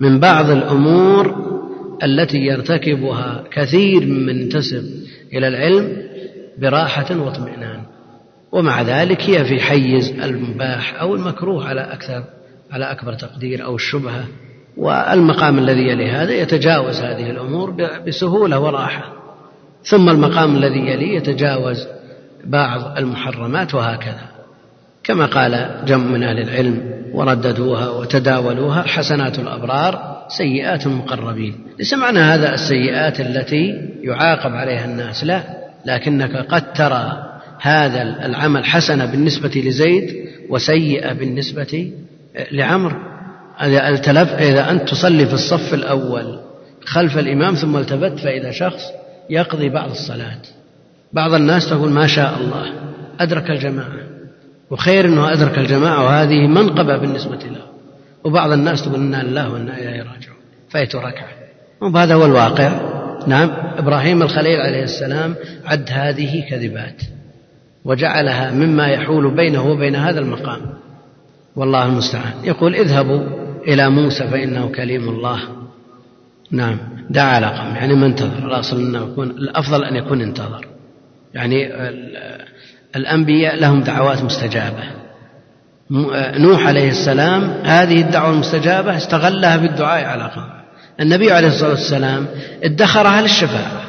من 0.00 0.20
بعض 0.20 0.50
الأمور 0.50 1.48
التي 2.02 2.38
يرتكبها 2.38 3.44
كثير 3.50 4.06
ممن 4.06 4.40
ينتسب 4.40 4.84
إلى 5.32 5.48
العلم 5.48 5.96
براحة 6.58 7.16
واطمئنان. 7.20 7.80
ومع 8.52 8.82
ذلك 8.82 9.22
هي 9.22 9.44
في 9.44 9.60
حيز 9.60 10.10
المباح 10.10 11.00
أو 11.00 11.14
المكروه 11.14 11.68
على 11.68 11.80
أكثر 11.80 12.24
على 12.70 12.84
أكبر 12.84 13.14
تقدير 13.14 13.64
أو 13.64 13.74
الشبهة. 13.76 14.24
والمقام 14.78 15.58
الذي 15.58 15.88
يلي 15.88 16.10
هذا 16.10 16.32
يتجاوز 16.32 17.00
هذه 17.00 17.30
الأمور 17.30 17.76
بسهولة 18.06 18.60
وراحة. 18.60 19.12
ثم 19.84 20.08
المقام 20.08 20.56
الذي 20.56 20.78
يليه 20.78 21.16
يتجاوز 21.16 21.86
بعض 22.44 22.98
المحرمات 22.98 23.74
وهكذا. 23.74 24.28
كما 25.04 25.26
قال 25.26 25.82
جمع 25.86 26.04
من 26.04 26.22
أهل 26.22 26.38
العلم 26.38 26.82
ورددوها 27.12 27.88
وتداولوها 27.88 28.82
حسنات 28.82 29.38
الأبرار 29.38 30.24
سيئات 30.28 30.86
المقربين. 30.86 31.54
ليس 31.78 31.94
معنى 31.94 32.18
هذا 32.18 32.54
السيئات 32.54 33.20
التي 33.20 33.74
يعاقب 34.02 34.52
عليها 34.52 34.84
الناس؟ 34.84 35.24
لا. 35.24 35.42
لكنك 35.86 36.36
قد 36.36 36.72
ترى 36.72 37.28
هذا 37.60 38.02
العمل 38.02 38.64
حسنه 38.64 39.04
بالنسبة 39.04 39.62
لزيد 39.66 40.28
وسيئه 40.50 41.12
بالنسبة 41.12 41.92
لعمرو 43.62 44.36
إذا 44.38 44.70
أنت 44.70 44.88
تصلي 44.88 45.26
في 45.26 45.34
الصف 45.34 45.74
الأول 45.74 46.38
خلف 46.84 47.18
الإمام 47.18 47.54
ثم 47.54 47.76
التفت 47.76 48.18
فإذا 48.18 48.50
شخص 48.50 48.82
يقضي 49.30 49.68
بعض 49.68 49.90
الصلاة. 49.90 50.38
بعض 51.12 51.34
الناس 51.34 51.70
تقول 51.70 51.90
ما 51.90 52.06
شاء 52.06 52.38
الله 52.40 52.72
أدرك 53.20 53.50
الجماعة. 53.50 54.08
وخير 54.70 55.04
أنه 55.04 55.32
أدرك 55.32 55.58
الجماعة 55.58 56.04
وهذه 56.04 56.46
منقبة 56.46 56.96
بالنسبة 56.96 57.36
له. 57.36 57.62
وبعض 58.24 58.52
الناس 58.52 58.84
تقول 58.84 58.94
إنا 58.94 59.22
لله 59.22 59.52
وإنا 59.52 59.78
إليه 59.78 59.98
راجعون. 59.98 60.38
فايت 60.70 60.96
ركعة 60.96 61.28
وهذا 61.80 62.14
هو 62.14 62.24
الواقع. 62.24 62.70
نعم 63.26 63.50
إبراهيم 63.78 64.22
الخليل 64.22 64.60
عليه 64.60 64.82
السلام 64.82 65.34
عد 65.64 65.88
هذه 65.90 66.44
كذبات. 66.50 67.02
وجعلها 67.84 68.50
مما 68.50 68.86
يحول 68.86 69.36
بينه 69.36 69.70
وبين 69.70 69.96
هذا 69.96 70.20
المقام. 70.20 70.60
والله 71.56 71.86
المستعان. 71.86 72.32
يقول 72.44 72.74
اذهبوا. 72.74 73.47
إلى 73.68 73.90
موسى 73.90 74.28
فإنه 74.28 74.68
كليم 74.68 75.08
الله. 75.08 75.40
نعم. 76.50 76.78
دعا 77.10 77.24
على 77.24 77.46
قوم 77.46 77.76
يعني 77.76 77.94
ما 77.94 78.06
انتظر. 78.06 78.46
الأصل 78.46 78.80
أنه 78.80 78.98
يكون 79.12 79.30
الأفضل 79.30 79.84
أن 79.84 79.96
يكون 79.96 80.20
انتظر. 80.20 80.66
يعني 81.34 81.70
الأنبياء 82.96 83.56
لهم 83.56 83.80
دعوات 83.80 84.22
مستجابة. 84.22 84.82
نوح 86.38 86.66
عليه 86.66 86.88
السلام 86.88 87.42
هذه 87.64 88.00
الدعوة 88.00 88.32
المستجابة 88.32 88.96
استغلها 88.96 89.56
بالدعاء 89.56 90.04
على 90.04 90.24
قوم 90.24 90.50
النبي 91.00 91.32
عليه 91.32 91.48
الصلاة 91.48 91.70
والسلام 91.70 92.26
ادخرها 92.62 93.22
للشفاعة. 93.22 93.82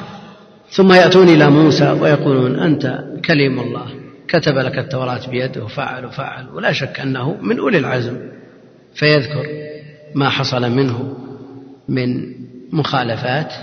ثم 0.70 0.92
يأتون 0.94 1.30
إلى 1.30 1.50
موسى 1.50 1.92
ويقولون 1.92 2.60
أنت 2.60 3.00
كليم 3.26 3.60
الله. 3.60 3.86
كتب 4.28 4.58
لك 4.58 4.78
التوراة 4.78 5.30
بيده. 5.30 5.64
وفعل 5.64 6.06
وفعل 6.06 6.50
ولا 6.54 6.72
شك 6.72 7.00
أنه 7.00 7.38
من 7.42 7.60
أولي 7.60 7.78
العزم. 7.78 8.18
فيذكر 9.00 9.46
ما 10.16 10.30
حصل 10.30 10.72
منه 10.72 11.18
من 11.90 12.34
مخالفات 12.72 13.54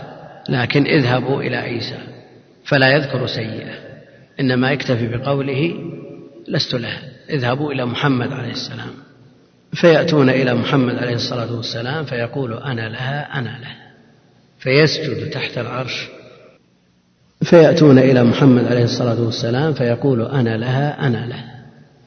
لكن 0.48 0.86
اذهبوا 0.86 1.42
إلى 1.42 1.56
عيسى 1.56 1.98
فلا 2.64 2.88
يذكر 2.96 3.26
سيئة 3.26 3.74
إنما 4.40 4.70
يكتفي 4.70 5.06
بقوله 5.06 5.74
لست 6.48 6.74
له 6.74 6.98
اذهبوا 7.30 7.72
إلى 7.72 7.86
محمد 7.86 8.32
عليه 8.32 8.50
السلام. 8.50 8.90
فيأتون 9.72 10.30
إلى 10.30 10.54
محمد 10.54 10.94
عليه 10.94 11.14
الصلاة 11.14 11.56
والسلام 11.56 12.04
فيقول 12.04 12.52
أنا 12.52 12.88
لها 12.88 13.38
أنا 13.38 13.58
له. 13.62 13.74
فيسجد 14.58 15.30
تحت 15.30 15.58
العرش. 15.58 16.08
فيأتون 17.44 17.98
إلى 17.98 18.24
محمد 18.24 18.64
عليه 18.64 18.84
الصلاة 18.84 19.22
والسلام 19.22 19.74
فيقول 19.74 20.22
أنا 20.22 20.56
لها 20.56 21.06
أنا 21.06 21.26
له. 21.26 21.44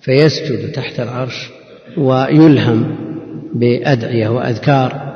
فيسجد 0.02 0.72
تحت 0.72 1.00
العرش 1.00 1.50
ويلهم 1.98 3.09
بأدعية 3.54 4.30
وأذكار 4.30 5.10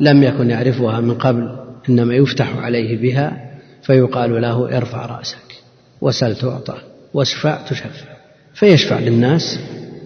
لم 0.00 0.22
يكن 0.22 0.50
يعرفها 0.50 1.00
من 1.00 1.14
قبل 1.14 1.56
إنما 1.88 2.14
يفتح 2.14 2.56
عليه 2.56 3.02
بها 3.02 3.50
فيقال 3.82 4.42
له 4.42 4.76
ارفع 4.76 5.06
رأسك 5.06 5.62
وسل 6.00 6.36
تعطى 6.36 6.74
واشفع 7.14 7.58
تشفع 7.68 8.16
فيشفع 8.54 8.98
للناس 8.98 9.58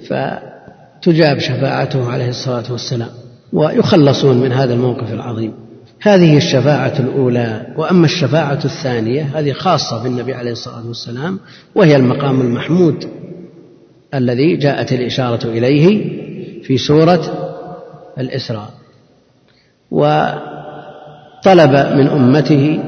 فتجاب 0.09 1.39
شفاعته 1.39 2.11
عليه 2.11 2.29
الصلاة 2.29 2.73
والسلام 2.73 3.09
ويخلصون 3.53 4.41
من 4.41 4.53
هذا 4.53 4.75
الموقف 4.75 5.13
العظيم. 5.13 5.53
هذه 6.01 6.37
الشفاعة 6.37 6.93
الأولى 6.99 7.67
وأما 7.77 8.05
الشفاعة 8.05 8.61
الثانية 8.65 9.23
هذه 9.23 9.53
خاصة 9.53 10.03
بالنبي 10.03 10.35
عليه 10.35 10.53
الصلاة 10.53 10.87
والسلام 10.87 11.39
وهي 11.75 11.97
المقام 11.97 12.41
المحمود 12.41 13.05
الذي 14.15 14.57
جاءت 14.57 14.93
الإشارة 14.93 15.47
إليه 15.47 16.11
في 16.63 16.79
سورة 16.79 17.40
الإسراء. 18.21 18.71
وطلب 19.91 21.71
من 21.71 22.09
أمته 22.09 22.81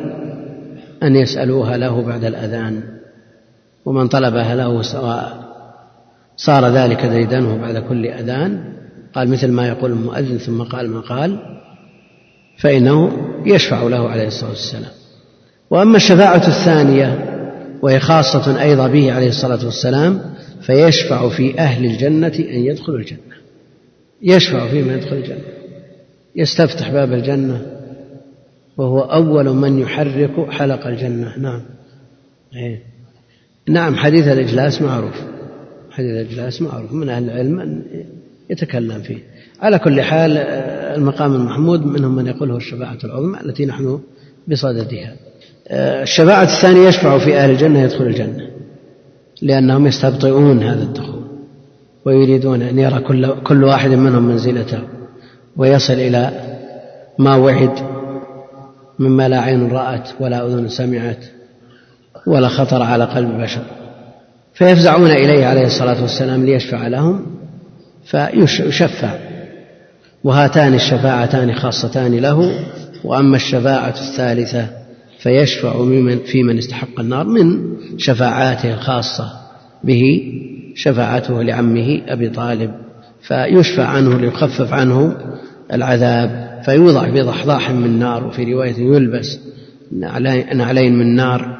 أن 1.03 1.17
يسألوها 1.17 1.77
له 1.77 2.03
بعد 2.03 2.25
الأذان 2.25 2.83
ومن 3.85 4.09
طلبها 4.09 4.55
له 4.55 4.83
سواء 4.83 5.43
صار 6.37 6.69
ذلك 6.69 7.07
ديدنه 7.07 7.57
بعد 7.57 7.79
كل 7.79 8.07
أذان 8.07 8.65
قال 9.15 9.31
مثل 9.31 9.51
ما 9.51 9.69
يقول 9.69 9.91
المؤذن 9.91 10.39
ثم 10.39 10.63
قال 10.63 10.91
ما 10.91 11.01
قال 11.01 11.39
فإنه 12.59 13.13
يشفع 13.47 13.83
له 13.83 14.09
عليه 14.09 14.27
الصلاة 14.27 14.51
والسلام. 14.51 14.93
وأما 15.71 15.97
الشفاعة 15.97 16.49
الثانية 16.49 17.39
وهي 17.83 18.01
خاصة 18.01 18.63
أيضا 18.63 18.89
به 18.89 19.13
عليه 19.13 19.29
الصلاة 19.29 19.65
والسلام 19.65 20.21
فيشفع 20.63 21.29
في 21.29 21.59
أهل 21.59 21.85
الجنة 21.85 22.33
أن 22.39 22.65
يدخلوا 22.65 22.99
الجنة. 22.99 23.19
يشفع 24.23 24.69
في 24.69 24.83
من 24.83 24.95
يدخل 24.95 25.17
الجنة. 25.17 25.45
يستفتح 26.37 26.91
باب 26.91 27.13
الجنة 27.13 27.67
وهو 28.77 29.01
أول 29.01 29.49
من 29.49 29.79
يحرك 29.79 30.51
حلق 30.51 30.87
الجنة. 30.87 31.39
نعم. 31.39 31.63
إيه. 32.57 32.83
نعم 33.69 33.97
حديث 33.97 34.29
الإجلاس 34.29 34.83
معروف. 34.83 35.15
حديث 35.91 36.11
الإجلاس 36.11 36.63
معروف 36.63 36.93
من 36.93 37.09
أهل 37.09 37.25
العلم 37.25 37.83
يتكلم 38.51 39.03
فيه. 39.03 39.19
على 39.61 39.79
كل 39.79 40.03
حال 40.03 40.37
آه، 40.39 40.95
المقام 40.95 41.35
المحمود 41.35 41.87
منهم 41.87 42.17
من 42.17 42.27
يقول 42.27 42.51
هو 42.51 42.57
الشفاعة 42.57 42.99
العظمى 43.05 43.41
التي 43.41 43.67
نحن 43.67 44.01
بصددها. 44.49 45.17
آه، 45.69 46.03
الشفاعة 46.03 46.43
الثانية 46.43 46.89
يشفع 46.89 47.19
في 47.19 47.37
أهل 47.37 47.51
الجنة 47.51 47.83
يدخل 47.83 48.07
الجنة 48.07 48.51
لأنهم 49.43 49.87
يستبطئون 49.87 50.63
هذا 50.63 50.83
الدخول. 50.83 51.12
ويريدون 52.07 52.63
أن 52.63 52.79
يرى 52.79 53.01
كل, 53.01 53.35
كل 53.43 53.65
واحد 53.65 53.91
منهم 53.91 54.29
منزلته 54.29 54.79
ويصل 55.57 55.93
إلى 55.93 56.31
ما 57.19 57.37
وعد 57.37 57.79
مما 58.99 59.29
لا 59.29 59.41
عين 59.41 59.71
رأت 59.71 60.09
ولا 60.21 60.47
أذن 60.47 60.69
سمعت 60.69 61.25
ولا 62.27 62.49
خطر 62.49 62.83
على 62.83 63.05
قلب 63.05 63.41
بشر. 63.41 63.63
فيفزعون 64.55 65.11
إليه 65.11 65.47
عليه 65.47 65.67
الصلاة 65.67 66.03
والسلام 66.03 66.45
ليشفع 66.45 66.87
لهم 66.87 67.27
فيشفع. 68.05 69.19
وهاتان 70.25 70.75
الشفاعتان 70.75 71.55
خاصتان 71.55 72.15
له 72.15 72.65
وأما 73.05 73.37
الشفاعة 73.37 73.95
الثالثة 74.01 74.69
فيشفع 75.19 75.73
في 76.25 76.43
من 76.43 76.59
استحق 76.59 77.01
النار 77.01 77.27
من 77.27 77.77
شفاعاته 77.99 78.75
الخاصة 78.75 79.33
به 79.85 80.33
شفاعته 80.75 81.43
لعمه 81.43 82.03
أبي 82.09 82.29
طالب 82.29 82.71
فيشفع 83.23 83.85
عنه 83.85 84.19
ليخفف 84.19 84.73
عنه 84.73 85.17
العذاب 85.73 86.61
فيوضع 86.65 87.11
في 87.11 87.23
ضحضاح 87.23 87.71
من 87.71 87.99
نار 87.99 88.27
وفي 88.27 88.53
رواية 88.53 88.79
يلبس 88.79 89.39
نعلين 90.55 90.99
من 90.99 91.17
نار 91.17 91.59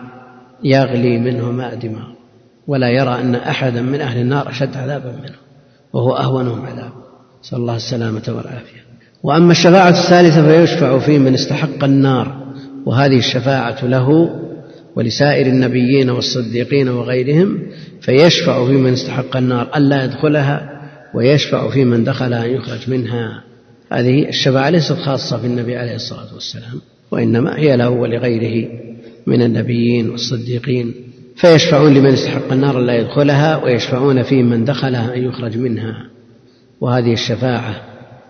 يغلي 0.65 1.19
منه 1.19 1.51
ماء 1.51 1.75
دماغ 1.75 2.13
ولا 2.67 2.89
يرى 2.89 3.21
أن 3.21 3.35
أحدا 3.35 3.83
من 3.83 4.01
أهل 4.01 4.21
النار 4.21 4.51
أشد 4.51 4.77
عذابا 4.77 5.11
منه 5.11 5.37
وهو 5.93 6.17
أهونهم 6.17 6.67
عذابا 6.67 7.03
نسأل 7.45 7.59
الله 7.59 7.77
السلامة 7.77 8.23
والعافية. 8.29 8.83
وأما 9.23 9.53
الشفاعة 9.53 9.89
الثالثة 9.89 10.47
فيشفع 10.47 10.99
في 10.99 11.19
من 11.19 11.35
استحق 11.35 11.85
النار 11.85 12.43
وهذه 12.87 13.19
الشفاعة 13.19 13.85
له 13.85 14.31
ولسائر 14.97 15.47
النبيين 15.47 16.11
والصديقين 16.11 16.89
وغيرهم 16.89 17.59
فيشفع 18.01 18.67
في 18.67 18.73
من 18.73 18.93
استحق 18.93 19.37
النار 19.37 19.71
ألا 19.77 20.05
يدخلها 20.05 20.83
ويشفع 21.15 21.71
في 21.71 21.85
من 21.85 22.05
دخلها 22.05 22.45
أن 22.45 22.51
يخرج 22.51 22.91
منها. 22.91 23.43
هذه 23.93 24.29
الشفاعة 24.29 24.71
ليست 24.71 24.93
خاصة 24.93 25.39
في 25.41 25.47
النبي 25.47 25.77
عليه 25.77 25.95
الصلاة 25.95 26.35
والسلام 26.35 26.81
وإنما 27.11 27.59
هي 27.59 27.77
له 27.77 27.91
ولغيره 27.91 28.69
من 29.27 29.43
النبيين 29.43 30.11
والصديقين. 30.11 30.95
فيشفعون 31.37 31.95
لمن 31.95 32.13
استحق 32.13 32.53
النار 32.53 32.79
لا 32.79 32.97
يدخلها 32.97 33.65
ويشفعون 33.65 34.23
في 34.23 34.43
من 34.43 34.65
دخلها 34.65 35.17
أن 35.17 35.25
يخرج 35.25 35.59
منها. 35.59 36.07
وهذه 36.81 37.13
الشفاعة 37.13 37.83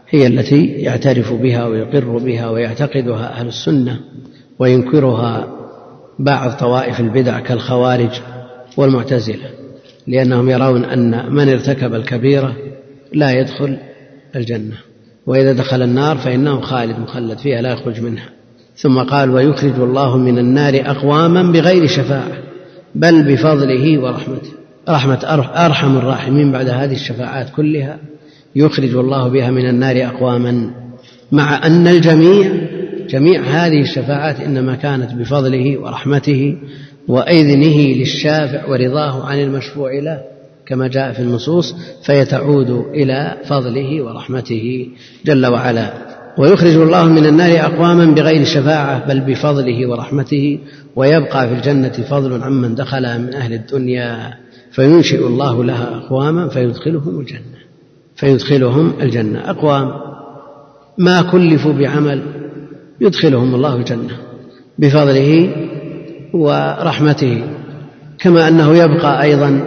هي 0.08 0.26
التي 0.26 0.66
يعترف 0.66 1.32
بها 1.32 1.66
ويقر 1.66 2.18
بها 2.18 2.50
ويعتقدها 2.50 3.40
أهل 3.40 3.48
السنة 3.48 4.00
وينكرها. 4.58 5.61
بعض 6.22 6.50
طوائف 6.50 7.00
البدع 7.00 7.40
كالخوارج 7.40 8.20
والمعتزلة 8.76 9.50
لأنهم 10.06 10.50
يرون 10.50 10.84
أن 10.84 11.32
من 11.32 11.48
ارتكب 11.48 11.94
الكبيرة 11.94 12.56
لا 13.12 13.30
يدخل 13.30 13.78
الجنة 14.36 14.76
وإذا 15.26 15.52
دخل 15.52 15.82
النار 15.82 16.16
فإنه 16.16 16.60
خالد 16.60 16.98
مخلد 16.98 17.38
فيها 17.38 17.62
لا 17.62 17.72
يخرج 17.72 18.00
منها. 18.00 18.28
ثم 18.76 18.98
قال 18.98 19.30
ويخرج 19.30 19.80
الله 19.80 20.18
من 20.18 20.38
النار 20.38 20.82
أقواما 20.84 21.52
بغير 21.52 21.86
شفاعة 21.86 22.38
بل 22.94 23.22
بفضله 23.22 23.98
ورحمته. 23.98 24.50
رحمة 24.88 25.44
أرحم 25.66 25.96
الراحمين 25.96 26.52
بعد 26.52 26.68
هذه 26.68 26.92
الشفاعات 26.92 27.50
كلها 27.50 27.98
يخرج 28.56 28.94
الله 28.94 29.28
بها 29.28 29.50
من 29.50 29.68
النار 29.68 30.06
أقواما 30.06 30.70
مع 31.32 31.66
أن 31.66 31.88
الجميع 31.88 32.61
جميع 33.08 33.42
هذه 33.42 33.80
الشفاعات 33.80 34.40
إنما 34.40 34.74
كانت 34.74 35.14
بفضله 35.14 35.78
ورحمته 35.78 36.56
وإذنه 37.08 37.94
للشافع 37.94 38.68
ورضاه 38.68 39.24
عن 39.26 39.42
المشفوع 39.42 39.98
له 39.98 40.20
كما 40.66 40.88
جاء 40.88 41.12
في 41.12 41.20
النصوص 41.20 41.74
فيتعود 42.02 42.70
إلى 42.70 43.36
فضله 43.44 44.02
ورحمته 44.02 44.88
جل 45.24 45.46
وعلا. 45.46 45.92
ويخرج 46.38 46.76
الله 46.76 47.04
من 47.04 47.26
النار 47.26 47.66
أقواما 47.66 48.04
بغير 48.04 48.44
شفاعة 48.44 49.08
بل 49.08 49.20
بفضله 49.20 49.86
ورحمته 49.86 50.58
ويبقى 50.96 51.48
في 51.48 51.54
الجنة 51.54 51.88
فضل 51.88 52.42
عمن 52.42 52.74
دخلها 52.74 53.18
من 53.18 53.34
أهل 53.34 53.52
الدنيا. 53.52 54.34
فينشئ 54.70 55.26
الله 55.26 55.64
لها 55.64 55.96
أقواما 55.96 56.48
فيدخلهم 56.48 57.20
الجنة 57.20 57.62
فيدخلهم 58.16 58.92
الجنة. 59.00 59.50
أقوام 59.50 59.90
ما 60.98 61.22
كلفوا 61.22 61.72
بعمل 61.72 62.22
يدخلهم 63.02 63.54
الله 63.54 63.76
الجنة 63.76 64.16
بفضله 64.78 65.50
ورحمته 66.32 67.42
كما 68.18 68.48
أنه 68.48 68.76
يبقى 68.76 69.22
أيضا 69.22 69.60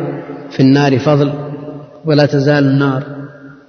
في 0.51 0.59
النار 0.59 0.99
فضل 0.99 1.33
ولا 2.05 2.25
تزال 2.25 2.63
النار 2.63 3.03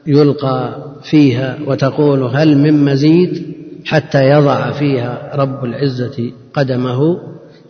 يلقى 0.07 0.77
فيها 1.11 1.59
وتقول 1.67 2.23
هل 2.23 2.59
من 2.59 2.85
مزيد 2.85 3.43
حتى 3.85 4.23
يضع 4.25 4.71
فيها 4.71 5.31
رب 5.35 5.65
العزة 5.65 6.33
قدمه 6.55 7.19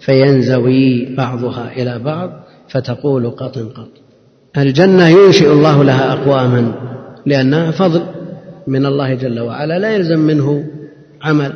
فينزوي 0.01 1.15
بعضها 1.17 1.73
إلى 1.77 1.99
بعض 1.99 2.31
فتقول 2.69 3.31
قط 3.31 3.59
قط. 3.59 3.89
الجنة 4.57 5.09
ينشئ 5.09 5.53
الله 5.53 5.85
لها 5.85 6.13
أقواما 6.13 6.73
لأنها 7.27 7.71
فضل 7.71 8.03
من 8.67 8.87
الله 8.87 9.15
جل 9.15 9.41
وعلا 9.41 9.79
لا 9.79 9.95
يلزم 9.95 10.19
منه 10.19 10.65
عمل. 11.23 11.53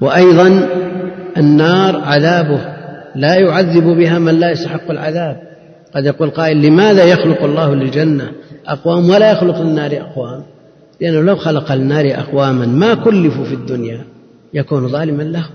وأيضا 0.00 0.68
النار 1.36 2.00
عذابه 2.04 2.60
لا 3.16 3.34
يعذب 3.34 3.84
بها 3.84 4.18
من 4.18 4.34
لا 4.34 4.50
يستحق 4.50 4.90
العذاب. 4.90 5.36
قد 5.94 6.04
يقول 6.06 6.30
قائل 6.30 6.62
لماذا 6.66 7.04
يخلق 7.04 7.44
الله 7.44 7.74
للجنة 7.74 8.30
أقوام 8.66 9.10
ولا 9.10 9.32
يخلق 9.32 9.60
للنار 9.60 9.92
أقوام؟ 9.92 10.42
لأنه 11.00 11.20
لو 11.20 11.36
خلق 11.36 11.72
للنار 11.72 12.04
أقواما 12.06 12.66
ما 12.66 12.94
كلفوا 12.94 13.44
في 13.44 13.54
الدنيا 13.54 14.04
يكون 14.54 14.88
ظالما 14.88 15.22
له. 15.22 15.46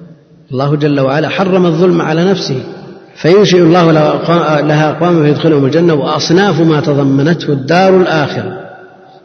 الله 0.52 0.76
جل 0.76 1.00
وعلا 1.00 1.30
حرم 1.30 1.66
الظلم 1.66 2.02
على 2.02 2.26
نفسه 2.26 2.64
فينشئ 3.16 3.58
الله 3.58 3.92
لها 4.62 4.90
أقواما 4.90 5.24
فيدخلهم 5.24 5.66
الجنة 5.66 5.94
وأصناف 5.94 6.62
ما 6.62 6.82
تضمنته 6.82 7.54
الدار 7.54 7.98
الآخرة 7.98 8.60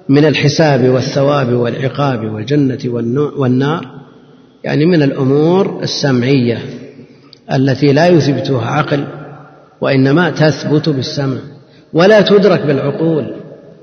من 0.08 0.24
الحساب 0.24 0.88
والثواب 0.88 1.52
والعقاب 1.52 2.24
والجنة 2.24 2.78
والنار. 3.36 3.86
يعني 4.64 4.86
من 4.86 5.02
الأمور 5.02 5.80
السمعية 5.82 6.58
التي 7.52 7.92
لا 7.92 8.06
يثبتها 8.06 8.66
عقل 8.66 9.04
وإنما 9.80 10.30
تثبت 10.30 10.88
بالسمع 10.88 11.38
ولا 11.92 12.20
تدرك 12.20 12.66
بالعقول 12.66 13.34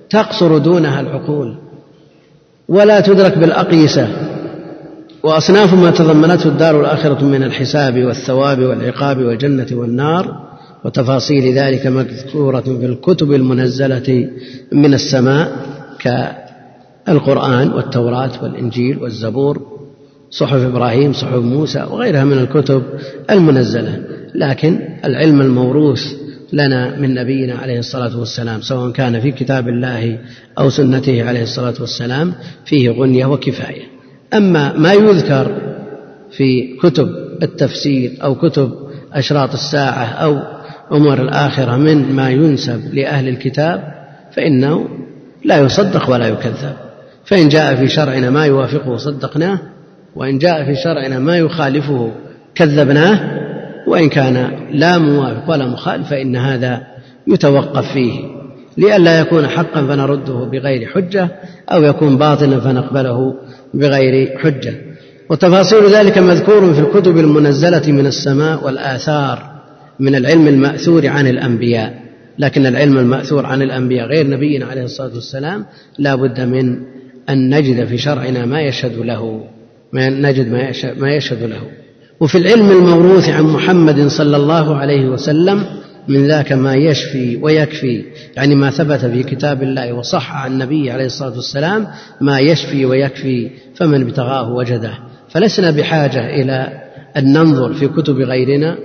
تقصر 0.09 0.57
دونها 0.57 1.01
العقول 1.01 1.57
ولا 2.69 2.99
تدرك 2.99 3.37
بالأقيسة. 3.37 4.07
وأصناف 5.23 5.73
ما 5.73 5.91
تضمنته 5.91 6.47
الدار 6.47 6.81
الآخرة 6.81 7.25
من 7.25 7.43
الحساب 7.43 8.03
والثواب 8.03 8.59
والعقاب 8.59 9.17
والجنة 9.17 9.67
والنار 9.71 10.47
وتفاصيل 10.85 11.57
ذلك 11.57 11.87
مذكورة 11.87 12.61
في 12.61 12.85
الكتب 12.85 13.33
المنزلة 13.33 14.29
من 14.71 14.93
السماء 14.93 15.51
كالقرآن 15.99 17.73
والتوراة 17.73 18.43
والإنجيل 18.43 18.97
والزبور. 18.97 19.76
صحف 20.31 20.61
إبراهيم 20.61 21.13
صحف 21.13 21.35
موسى 21.35 21.83
وغيرها 21.91 22.23
من 22.23 22.37
الكتب 22.37 22.83
المنزلة. 23.29 24.03
لكن 24.35 24.79
العلم 25.05 25.41
الموروث 25.41 26.13
لنا 26.53 26.99
من 26.99 27.13
نبينا 27.13 27.55
عليه 27.55 27.79
الصلاة 27.79 28.19
والسلام 28.19 28.61
سواء 28.61 28.91
كان 28.91 29.19
في 29.19 29.31
كتاب 29.31 29.67
الله 29.67 30.19
أو 30.59 30.69
سنته 30.69 31.27
عليه 31.27 31.43
الصلاة 31.43 31.73
والسلام 31.79 32.33
فيه 32.65 32.89
غنية 32.89 33.25
وكفاية. 33.25 33.83
أما 34.33 34.73
ما 34.73 34.93
يذكر 34.93 35.61
في 36.31 36.77
كتب 36.81 37.09
التفسير 37.43 38.11
أو 38.23 38.35
كتب 38.35 38.71
أشراط 39.13 39.53
الساعة 39.53 40.05
أو 40.05 40.39
أمور 40.91 41.21
الآخرة 41.21 41.77
من 41.77 42.13
ما 42.15 42.29
ينسب 42.29 42.93
لأهل 42.93 43.27
الكتاب 43.27 43.83
فإنه 44.31 44.87
لا 45.45 45.57
يصدق 45.57 46.09
ولا 46.09 46.27
يكذب. 46.27 46.73
فإن 47.25 47.49
جاء 47.49 47.75
في 47.75 47.87
شرعنا 47.87 48.29
ما 48.29 48.45
يوافقه 48.45 48.97
صدقناه 48.97 49.59
وإن 50.17 50.37
جاء 50.37 50.65
في 50.65 50.75
شرعنا 50.75 51.19
ما 51.19 51.37
يخالفه 51.37 52.11
كذبناه 52.55 53.19
وإن 53.87 54.09
كان 54.09 54.51
لا 54.71 54.97
موافق 54.97 55.49
ولا 55.49 55.67
مخالف 55.67 56.09
فإن 56.09 56.35
هذا 56.35 56.81
يتوقف 57.27 57.93
فيه. 57.93 58.11
لئلا 58.77 59.19
يكون 59.19 59.47
حقا 59.47 59.87
فنرده 59.87 60.33
بغير 60.33 60.87
حجة 60.87 61.29
أو 61.69 61.83
يكون 61.83 62.17
باطلا 62.17 62.59
فنقبله 62.59 63.33
بغير 63.73 64.37
حجة. 64.37 64.73
وتفاصيل 65.29 65.85
ذلك 65.87 66.17
مذكور 66.17 66.73
في 66.73 66.79
الكتب 66.79 67.17
المنزلة 67.17 67.91
من 67.91 68.05
السماء 68.05 68.65
والآثار 68.65 69.51
من 69.99 70.15
العلم 70.15 70.47
المأثور 70.47 71.07
عن 71.07 71.27
الأنبياء. 71.27 71.93
لكن 72.39 72.65
العلم 72.65 72.97
المأثور 72.97 73.45
عن 73.45 73.61
الأنبياء 73.61 74.07
غير 74.07 74.29
نبينا 74.29 74.65
عليه 74.65 74.83
الصلاة 74.83 75.13
والسلام 75.13 75.65
لا 75.99 76.15
بد 76.15 76.41
من 76.41 76.79
أن 77.29 77.55
نجد 77.55 77.85
في 77.85 77.97
شرعنا 77.97 78.45
ما 78.45 78.61
يشهد 78.61 78.97
له. 78.97 79.56
نجد 79.93 80.51
ما 80.51 80.69
يشهد, 80.69 80.99
ما 80.99 81.15
يشهد 81.15 81.43
له. 81.43 81.61
وفي 82.19 82.37
العلم 82.37 82.71
الموروث 82.71 83.29
عن 83.29 83.43
محمد 83.43 84.07
صلى 84.07 84.37
الله 84.37 84.75
عليه 84.75 85.05
وسلم 85.05 85.65
من 86.07 86.27
ذاك 86.27 86.51
ما 86.51 86.75
يشفي 86.75 87.37
ويكفي 87.41 88.03
يعني 88.35 88.55
ما 88.55 88.69
ثبت 88.69 89.05
في 89.05 89.23
كتاب 89.23 89.63
الله 89.63 89.93
وصح 89.93 90.35
عن 90.35 90.51
النبي 90.51 90.91
عليه 90.91 91.05
الصلاة 91.05 91.35
والسلام 91.35 91.87
ما 92.21 92.39
يشفي 92.39 92.85
ويكفي 92.85 93.49
فمن 93.75 94.01
ابتغاه 94.01 94.53
وجده. 94.53 94.93
فلسنا 95.29 95.71
بحاجة 95.71 96.41
إلى 96.41 96.81
أن 97.17 97.33
ننظر 97.33 97.73
في 97.73 97.87
كتب 97.87 98.15
غيرنا 98.15 98.77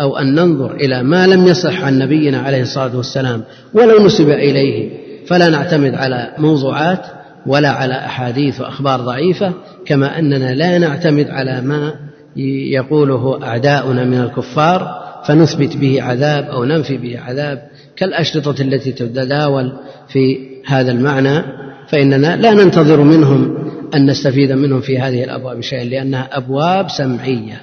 أو 0.00 0.18
أن 0.18 0.34
ننظر 0.34 0.74
إلى 0.74 1.02
ما 1.02 1.26
لم 1.26 1.46
يصح 1.46 1.84
عن 1.84 1.98
نبينا 1.98 2.38
عليه 2.38 2.62
الصلاة 2.62 2.96
والسلام 2.96 3.42
ولو 3.74 4.06
نسب 4.06 4.30
إليه. 4.30 4.90
فلا 5.26 5.48
نعتمد 5.48 5.94
على 5.94 6.34
موضوعات 6.38 7.06
ولا 7.46 7.70
على 7.70 7.94
أحاديث 7.94 8.60
وأخبار 8.60 9.00
ضعيفة 9.00 9.52
كما 9.86 10.18
أننا 10.18 10.54
لا 10.54 10.78
نعتمد 10.78 11.30
على 11.30 11.60
ما 11.60 11.94
يقوله 12.72 13.42
أعداؤنا 13.42 14.04
من 14.04 14.20
الكفار 14.20 15.00
فنثبت 15.24 15.76
به 15.76 16.02
عذاب 16.02 16.44
أو 16.44 16.64
ننفي 16.64 16.96
به 16.96 17.20
عذاب 17.20 17.62
كالأشرطة 17.96 18.62
التي 18.62 18.92
تتداول 18.92 19.72
في 20.08 20.38
هذا 20.66 20.92
المعنى. 20.92 21.42
فإننا 21.88 22.36
لا 22.36 22.54
ننتظر 22.54 23.00
منهم 23.00 23.56
أن 23.94 24.06
نستفيد 24.06 24.52
منهم 24.52 24.80
في 24.80 24.98
هذه 24.98 25.24
الأبواب 25.24 25.60
شيئا 25.60 25.84
لأنها 25.84 26.28
أبواب 26.32 26.88
سمعية 26.88 27.60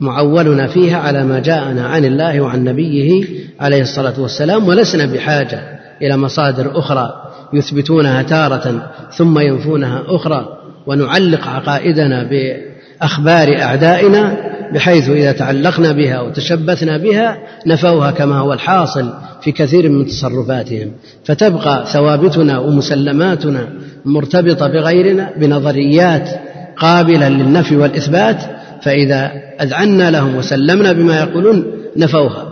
معولنا 0.00 0.66
فيها 0.66 0.98
على 0.98 1.24
ما 1.24 1.40
جاءنا 1.40 1.86
عن 1.86 2.04
الله 2.04 2.40
وعن 2.40 2.64
نبيه 2.64 3.24
عليه 3.60 3.82
الصلاة 3.82 4.20
والسلام 4.20 4.68
ولسنا 4.68 5.06
بحاجة 5.06 5.62
إلى 6.02 6.16
مصادر 6.16 6.78
أخرى 6.78 7.31
يثبتونها 7.52 8.22
تارة 8.22 8.90
ثم 9.10 9.38
ينفونها 9.38 10.02
أخرى 10.06 10.58
ونعلق 10.86 11.48
عقائدنا 11.48 12.30
بأخبار 12.30 13.62
أعدائنا 13.62 14.36
بحيث 14.74 15.08
إذا 15.08 15.32
تعلقنا 15.32 15.92
بها 15.92 16.20
وتشبثنا 16.20 16.96
بها 16.96 17.38
نفوها 17.66 18.10
كما 18.10 18.38
هو 18.38 18.52
الحاصل 18.52 19.12
في 19.42 19.52
كثير 19.52 19.88
من 19.88 20.06
تصرفاتهم. 20.06 20.92
فتبقى 21.24 21.84
ثوابتنا 21.92 22.58
ومسلماتنا 22.58 23.68
مرتبطة 24.04 24.66
بغيرنا 24.68 25.30
بنظريات 25.36 26.28
قابلة 26.76 27.28
للنفي 27.28 27.76
والإثبات 27.76 28.42
فإذا 28.82 29.32
أذعنا 29.60 30.10
لهم 30.10 30.36
وسلمنا 30.36 30.92
بما 30.92 31.20
يقولون 31.20 31.64
نفوها. 31.96 32.48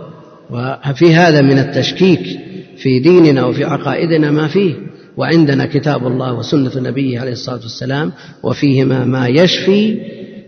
وفي 0.49 1.15
هذا 1.15 1.41
من 1.41 1.59
التشكيك 1.59 2.39
في 2.77 2.99
ديننا 2.99 3.45
وفي 3.45 3.63
عقائدنا 3.63 4.31
ما 4.31 4.47
فيه. 4.47 4.90
وعندنا 5.17 5.65
كتاب 5.65 6.07
الله 6.07 6.33
وسنة 6.33 6.71
نبيه 6.75 7.19
عليه 7.19 7.31
الصلاة 7.31 7.59
والسلام 7.61 8.11
وفيهما 8.43 9.05
ما 9.05 9.27
يشفي 9.27 9.99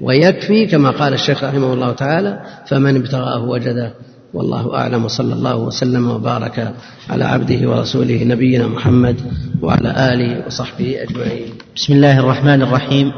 ويكفي 0.01 0.65
كما 0.65 0.89
قال 0.89 1.13
الشيخ 1.13 1.43
رحمه 1.43 1.73
الله 1.73 1.91
تعالى 1.91 2.39
فمن 2.67 2.95
ابتغاه 2.95 3.43
وجده 3.43 3.93
والله 4.33 4.75
أعلم. 4.75 5.05
وصلى 5.05 5.33
الله 5.33 5.55
وسلم 5.55 6.11
وبارك 6.11 6.73
على 7.09 7.23
عبده 7.23 7.69
ورسوله 7.69 8.23
نبينا 8.23 8.67
محمد 8.67 9.15
وعلى 9.61 10.13
آله 10.13 10.47
وصحبه 10.47 10.97
أجمعين. 11.01 11.47
بسم 11.75 11.93
الله 11.93 12.19
الرحمن 12.19 12.61
الرحيم. 12.61 13.11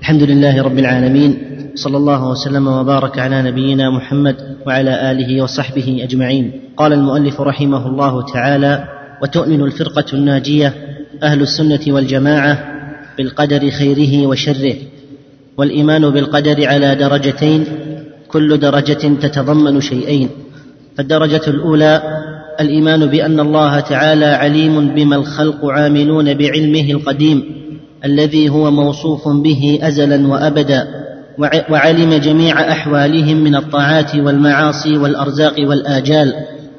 الحمد 0.00 0.22
لله 0.22 0.62
رب 0.62 0.78
العالمين. 0.78 1.38
صلى 1.74 1.96
الله 1.96 2.28
وسلم 2.28 2.66
وبارك 2.66 3.18
على 3.18 3.42
نبينا 3.42 3.90
محمد 3.90 4.36
وعلى 4.66 5.10
آله 5.10 5.42
وصحبه 5.42 6.00
أجمعين. 6.02 6.52
قال 6.76 6.92
المؤلف 6.92 7.40
رحمه 7.40 7.86
الله 7.86 8.22
تعالى 8.32 8.84
وتؤمن 9.22 9.60
الفرقة 9.60 10.04
الناجية 10.12 10.74
أهل 11.22 11.40
السنة 11.40 11.80
والجماعة 11.88 12.64
بالقدر 13.18 13.70
خيره 13.70 14.26
وشره 14.26 14.74
والإيمان 15.58 16.10
بالقدر 16.10 16.68
على 16.68 16.94
درجتين 16.94 17.64
كل 18.28 18.58
درجة 18.58 19.14
تتضمن 19.22 19.80
شيئين. 19.80 20.28
فالدرجة 20.96 21.42
الأولى 21.46 22.02
الإيمان 22.60 23.06
بأن 23.06 23.40
الله 23.40 23.80
تعالى 23.80 24.24
عليم 24.24 24.94
بما 24.94 25.16
الخلق 25.16 25.66
عاملون 25.66 26.34
بعلمه 26.34 26.90
القديم 26.90 27.44
الذي 28.04 28.48
هو 28.48 28.70
موصوف 28.70 29.28
به 29.28 29.78
ازلا 29.82 30.28
وابدا 30.28 30.88
وعلم 31.70 32.14
جميع 32.14 32.72
أحوالهم 32.72 33.36
من 33.36 33.54
الطاعات 33.56 34.16
والمعاصي 34.16 34.98
والأرزاق 34.98 35.54
والآجال. 35.58 36.34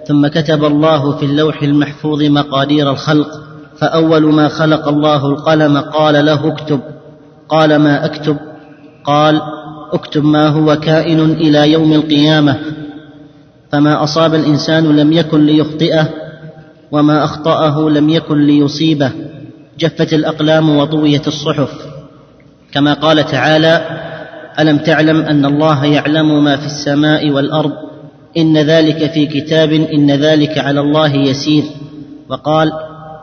ثم 0.08 0.28
كتب 0.28 0.66
الله 0.66 1.18
في 1.18 1.26
اللوح 1.26 1.64
المحفوظ 1.64 2.24
مقادير 2.24 2.91
الخلق 2.91 3.43
فأول 3.78 4.34
ما 4.34 4.47
خلق 4.47 4.88
الله 4.88 5.26
القلم 5.26 5.78
قال 5.78 6.26
له 6.26 6.47
اكتب. 6.47 6.80
قال 7.49 7.76
ما 7.76 8.05
أكتب؟ 8.05 8.38
قال 9.03 9.41
اكتب 9.93 10.24
ما 10.24 10.47
هو 10.47 10.76
كائن 10.76 11.19
إلى 11.32 11.71
يوم 11.71 11.93
القيامة. 11.93 12.59
فما 13.71 14.03
أصاب 14.03 14.36
الإنسان 14.36 14.95
لم 14.95 15.11
يكن 15.11 15.45
ليخطئه 15.45 16.09
وما 16.91 17.24
أخطأه 17.24 17.89
لم 17.89 18.09
يكن 18.09 18.45
ليصيبه. 18.47 19.11
جفت 19.80 20.13
الأقلام 20.13 20.78
وطويت 20.78 21.28
الصحف. 21.28 21.71
كما 22.71 22.93
قال 22.93 23.26
تعالى 23.26 23.82
ألم 24.59 24.78
تعلم 24.78 25.21
أن 25.21 25.45
الله 25.45 25.86
يعلم 25.86 26.43
ما 26.43 26.57
في 26.57 26.65
السماء 26.65 27.30
والأرض؟ 27.30 27.71
إن 28.38 28.57
ذلك 28.57 29.11
في 29.11 29.26
كتاب 29.26 29.71
إن 29.71 30.11
ذلك 30.11 30.57
على 30.57 30.80
الله 30.80 31.15
يسير. 31.15 31.63
وقال 32.30 32.71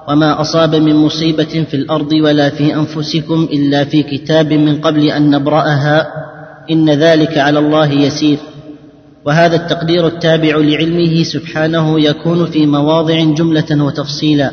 وما 0.08 0.40
اصاب 0.40 0.74
من 0.74 0.96
مصيبه 0.96 1.64
في 1.70 1.74
الأرض 1.74 2.12
ولا 2.12 2.50
في 2.50 2.74
انفسكم 2.74 3.48
الا 3.52 3.84
في 3.84 4.02
كتاب 4.02 4.52
من 4.52 4.80
قبل 4.80 5.06
ان 5.06 5.30
نبراها 5.30 6.06
ان 6.70 6.90
ذلك 6.90 7.38
على 7.38 7.58
الله 7.58 7.92
يسير. 7.92 8.38
وهذا 9.24 9.56
التقدير 9.56 10.06
التابع 10.06 10.56
لعلمه 10.56 11.22
سبحانه 11.22 12.00
يكون 12.00 12.46
في 12.46 12.66
مواضع 12.66 13.24
جملة 13.24 13.84
وتفصيلا. 13.84 14.52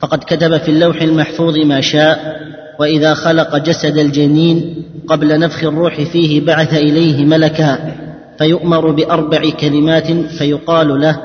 فقد 0.00 0.18
كتب 0.18 0.56
في 0.58 0.70
اللوح 0.70 1.02
المحفوظ 1.02 1.58
ما 1.58 1.80
شاء 1.80 2.42
وإذا 2.78 3.14
خلق 3.14 3.56
جسد 3.56 3.98
الجنين 3.98 4.84
قبل 5.06 5.38
نفخ 5.38 5.64
الروح 5.64 6.00
فيه 6.00 6.40
بعث 6.40 6.74
إليه 6.74 7.24
ملكا 7.24 7.94
فيؤمر 8.38 8.90
بأربع 8.90 9.50
كلمات 9.60 10.12
فيقال 10.12 11.00
له 11.00 11.18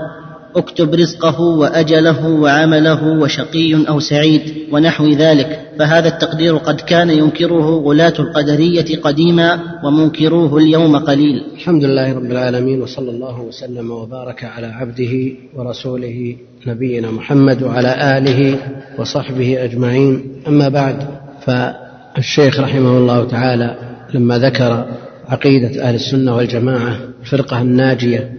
اكتب 0.56 0.94
رزقه 0.96 1.42
وأجله 1.42 2.28
وعمله 2.28 3.04
وشقي 3.22 3.88
أو 3.90 4.00
سعيد 4.00 4.42
ونحو 4.72 5.10
ذلك 5.10 5.60
فهذا 5.80 6.08
التقدير 6.08 6.58
قد 6.58 6.82
كان 6.82 7.10
ينكره 7.10 7.70
غلاة 7.70 8.14
القدرية 8.20 9.02
قديما 9.02 9.60
ومنكروه 9.84 10.58
اليوم 10.58 10.96
قليل. 10.98 11.44
الحمد 11.54 11.84
لله 11.84 12.14
رب 12.14 12.32
العالمين 12.32 12.82
وصلى 12.82 13.12
الله 13.12 13.42
وسلم 13.42 13.92
وبارك 13.92 14.44
على 14.44 14.68
عبده 14.68 15.32
ورسوله 15.56 16.36
نبينا 16.68 17.12
محمد 17.12 17.64
وعلى 17.64 18.18
آله 18.18 18.60
وصحبه 19.00 19.64
أجمعين 19.64 20.24
أما 20.48 20.70
بعد 20.70 21.08
فالشيخ 21.46 22.60
رحمه 22.60 22.98
الله 22.98 23.24
تعالى 23.24 23.76
لما 24.14 24.38
ذكر 24.38 24.86
عقيدة 25.28 25.84
أهل 25.84 25.96
السنة 25.96 26.36
والجماعة 26.36 26.98
الفرقة 27.22 27.62
الناجية 27.62 28.37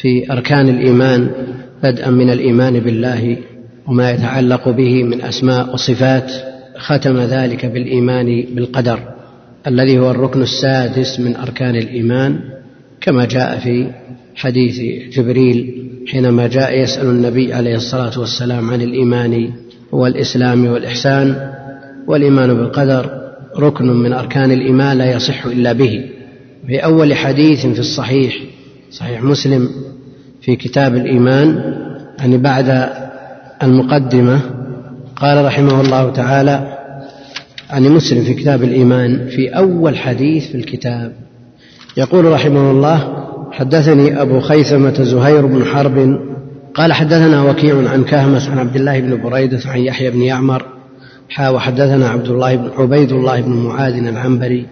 في 0.00 0.32
أركان 0.32 0.68
الإيمان 0.68 1.30
بدءا 1.82 2.10
من 2.10 2.30
الإيمان 2.30 2.80
بالله 2.80 3.36
وما 3.86 4.10
يتعلق 4.10 4.68
به 4.68 5.04
من 5.04 5.22
أسماء 5.22 5.74
وصفات 5.74 6.32
ختم 6.76 7.18
ذلك 7.18 7.66
بالإيمان 7.66 8.44
بالقدر 8.54 8.98
الذي 9.66 9.98
هو 9.98 10.10
الركن 10.10 10.42
السادس 10.42 11.20
من 11.20 11.36
أركان 11.36 11.76
الإيمان 11.76 12.38
كما 13.00 13.24
جاء 13.24 13.58
في 13.58 13.90
حديث 14.34 14.80
جبريل 15.16 15.86
حينما 16.08 16.46
جاء 16.46 16.78
يسأل 16.82 17.06
النبي 17.06 17.52
عليه 17.54 17.76
الصلاة 17.76 18.20
والسلام 18.20 18.70
عن 18.70 18.82
الإيمان 18.82 19.50
والإسلام 19.92 20.66
والإحسان 20.66 21.50
والإيمان 22.06 22.54
بالقدر 22.54 23.10
ركن 23.58 23.86
من 23.86 24.12
أركان 24.12 24.52
الإيمان 24.52 24.98
لا 24.98 25.16
يصح 25.16 25.46
إلا 25.46 25.72
به. 25.72 26.04
في 26.66 26.78
أول 26.78 27.14
حديث 27.14 27.66
في 27.66 27.78
الصحيح 27.78 28.36
صحيح 28.96 29.22
مسلم 29.22 29.70
في 30.42 30.56
كتاب 30.56 30.94
الإيمان 30.94 31.74
يعني 32.18 32.38
بعد 32.38 32.88
المقدمة 33.62 34.40
قال 35.16 35.44
رحمه 35.44 35.80
الله 35.80 36.10
تعالى 36.10 36.78
عن 37.70 37.82
مسلم 37.82 38.24
في 38.24 38.34
كتاب 38.34 38.62
الإيمان 38.62 39.28
في 39.28 39.48
أول 39.48 39.96
حديث 39.98 40.46
في 40.46 40.54
الكتاب. 40.54 41.12
يقول 41.96 42.24
رحمه 42.24 42.70
الله 42.70 43.26
حدثني 43.52 44.22
أبو 44.22 44.40
خيثمة 44.40 45.02
زهير 45.02 45.46
بن 45.46 45.64
حرب 45.64 46.18
قال 46.74 46.92
حدثنا 46.92 47.42
وكيع 47.42 47.90
عن 47.90 48.04
كهمس 48.04 48.48
عن 48.48 48.58
عبد 48.58 48.76
الله 48.76 49.00
بن 49.00 49.22
بريدة 49.22 49.60
عن 49.66 49.78
يحيى 49.80 50.10
بن 50.10 50.22
يعمر 50.22 50.66
حا 51.28 51.48
وحدثنا 51.48 52.08
عبد 52.08 52.28
الله 52.28 52.56
بن 52.56 52.70
عبيد 52.78 53.12
الله 53.12 53.40
بن 53.40 53.52
معاذ 53.52 53.94
العنبري 53.94 54.66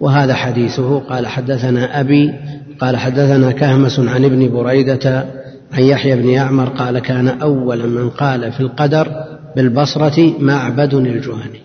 وهذا 0.00 0.34
حديثه. 0.34 0.98
قال 0.98 1.26
حدثنا 1.26 2.00
أبي 2.00 2.34
قال 2.80 2.96
حدثنا 2.96 3.52
كهمس 3.52 4.00
عن 4.00 4.24
ابن 4.24 4.48
بريدة 4.48 5.26
عن 5.72 5.82
يحيى 5.82 6.16
بن 6.16 6.28
يعمر 6.28 6.68
قال 6.68 6.98
كان 6.98 7.28
أول 7.28 7.88
من 7.88 8.10
قال 8.10 8.52
في 8.52 8.60
القدر 8.60 9.08
بالبصرة 9.56 10.32
معبد 10.38 10.94
الجهني. 10.94 11.60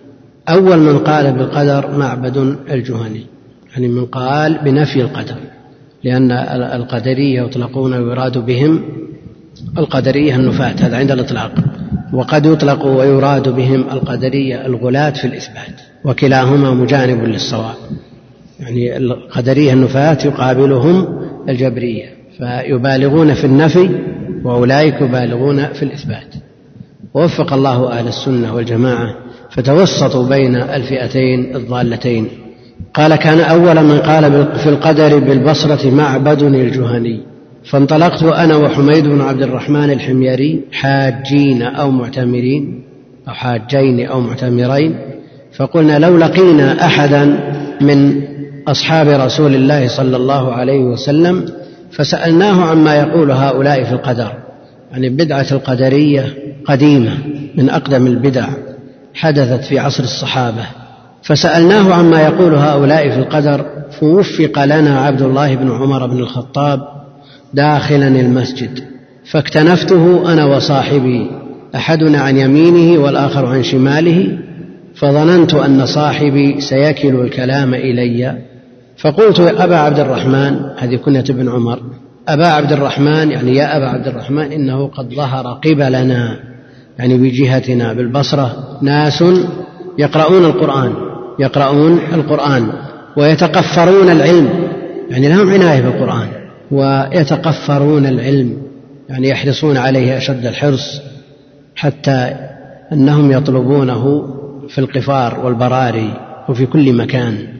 أول 0.48 0.78
من 0.78 0.98
قال 0.98 1.32
بالقدر 1.32 1.98
معبد 1.98 2.56
الجهني. 2.70 3.26
يعني 3.72 3.88
من 3.88 4.04
قال 4.06 4.58
بنفي 4.64 5.00
القدر. 5.00 5.36
لأن 6.04 6.30
القدرية 6.80 7.42
يطلقون 7.42 7.94
ويراد 7.94 8.38
بهم 8.38 8.82
القدرية 9.78 10.36
النفاة. 10.36 10.86
هذا 10.86 10.96
عند 10.96 11.10
الإطلاق. 11.10 11.52
وقد 12.12 12.46
يطلق 12.46 12.86
ويراد 12.86 13.48
بهم 13.48 13.84
القدرية 13.92 14.66
الغلاة 14.66 15.10
في 15.10 15.26
الإثبات. 15.26 15.80
وكلاهما 16.04 16.70
مجانب 16.74 17.24
للصواب. 17.24 17.74
يعني 18.60 18.96
القدرية 18.96 19.72
النفاة 19.72 20.18
يقابلهم 20.24 21.06
الجبرية 21.48 22.04
فيبالغون 22.38 23.34
في 23.34 23.44
النفي 23.44 23.88
وأولئك 24.44 25.00
يبالغون 25.00 25.66
في 25.66 25.82
الإثبات. 25.82 26.34
ووفق 27.14 27.52
الله 27.52 27.92
أهل 27.92 28.08
السنة 28.08 28.54
والجماعة 28.54 29.14
فتوسطوا 29.50 30.28
بين 30.28 30.56
الفئتين 30.56 31.56
الضالتين. 31.56 32.28
قال 32.94 33.16
كان 33.16 33.40
أول 33.40 33.84
من 33.84 33.98
قال 33.98 34.48
في 34.58 34.68
القدر 34.68 35.18
بالبصرة 35.18 35.90
معبد 35.90 36.42
الجهني. 36.42 37.20
فانطلقت 37.70 38.22
أنا 38.22 38.56
وحميد 38.56 39.04
بن 39.04 39.20
عبد 39.20 39.42
الرحمن 39.42 39.90
الحميري 39.90 40.60
حاجين 40.72 41.62
أو 41.62 41.90
معتمرين 41.90 42.82
أو 43.28 43.32
حاجين 43.32 44.06
أو 44.06 44.20
معتمرين. 44.20 44.98
فقلنا 45.56 45.98
لو 45.98 46.16
لقينا 46.16 46.84
أحدا 46.84 47.24
من 47.80 48.22
أصحاب 48.68 49.08
رسول 49.08 49.54
الله 49.54 49.88
صلى 49.88 50.16
الله 50.16 50.52
عليه 50.52 50.78
وسلم 50.78 51.44
فسألناه 51.90 52.64
عما 52.64 52.94
يقول 52.94 53.30
هؤلاء 53.30 53.84
في 53.84 53.92
القدر. 53.92 54.32
يعني 54.92 55.08
بدعة 55.08 55.46
القدرية 55.52 56.34
قديمة 56.64 57.18
من 57.56 57.70
أقدم 57.70 58.06
البدع 58.06 58.48
حدثت 59.14 59.64
في 59.64 59.78
عصر 59.78 60.02
الصحابة. 60.02 60.66
فسألناه 61.22 61.94
عما 61.94 62.22
يقول 62.22 62.54
هؤلاء 62.54 63.10
في 63.10 63.18
القدر 63.18 63.66
فوفق 64.00 64.64
لنا 64.64 65.00
عبد 65.00 65.22
الله 65.22 65.54
بن 65.54 65.70
عمر 65.70 66.06
بن 66.06 66.18
الخطاب 66.18 66.80
داخلا 67.54 68.08
المسجد. 68.08 68.80
فاكتنفته 69.30 70.32
أنا 70.32 70.44
وصاحبي 70.44 71.30
أحدنا 71.74 72.18
عن 72.18 72.36
يمينه 72.36 73.00
والآخر 73.00 73.46
عن 73.46 73.62
شماله 73.62 74.38
فظننت 74.94 75.54
أن 75.54 75.86
صاحبي 75.86 76.60
سيكل 76.60 77.14
الكلام 77.14 77.74
إلي. 77.74 78.55
فقلت 78.98 79.38
يا 79.38 79.64
أبا 79.64 79.76
عبد 79.76 79.98
الرحمن 79.98 80.60
هذه 80.78 80.96
كنية 80.96 81.24
ابن 81.30 81.48
عمر. 81.48 81.80
أبا 82.28 82.46
عبد 82.46 82.72
الرحمن 82.72 83.30
يعني 83.30 83.56
يا 83.56 83.76
أبا 83.76 83.86
عبد 83.86 84.06
الرحمن 84.08 84.52
إنه 84.52 84.86
قد 84.86 85.14
ظهر 85.14 85.46
قبلنا 85.46 86.38
يعني 86.98 87.18
بجهتنا 87.18 87.92
بالبصرة. 87.92 88.78
ناس 88.82 89.24
يقرؤون 89.98 90.44
القرآن 90.44 90.92
يقرؤون 91.38 91.98
القرآن 92.14 92.72
ويتقفرون 93.16 94.10
العلم. 94.10 94.48
يعني 95.10 95.28
لهم 95.28 95.50
عناية 95.50 95.80
بالقرآن 95.80 96.28
ويتقفرون 96.70 98.06
العلم 98.06 98.62
يعني 99.08 99.28
يحرصون 99.28 99.76
عليه 99.76 100.16
أشد 100.16 100.46
الحرص 100.46 101.00
حتى 101.76 102.34
أنهم 102.92 103.32
يطلبونه 103.32 104.34
في 104.68 104.78
القفار 104.78 105.40
والبراري 105.40 106.10
وفي 106.48 106.66
كل 106.66 106.92
مكان. 106.92 107.55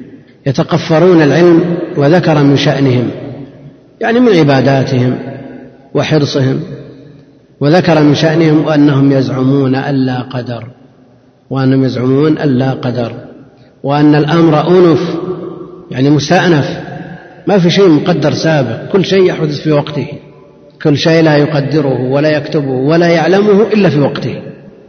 يتقفرون 0.46 1.22
العلم 1.22 1.76
وذكر 1.96 2.42
من 2.42 2.56
شأنهم 2.56 3.10
يعني 4.00 4.20
من 4.20 4.36
عباداتهم 4.36 5.18
وحرصهم 5.94 6.60
وذكر 7.60 8.02
من 8.02 8.14
شأنهم 8.14 8.68
أنهم 8.68 9.12
يزعمون 9.12 9.74
ألا 9.74 10.20
قدر 10.20 10.66
وأنهم 11.50 11.84
يزعمون 11.84 12.38
ألا 12.38 12.70
قدر 12.70 13.12
وأن 13.82 14.14
الأمر 14.14 14.68
أنف 14.68 15.16
يعني 15.90 16.10
مستأنف 16.10 16.80
ما 17.46 17.58
في 17.58 17.70
شيء 17.70 17.88
مقدر 17.88 18.32
سابق 18.32 18.92
كل 18.92 19.04
شيء 19.04 19.24
يحدث 19.24 19.60
في 19.60 19.72
وقته 19.72 20.06
كل 20.82 20.96
شيء 20.98 21.22
لا 21.22 21.36
يقدره 21.36 22.10
ولا 22.10 22.28
يكتبه 22.28 22.70
ولا 22.70 23.08
يعلمه 23.08 23.62
إلا 23.62 23.88
في 23.88 24.00
وقته 24.00 24.42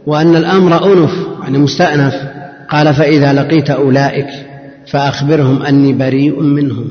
وأن 0.06 0.36
الأمر 0.36 0.92
أنف 0.92 1.12
يعني 1.42 1.58
مستأنف 1.58 2.14
قال 2.68 2.94
فإذا 2.94 3.32
لقيت 3.32 3.70
أولئك 3.70 4.47
فأخبرهم 4.90 5.62
أني 5.62 5.92
بريء 5.92 6.42
منهم 6.42 6.88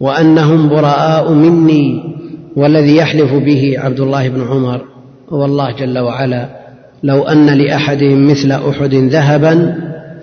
وأنهم 0.00 0.68
براء 0.68 1.32
مني 1.32 2.14
والذي 2.56 2.96
يحلف 2.96 3.34
به 3.34 3.74
عبد 3.78 4.00
الله 4.00 4.28
بن 4.28 4.42
عمر. 4.42 4.80
هو 5.30 5.44
الله 5.44 5.72
جل 5.72 5.98
وعلا 5.98 6.48
لو 7.02 7.22
أن 7.22 7.46
لأحدهم 7.46 8.30
مثل 8.30 8.52
أحد 8.52 8.94
ذهبا 8.94 9.74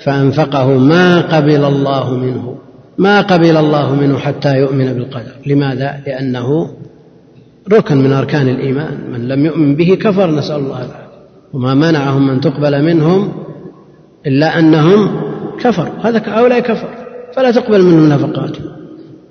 فأنفقه 0.03 0.77
ما 0.77 1.21
قبل 1.21 1.65
الله 1.65 2.17
منه 2.17 2.55
ما 2.97 3.21
قبل 3.21 3.57
الله 3.57 3.95
منه 3.95 4.17
حتى 4.17 4.57
يؤمن 4.57 4.93
بالقدر. 4.93 5.31
لماذا؟ 5.45 5.99
لأنه 6.07 6.69
ركن 7.71 7.97
من 7.97 8.13
أركان 8.13 8.47
الإيمان. 8.47 8.97
من 9.13 9.27
لم 9.27 9.45
يؤمن 9.45 9.75
به 9.75 9.97
كفر 10.01 10.31
نسأل 10.31 10.55
الله 10.55 10.77
العافية. 10.77 11.11
وما 11.53 11.73
منعهم 11.73 12.27
من 12.27 12.41
تقبل 12.41 12.83
منهم 12.85 13.31
إلا 14.27 14.59
أنهم 14.59 15.30
كفروا 15.61 15.93
هذا 16.03 16.21
هؤلاء 16.25 16.59
كفر 16.59 16.89
فلا 17.35 17.51
تقبل 17.51 17.81
منهم 17.81 18.09
نفقاتهم 18.09 18.81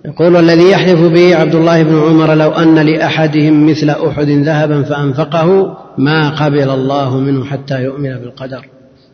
يقول 0.05 0.37
الذي 0.37 0.71
يحلف 0.71 1.01
به 1.01 1.37
عبد 1.37 1.55
الله 1.55 1.83
بن 1.83 1.99
عمر 1.99 2.35
لو 2.35 2.51
أن 2.51 2.79
لأحدهم 2.79 3.71
مثل 3.71 3.91
أحد 3.91 4.29
ذهبا 4.31 4.83
فأنفقه 4.83 5.77
ما 5.99 6.31
قبل 6.31 6.71
الله 6.71 7.19
منه 7.19 7.45
حتى 7.45 7.85
يؤمن 7.85 8.19
بالقدر. 8.19 8.67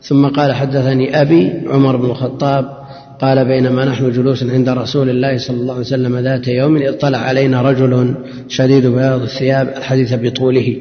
ثم 0.02 0.26
قال 0.26 0.52
حدثني 0.52 1.20
أبي 1.20 1.52
عمر 1.66 1.96
بن 1.96 2.04
الخطاب 2.04 2.64
قال 3.20 3.44
بينما 3.44 3.84
نحن 3.84 4.10
جلوس 4.10 4.42
عند 4.42 4.68
رسول 4.68 5.10
الله 5.10 5.38
صلى 5.38 5.56
الله 5.56 5.72
عليه 5.72 5.82
وسلم 5.82 6.18
ذات 6.18 6.48
يوم 6.48 6.82
اطلع 6.82 7.18
علينا 7.18 7.62
رجل 7.62 8.14
شديد 8.48 8.86
بياض 8.86 9.22
الثياب 9.22 9.68
الحديث 9.76 10.14
بطوله. 10.14 10.76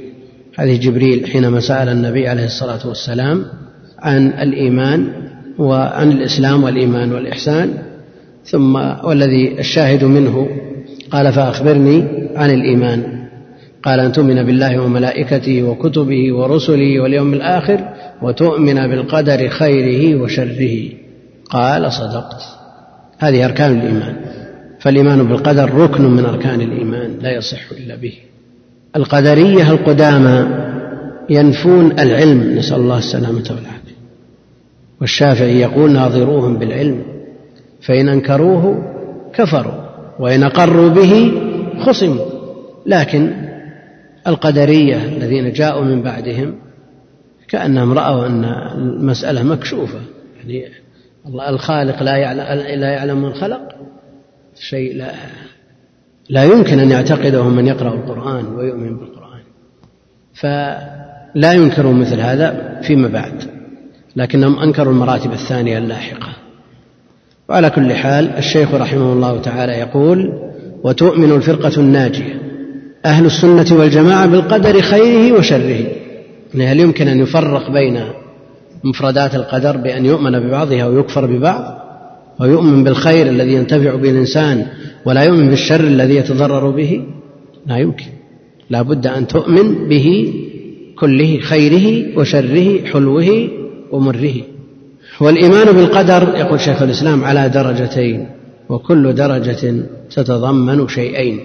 حديث 0.53 0.79
جبريل 0.79 1.27
حينما 1.27 1.59
سأل 1.59 1.89
النبي 1.89 2.27
عليه 2.27 2.45
الصلاة 2.45 2.87
والسلام 2.87 3.45
عن 3.99 4.27
الإيمان 4.27 5.07
وعن 5.59 6.11
الإسلام 6.11 6.63
والإيمان 6.63 7.11
والإحسان 7.11 7.73
ثم 8.45 8.75
والذي 9.03 9.59
الشاهد 9.59 10.03
منه 10.03 10.49
قال 11.11 11.33
فأخبرني 11.33 12.03
عن 12.35 12.49
الإيمان. 12.49 13.25
قال 13.83 13.99
أن 13.99 14.11
تؤمن 14.11 14.43
بالله 14.43 14.79
وملائكته 14.79 15.63
وكتبه 15.63 16.33
ورسله 16.33 16.99
واليوم 16.99 17.33
الآخر 17.33 17.79
وتؤمن 18.21 18.87
بالقدر 18.87 19.49
خيره 19.49 20.21
وشره. 20.21 20.89
قال 21.49 21.93
صدقت. 21.93 22.41
هذه 23.17 23.45
أركان 23.45 23.79
الإيمان. 23.79 24.15
فالإيمان 24.79 25.23
بالقدر 25.23 25.73
ركن 25.73 26.03
من 26.03 26.25
أركان 26.25 26.61
الإيمان 26.61 27.11
لا 27.21 27.37
يصح 27.37 27.71
إلا 27.71 27.95
به. 27.95 28.13
القدرية 28.95 29.71
القدامى 29.71 30.47
ينفون 31.29 31.91
العلم. 31.99 32.57
نسأل 32.57 32.77
الله 32.77 32.97
السلامة 32.97 33.45
والعافية. 33.49 33.84
والشافعي 35.01 35.59
يقول 35.59 35.91
ناظروهم 35.91 36.57
بالعلم 36.57 37.03
فإن 37.81 38.09
أنكروه 38.09 38.83
كفروا 39.33 39.85
وإن 40.19 40.43
أقروا 40.43 40.89
به 40.89 41.31
خصموا. 41.79 42.25
لكن 42.85 43.31
القدرية 44.27 45.05
الذين 45.05 45.53
جاءوا 45.53 45.83
من 45.83 46.01
بعدهم 46.01 46.55
كأنهم 47.47 47.93
رأوا 47.93 48.27
أن 48.27 48.43
المسألة 48.75 49.43
مكشوفة. 49.43 49.99
يعني 50.37 50.65
الخالق 51.49 52.03
لا 52.03 52.15
يعلم 52.17 52.39
لا 52.81 52.89
يعلم 52.89 53.21
من 53.21 53.33
خلق 53.33 53.61
شيء 54.59 54.95
لا 54.95 55.11
لا 56.29 56.43
يمكن 56.43 56.79
أن 56.79 56.91
يعتقده 56.91 57.49
من 57.49 57.67
يقرأ 57.67 57.93
القرآن 57.93 58.45
ويؤمن 58.45 58.97
بالقرآن. 58.97 59.41
فلا 60.33 61.53
ينكروا 61.53 61.93
مثل 61.93 62.19
هذا 62.19 62.79
فيما 62.83 63.07
بعد. 63.07 63.54
لكنهم 64.15 64.59
أنكروا 64.59 64.93
المراتب 64.93 65.33
الثانية 65.33 65.77
اللاحقة. 65.77 66.27
وعلى 67.49 67.69
كل 67.69 67.93
حال 67.93 68.29
الشيخ 68.29 68.73
رحمه 68.73 69.13
الله 69.13 69.41
تعالى 69.41 69.71
يقول 69.71 70.33
وتؤمن 70.83 71.31
الفرقة 71.31 71.79
الناجية 71.79 72.41
أهل 73.05 73.25
السنة 73.25 73.79
والجماعة 73.79 74.25
بالقدر 74.25 74.81
خيره 74.81 75.37
وشره. 75.37 75.85
يعني 76.53 76.71
هل 76.71 76.79
يمكن 76.79 77.07
أن 77.07 77.19
يفرق 77.19 77.71
بين 77.71 77.99
مفردات 78.83 79.35
القدر 79.35 79.77
بأن 79.77 80.05
يؤمن 80.05 80.39
ببعضها 80.39 80.87
ويكفر 80.87 81.25
ببعض؟ 81.25 81.81
ويؤمن 82.39 82.83
بالخير 82.83 83.27
الذي 83.27 83.53
ينتفع 83.53 83.95
به 83.95 84.09
الإنسان 84.09 84.65
ولا 85.05 85.23
يؤمن 85.23 85.49
بالشر 85.49 85.79
الذي 85.79 86.15
يتضرر 86.15 86.69
به؟ 86.69 87.03
لا 87.67 87.77
يمكن. 87.77 88.05
لا 88.69 88.81
بد 88.81 89.07
أن 89.07 89.27
تؤمن 89.27 89.87
به 89.87 90.33
كله 90.99 91.39
خيره 91.41 92.17
وشره 92.19 92.85
حلوة 92.85 93.49
ومره. 93.95 94.33
والإيمان 95.21 95.71
بالقدر 95.71 96.35
يقول 96.35 96.59
شيخ 96.59 96.81
الإسلام 96.81 97.23
على 97.23 97.49
درجتين 97.49 98.29
وكل 98.69 99.13
درجة 99.13 99.75
تتضمن 100.15 100.87
شيئين 100.87 101.39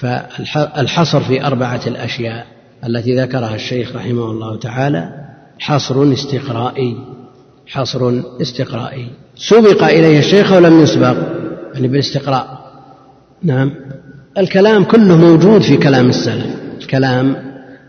فالحصر 0.00 1.20
في 1.20 1.46
أربعة 1.46 1.80
الأشياء 1.86 2.46
التي 2.86 3.16
ذكرها 3.16 3.54
الشيخ 3.54 3.96
رحمه 3.96 4.30
الله 4.30 4.58
تعالى 4.58 5.12
حصر 5.58 6.12
استقرائي. 6.12 6.96
حصر 7.66 8.20
استقرائي. 8.42 9.06
سبق 9.36 9.84
إليه 9.84 10.18
الشيخ 10.18 10.52
ولم 10.52 10.82
يسبق 10.82 11.16
يعني 11.74 11.88
بالاستقراء. 11.88 12.72
نعم. 13.42 13.70
الكلام 14.38 14.84
كله 14.84 15.16
موجود 15.16 15.62
في 15.62 15.76
كلام 15.76 16.08
السلف. 16.08 16.46
الكلام 16.80 17.36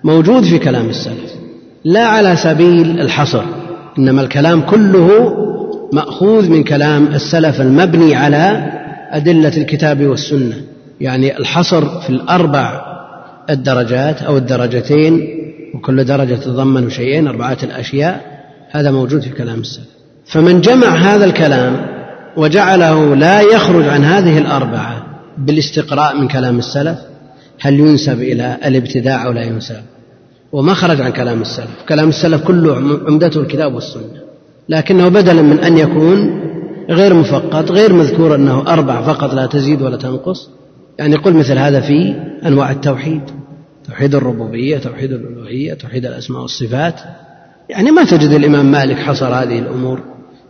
موجود 0.04 0.44
في 0.44 0.60
كلام 0.60 0.90
السلف. 0.90 1.34
لا 1.84 2.06
على 2.06 2.36
سبيل 2.36 3.00
الحصر. 3.00 3.44
إنما 4.00 4.22
الكلام 4.22 4.62
كله 4.62 5.34
مأخوذ 5.94 6.50
من 6.50 6.64
كلام 6.64 7.08
السلف 7.08 7.62
المبني 7.62 8.16
على 8.16 8.72
أدلة 9.12 9.58
الكتاب 9.58 10.04
والسنة. 10.06 10.56
يعني 11.02 11.38
الحصر 11.38 12.02
في 12.02 12.10
الأربع 12.10 12.82
الدرجات 13.50 14.22
أو 14.22 14.38
الدرجتين 14.38 15.28
وكل 15.76 16.04
درجة 16.04 16.36
تتضمن 16.36 16.90
شيئين 16.90 17.28
أربعة 17.28 17.58
الأشياء 17.64 18.22
هذا 18.72 18.92
موجود 18.92 19.22
في 19.22 19.30
كلام 19.30 19.60
السلف. 19.60 19.88
فمن 20.26 20.62
جمع 20.62 20.88
هذا 20.88 21.26
الكلام 21.26 21.86
وجعله 22.38 23.16
لا 23.16 23.42
يخرج 23.42 23.88
عن 23.88 24.04
هذه 24.04 24.38
الأربعة 24.38 25.06
بالاستقراء 25.38 26.18
من 26.18 26.28
كلام 26.28 26.60
السلف 26.60 26.98
هل 27.62 27.80
ينسب 27.80 28.22
إلى 28.22 28.58
الابتداع 28.66 29.26
أو 29.26 29.32
لا 29.32 29.42
ينسب؟ 29.42 29.82
وما 30.54 30.74
خرج 30.74 31.02
عن 31.02 31.12
كلام 31.12 31.42
السلف. 31.42 31.84
كلام 31.90 32.10
السلف 32.10 32.44
كله 32.44 32.76
عمدته 33.08 33.40
الكتاب 33.40 33.74
والسنة. 33.74 34.22
لكنه 34.70 35.08
بدلا 35.08 35.42
من 35.42 35.60
أن 35.60 35.78
يكون 35.78 36.40
غير 36.90 37.14
مفقط 37.14 37.72
غير 37.72 37.94
مذكور 37.94 38.36
أنه 38.36 38.74
أربع 38.74 39.02
فقط 39.02 39.34
لا 39.34 39.46
تزيد 39.46 39.82
ولا 39.82 39.98
تنقص. 39.98 40.50
يعني 41.00 41.16
قل 41.16 41.34
مثل 41.34 41.58
هذا 41.58 41.82
في 41.82 42.16
أنواع 42.46 42.72
التوحيد. 42.72 43.22
توحيد 43.88 44.16
الربوبية 44.16 44.78
توحيد 44.78 45.12
الألوهية 45.12 45.74
توحيد 45.74 46.06
الأسماء 46.06 46.42
والصفات. 46.42 47.00
يعني 47.70 47.92
ما 47.92 48.04
تجد 48.04 48.32
الإمام 48.32 48.72
مالك 48.72 48.98
حصر 48.98 49.26
هذه 49.26 49.60
الأمور 49.60 50.00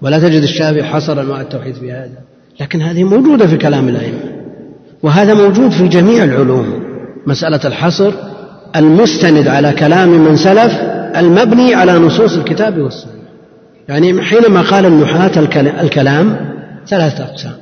ولا 0.01 0.19
تجد 0.19 0.41
الشافعي 0.41 0.83
حصر 0.83 1.21
أنواع 1.21 1.41
التوحيد 1.41 1.75
في 1.75 1.91
هذا. 1.91 2.17
لكن 2.61 2.81
هذه 2.81 3.03
موجودة 3.03 3.47
في 3.47 3.57
كلام 3.57 3.87
الأئمة. 3.87 4.43
وهذا 5.03 5.33
موجود 5.33 5.71
في 5.71 5.87
جميع 5.87 6.23
العلوم. 6.23 6.83
مسألة 7.27 7.59
الحصر 7.65 8.13
المستند 8.76 9.47
على 9.47 9.71
كلام 9.71 10.09
من 10.09 10.38
سلف 10.38 10.74
المبني 11.15 11.74
على 11.74 11.93
نصوص 11.93 12.38
الكتاب 12.38 12.78
والسنة. 12.78 13.11
يعني 13.89 14.21
حينما 14.21 14.61
قال 14.61 14.86
النحاة 14.86 15.39
الكلام 15.82 16.53
ثلاثة 16.88 17.24
أقسام. 17.24 17.53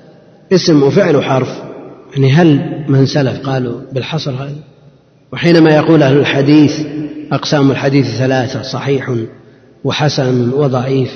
اسم 0.51 0.83
وفعل 0.83 1.15
وحرف. 1.15 1.61
يعني 2.13 2.31
هل 2.33 2.59
من 2.87 3.05
سلف 3.05 3.39
قالوا 3.45 3.81
بالحصر 3.93 4.31
هذا؟ 4.31 4.55
وحينما 5.33 5.75
يقول 5.75 6.03
أهل 6.03 6.17
الحديث 6.17 6.81
أقسام 7.31 7.71
الحديث 7.71 8.17
ثلاثة 8.17 8.61
صحيح 8.61 9.15
وحسن 9.83 10.51
وضعيف. 10.53 11.11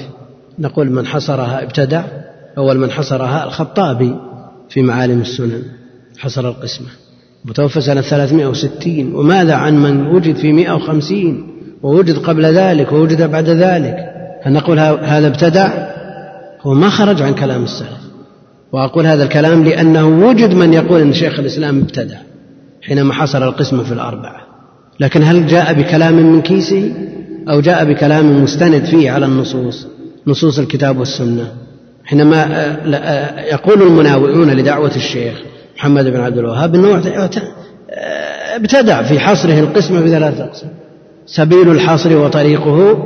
نقول 0.59 0.91
من 0.91 1.07
حصرها 1.07 1.63
ابتدع 1.63 2.03
أول 2.57 2.77
من 2.77 2.91
حصرها 2.91 3.43
الخطابي 3.43 4.15
في 4.69 4.81
معالم 4.81 5.21
السنن 5.21 5.63
حصر 6.17 6.49
القسمة. 6.49 6.87
متوفى 7.45 7.81
سنة 7.81 8.01
360 8.01 9.15
وماذا 9.15 9.53
عن 9.53 9.77
من 9.77 10.07
وجد 10.07 10.35
في 10.35 10.53
150 10.53 11.47
ووجد 11.83 12.17
قبل 12.17 12.45
ذلك 12.45 12.91
ووجد 12.91 13.31
بعد 13.31 13.49
ذلك؟ 13.49 13.95
هل 14.43 14.53
نقول 14.53 14.79
هذا 14.79 15.27
ابتدع 15.27 15.69
هو 16.61 16.73
ما 16.73 16.89
خرج 16.89 17.21
عن 17.21 17.33
كلام 17.33 17.63
السلف. 17.63 18.05
وأقول 18.71 19.05
هذا 19.05 19.23
الكلام 19.23 19.63
لأنه 19.63 20.07
وجد 20.07 20.53
من 20.53 20.73
يقول 20.73 21.01
أن 21.01 21.13
شيخ 21.13 21.39
الإسلام 21.39 21.79
ابتدع 21.79 22.17
حينما 22.81 23.13
حصر 23.13 23.43
القسمة 23.43 23.83
في 23.83 23.91
الأربعة. 23.91 24.41
لكن 24.99 25.23
هل 25.23 25.47
جاء 25.47 25.73
بكلام 25.73 26.13
من 26.13 26.41
كيسه؟ 26.41 26.91
أو 27.49 27.61
جاء 27.61 27.85
بكلام 27.85 28.43
مستند 28.43 28.85
فيه 28.85 29.11
على 29.11 29.25
النصوص 29.25 29.87
نصوص 30.27 30.59
الكتاب 30.59 30.97
والسنة؟ 30.97 31.47
حينما 32.05 32.43
آه، 32.43 32.95
آه، 32.95 33.41
يقول 33.53 33.81
المناوئون 33.81 34.51
لدعوة 34.51 34.95
الشيخ 34.95 35.41
محمد 35.75 36.05
بن 36.05 36.19
عبد 36.19 36.37
الوهاب 36.37 36.75
أنه 36.75 37.01
ابتدع 38.55 39.03
في 39.03 39.19
حصره 39.19 39.59
القسمة 39.59 40.01
بثلاثة 40.01 40.43
أقسام. 40.43 40.69
سبيل 41.25 41.71
الحصر 41.71 42.17
وطريقه 42.17 42.97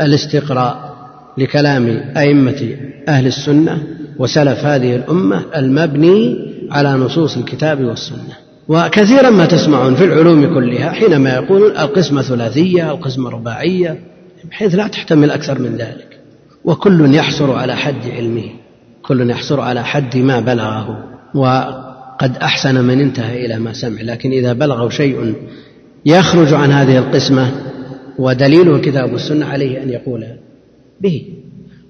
الاستقراء 0.00 0.96
لكلام 1.38 2.12
أئمة 2.16 2.76
أهل 3.08 3.26
السنة 3.26 3.82
وسلف 4.18 4.64
هذه 4.64 4.96
الأمة 4.96 5.42
المبني 5.56 6.38
على 6.70 6.92
نصوص 6.92 7.36
الكتاب 7.36 7.84
والسنة. 7.84 8.36
وكثيرا 8.68 9.30
ما 9.30 9.46
تسمعون 9.46 9.94
في 9.94 10.04
العلوم 10.04 10.54
كلها 10.54 10.90
حينما 10.90 11.34
يقولون 11.34 11.70
القسمة 11.70 12.22
ثلاثية 12.22 12.90
القسمة 12.90 13.30
رباعية 13.30 13.98
بحيث 14.50 14.74
لا 14.74 14.88
تحتمل 14.88 15.30
أكثر 15.30 15.58
من 15.58 15.76
ذلك. 15.76 16.18
وكل 16.64 17.14
يحصر 17.14 17.52
على 17.52 17.76
حد 17.76 18.10
علمه 18.16 18.50
كل 19.02 19.30
يحصر 19.30 19.60
على 19.60 19.84
حد 19.84 20.16
ما 20.16 20.40
بلغه. 20.40 21.04
قد 22.18 22.36
أحسن 22.36 22.84
من 22.84 23.00
انتهى 23.00 23.46
إلى 23.46 23.58
ما 23.58 23.72
سمع 23.72 24.00
لكن 24.00 24.30
إذا 24.30 24.52
بلغه 24.52 24.88
شيء 24.88 25.34
يخرج 26.06 26.52
عن 26.54 26.72
هذه 26.72 26.98
القسمة 26.98 27.50
ودليله 28.18 28.76
الكتاب 28.76 29.12
والسنة 29.12 29.46
عليه 29.46 29.82
أن 29.82 29.90
يقول 29.90 30.26
به. 31.00 31.22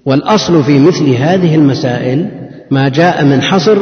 والأصل 0.05 0.63
في 0.63 0.79
مثل 0.79 1.09
هذه 1.09 1.55
المسائل 1.55 2.29
ما 2.71 2.89
جاء 2.89 3.25
من 3.25 3.41
حصر 3.41 3.77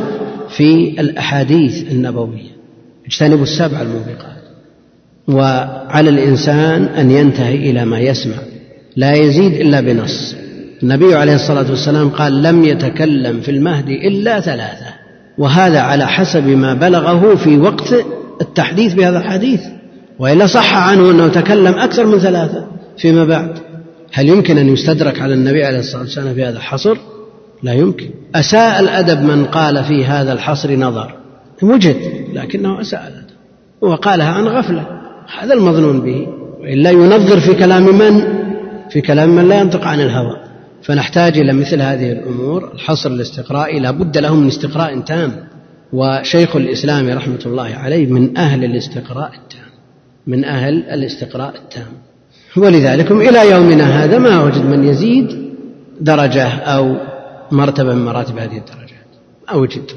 في 0.50 1.02
الأحاديث 1.02 1.92
النبوية 1.92 2.56
اجتنبوا 3.06 3.44
السبع 3.44 3.82
الموبقات. 3.82 4.36
وعلى 5.28 6.10
الإنسان 6.10 6.84
أن 6.84 7.12
ينتهي 7.12 7.72
إلى 7.72 7.86
ما 7.86 8.00
يسمع 8.00 8.36
لا 8.96 9.14
يزيد 9.14 9.54
إلا 9.54 9.82
بنص. 9.82 10.36
النبي 10.84 11.16
عليه 11.16 11.36
الصلاة 11.36 11.70
والسلام 11.70 12.10
قال 12.10 12.44
لم 12.44 12.64
يتكلم 12.64 13.42
في 13.42 13.52
المهد 13.52 13.90
إلا 13.90 14.40
ثلاثة. 14.40 14.95
وهذا 15.38 15.80
على 15.80 16.08
حسب 16.08 16.48
ما 16.48 16.74
بلغه 16.74 17.36
في 17.36 17.58
وقت 17.58 17.94
التحديث 18.42 18.94
بهذا 18.94 19.18
الحديث. 19.20 19.62
والا 20.20 20.48
صح 20.48 20.78
عنه 20.90 21.12
أنه 21.12 21.28
تكلم 21.28 21.74
أكثر 21.74 22.06
من 22.06 22.20
ثلاثة 22.20 22.68
فيما 22.98 23.26
بعد. 23.26 23.52
هل 24.14 24.30
يمكن 24.30 24.58
أن 24.58 24.70
يستدرك 24.70 25.22
على 25.22 25.34
النبي 25.34 25.64
عليه 25.64 25.80
الصلاة 25.80 26.02
والسلام 26.02 26.34
في 26.34 26.44
هذا 26.44 26.58
الحصر؟ 26.58 26.98
لا 27.64 27.74
يمكن. 27.74 28.10
أساء 28.36 28.80
الأدب 28.80 29.22
من 29.22 29.46
قال 29.46 29.84
في 29.84 30.06
هذا 30.06 30.34
الحصر 30.34 30.76
نظر. 30.76 31.16
وجد 31.62 31.98
لكنه 32.34 32.82
أساء 32.82 33.02
الأدب. 33.08 33.36
وقالها 33.82 34.30
عن 34.30 34.44
غفلة. 34.44 34.86
هذا 35.40 35.54
المظنون 35.54 36.02
به. 36.02 36.28
وإلا 36.62 36.90
ينظر 36.90 37.40
في 37.40 37.54
كلام 37.54 37.98
من؟ 37.98 38.24
في 38.90 39.02
كلام 39.02 39.30
من 39.30 39.48
لا 39.48 39.60
ينطق 39.60 39.88
عن 39.88 40.02
الهوى. 40.02 40.45
فنحتاج 40.86 41.38
إلى 41.38 41.54
مثل 41.54 41.82
هذه 41.82 42.12
الأمور. 42.12 42.72
الحصر 42.74 43.10
الاستقرائي 43.10 43.80
لا 43.80 43.92
بد 43.92 44.18
له 44.18 44.36
من 44.36 44.48
استقراء 44.48 45.00
تام. 45.00 45.32
وشيخ 45.94 46.56
الإسلام 46.56 47.10
رحمة 47.10 47.40
الله 47.46 47.76
عليه 47.76 48.08
من 48.08 48.38
أهل 48.38 48.64
الاستقراء 48.64 49.32
التام. 49.34 49.70
من 50.28 50.46
أهل 50.46 50.74
الاستقراء 50.74 51.56
التام. 51.56 51.88
ولذلك 52.58 53.12
إلى 53.12 53.52
يومنا 53.52 54.04
هذا 54.04 54.20
ما 54.20 54.44
وجد 54.44 54.66
من 54.66 54.84
يزيد 54.84 55.54
درجة 56.02 56.48
أو 56.48 56.96
مرتبة 57.52 57.94
من 57.94 58.06
مراتب 58.06 58.38
هذه 58.38 58.58
الدرجات. 58.58 59.08
ما 59.48 59.56
وجد 59.56 59.92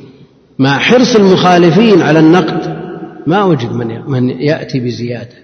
مع 0.59 0.79
حرص 0.79 1.17
المخالفين 1.17 2.03
على 2.03 2.19
النقد 2.19 2.79
ما 3.27 3.45
وجد 3.45 3.73
من 3.73 4.11
من 4.11 4.31
يأتي 4.31 4.81
بزيادة. 4.81 5.37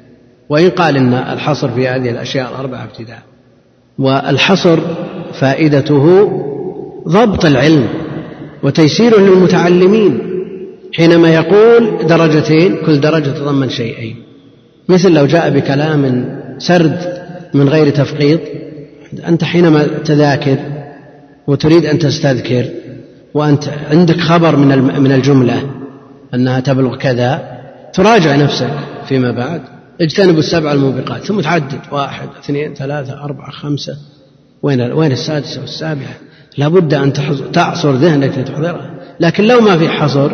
وإن 0.48 0.70
قال 0.70 0.96
إن 0.96 1.14
الحصر 1.14 1.68
في 1.68 1.88
هذه 1.88 2.10
الأشياء 2.10 2.50
الأربعة 2.50 2.84
ابتداء. 2.84 3.22
والحصر 3.98 4.80
فائدته 5.40 6.30
ضبط 7.08 7.44
العلم 7.44 7.88
وتيسيره 8.62 9.20
للمتعلمين 9.20 10.18
حينما 10.94 11.28
يقول 11.34 12.06
درجتين 12.06 12.76
كل 12.86 13.00
درجة 13.00 13.30
تتضمن 13.30 13.68
شيئين. 13.68 14.16
مثل 14.88 15.12
لو 15.12 15.26
جاء 15.26 15.50
بكلام 15.50 16.24
سرد 16.58 17.24
من 17.54 17.68
غير 17.68 17.90
تفقيط 17.90 18.40
أنت 19.28 19.44
حينما 19.44 19.84
تذاكر 19.84 20.58
وتريد 21.46 21.86
أن 21.86 21.98
تستذكر 21.98 22.64
وأنت 23.34 23.64
عندك 23.90 24.20
خبر 24.20 24.56
من 24.56 25.02
من 25.02 25.12
الجملة 25.12 25.62
أنها 26.34 26.60
تبلغ 26.60 26.96
كذا 26.96 27.42
تراجع 27.92 28.36
نفسك 28.36 28.70
فيما 29.08 29.30
بعد. 29.30 29.60
اجتنبوا 30.00 30.38
السبع 30.38 30.72
الموبقات 30.72 31.24
ثم 31.24 31.40
تعدد 31.40 31.80
واحد 31.92 32.28
اثنين 32.44 32.74
ثلاثة 32.74 33.24
أربعة 33.24 33.50
خمسة 33.50 33.96
وين 34.64 34.80
وين 34.80 35.12
السادسة 35.12 35.60
والسابعة 35.60 36.14
لابد 36.58 36.94
أن 36.94 37.12
تعصر 37.52 37.92
ذهنك 37.92 38.38
لتحضرها 38.38 38.94
لكن 39.20 39.44
لو 39.44 39.60
ما 39.60 39.78
في 39.78 39.88
حصر 39.88 40.30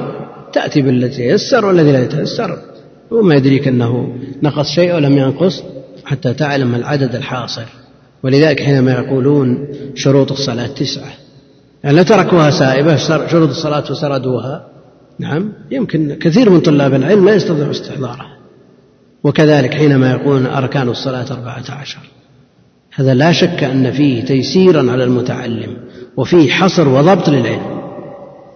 تأتي 0.53 0.83
بالتي 0.83 1.23
يسر 1.23 1.67
والذي 1.67 1.93
لا 1.93 2.03
يتيسر. 2.03 2.59
وما 3.11 3.35
يدريك 3.35 3.69
أنه 3.69 4.19
نقص 4.43 4.69
شيء 4.69 4.95
ولم 4.95 5.19
ينقص 5.19 5.63
حتى 6.05 6.35
تعلم 6.35 6.75
العدد 6.75 7.15
الحاصل. 7.15 7.65
ولذلك 8.23 8.61
حينما 8.61 8.93
يقولون 8.93 9.69
شروط 9.95 10.33
الصلاة 10.33 10.67
تسعة. 10.67 11.11
يعني 11.85 11.97
لو 11.97 12.03
تركوها 12.03 12.51
سائبة 12.51 12.97
شروط 13.27 13.49
الصلاة 13.49 13.85
وسردوها. 13.91 14.67
نعم 15.19 15.53
يمكن 15.71 16.15
كثير 16.15 16.51
من 16.51 16.61
طلاب 16.61 16.95
العلم 16.95 17.29
لا 17.29 17.35
يستطيع 17.35 17.71
استحضارها 17.71 18.37
وكذلك 19.25 19.75
حينما 19.75 20.11
يقولون 20.11 20.47
أركان 20.47 20.89
الصلاة 20.89 21.27
أربعة 21.33 21.65
عشر. 21.71 22.20
هذا 22.95 23.15
لا 23.15 23.33
شك 23.33 23.65
أن 23.65 23.91
فيه 23.91 24.25
تيسيرا 24.25 24.93
على 24.93 25.05
المتعلم 25.05 25.77
وفيه 26.17 26.51
حصر 26.51 26.89
وضبط 26.89 27.29
للعلم 27.29 27.81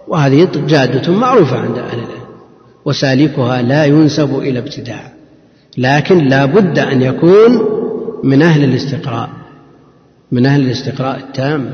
وهذه 0.07 0.47
جادة 0.67 1.13
معروفة 1.13 1.57
عند 1.57 1.77
أهل 1.77 1.99
العلم 1.99 2.25
وسالكها 2.85 3.61
لا 3.61 3.85
ينسب 3.85 4.39
إلى 4.39 4.59
ابتداع 4.59 5.11
لكن 5.77 6.17
لا 6.17 6.45
بد 6.45 6.79
أن 6.79 7.01
يكون 7.01 7.59
من 8.23 8.41
أهل 8.41 8.63
الاستقراء 8.63 9.29
من 10.31 10.45
أهل 10.45 10.61
الاستقراء 10.61 11.17
التام. 11.17 11.73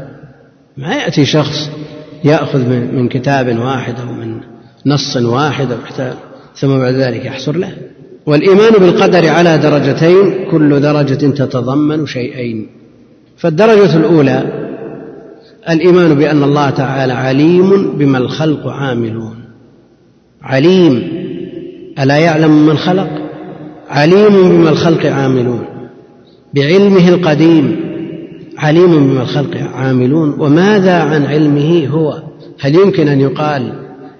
ما 0.77 0.95
يأتي 0.95 1.25
شخص 1.25 1.69
يأخذ 2.23 2.59
من 2.69 3.09
كتاب 3.09 3.59
واحد 3.59 3.99
أو 3.99 4.11
من 4.13 4.41
نص 4.85 5.17
واحد 5.17 5.71
أو 5.71 6.13
ثم 6.55 6.77
بعد 6.77 6.93
ذلك 6.93 7.25
يحصر 7.25 7.55
له. 7.55 7.77
والإيمان 8.25 8.73
بالقدر 8.73 9.29
على 9.29 9.57
درجتين 9.57 10.45
كل 10.51 10.79
درجة 10.79 11.27
تتضمن 11.27 12.05
شيئين. 12.05 12.67
فالدرجة 13.37 13.95
الأولى 13.95 14.43
الإيمان 15.69 16.13
بأن 16.15 16.43
الله 16.43 16.69
تعالى 16.69 17.13
عليم 17.13 17.91
بما 17.97 18.17
الخلق 18.17 18.67
عاملون. 18.67 19.35
عليم 20.41 21.11
ألا 21.99 22.17
يعلم 22.17 22.65
من 22.65 22.77
خلق؟ 22.77 23.09
عليم 23.89 24.49
بما 24.49 24.69
الخلق 24.69 25.05
عاملون. 25.05 25.65
بعلمه 26.53 27.09
القديم 27.09 27.79
عليم 28.57 29.07
بما 29.07 29.21
الخلق 29.21 29.57
عاملون. 29.57 30.35
وماذا 30.39 30.93
عن 30.93 31.25
علمه 31.25 31.87
هو؟ 31.87 32.23
هل 32.59 32.75
يمكن 32.75 33.07
أن 33.07 33.21
يقال 33.21 33.73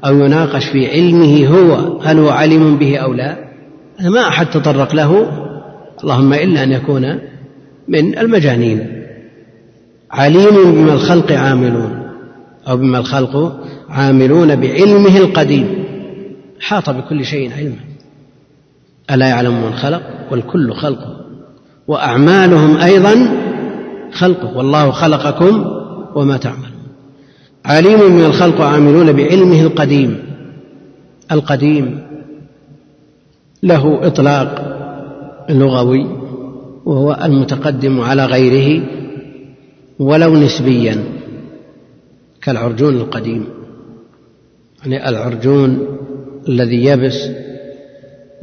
أو 0.06 0.20
يناقش 0.20 0.66
في 0.66 0.88
علمه 0.88 1.48
هو 1.48 2.00
هل 2.02 2.20
هو 2.20 2.30
عليم 2.30 2.78
به 2.78 2.98
أو 2.98 3.14
لا؟ 3.14 3.51
ما 4.02 4.28
أحد 4.28 4.50
تطرق 4.50 4.96
له. 4.96 5.32
اللهم 6.04 6.34
إلا 6.34 6.64
أن 6.64 6.72
يكون 6.72 7.20
من 7.88 8.18
المجانين. 8.18 9.04
عليم 10.12 10.72
بما 10.72 10.94
الخلق 10.94 11.32
عاملون 11.32 12.08
أو 12.70 12.78
بما 12.78 13.00
الخلق 13.00 13.60
عاملون 13.90 14.56
بعلمه 14.56 15.18
القديم. 15.18 15.84
حاط 16.60 16.90
بكل 16.90 17.26
شيء 17.26 17.52
علما. 17.58 17.76
ألا 19.12 19.28
يعلم 19.28 19.66
من 19.66 19.74
خلق؟ 19.74 20.02
والكل 20.32 20.74
خلقه. 20.74 21.18
وأعمالهم 21.88 22.78
أيضا 22.78 23.28
خلقه. 24.12 24.58
والله 24.58 24.92
خلقكم 24.92 25.66
وما 26.16 26.38
تعملون. 26.38 26.72
عليم 27.66 28.12
من 28.12 28.26
الخلق 28.26 28.62
عاملون 28.62 29.12
بعلمه 29.12 29.62
القديم. 29.62 30.20
القديم. 31.32 32.11
له 33.64 34.08
إطلاق 34.08 34.78
لغوي 35.50 36.06
وهو 36.86 37.20
المتقدم 37.24 38.02
على 38.02 38.26
غيره 38.26 38.84
ولو 40.00 40.36
نسبيا 40.36 41.04
كالعرجون 42.42 42.96
القديم. 42.96 43.46
يعني 44.84 45.10
العرجون 45.10 45.88
الذي 46.50 46.86
يبس 46.86 47.30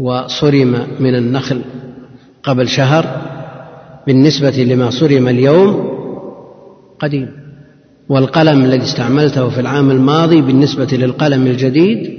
وصرم 0.00 0.76
من 1.00 1.14
النخل 1.14 1.60
قبل 2.42 2.68
شهر 2.68 3.06
بالنسبة 4.06 4.50
لما 4.50 4.90
صرم 4.90 5.28
اليوم 5.28 5.88
قديم. 6.98 7.28
والقلم 8.08 8.64
الذي 8.64 8.82
استعملته 8.82 9.48
في 9.48 9.60
العام 9.60 9.90
الماضي 9.90 10.40
بالنسبة 10.40 10.88
للقلم 10.92 11.46
الجديد 11.46 12.18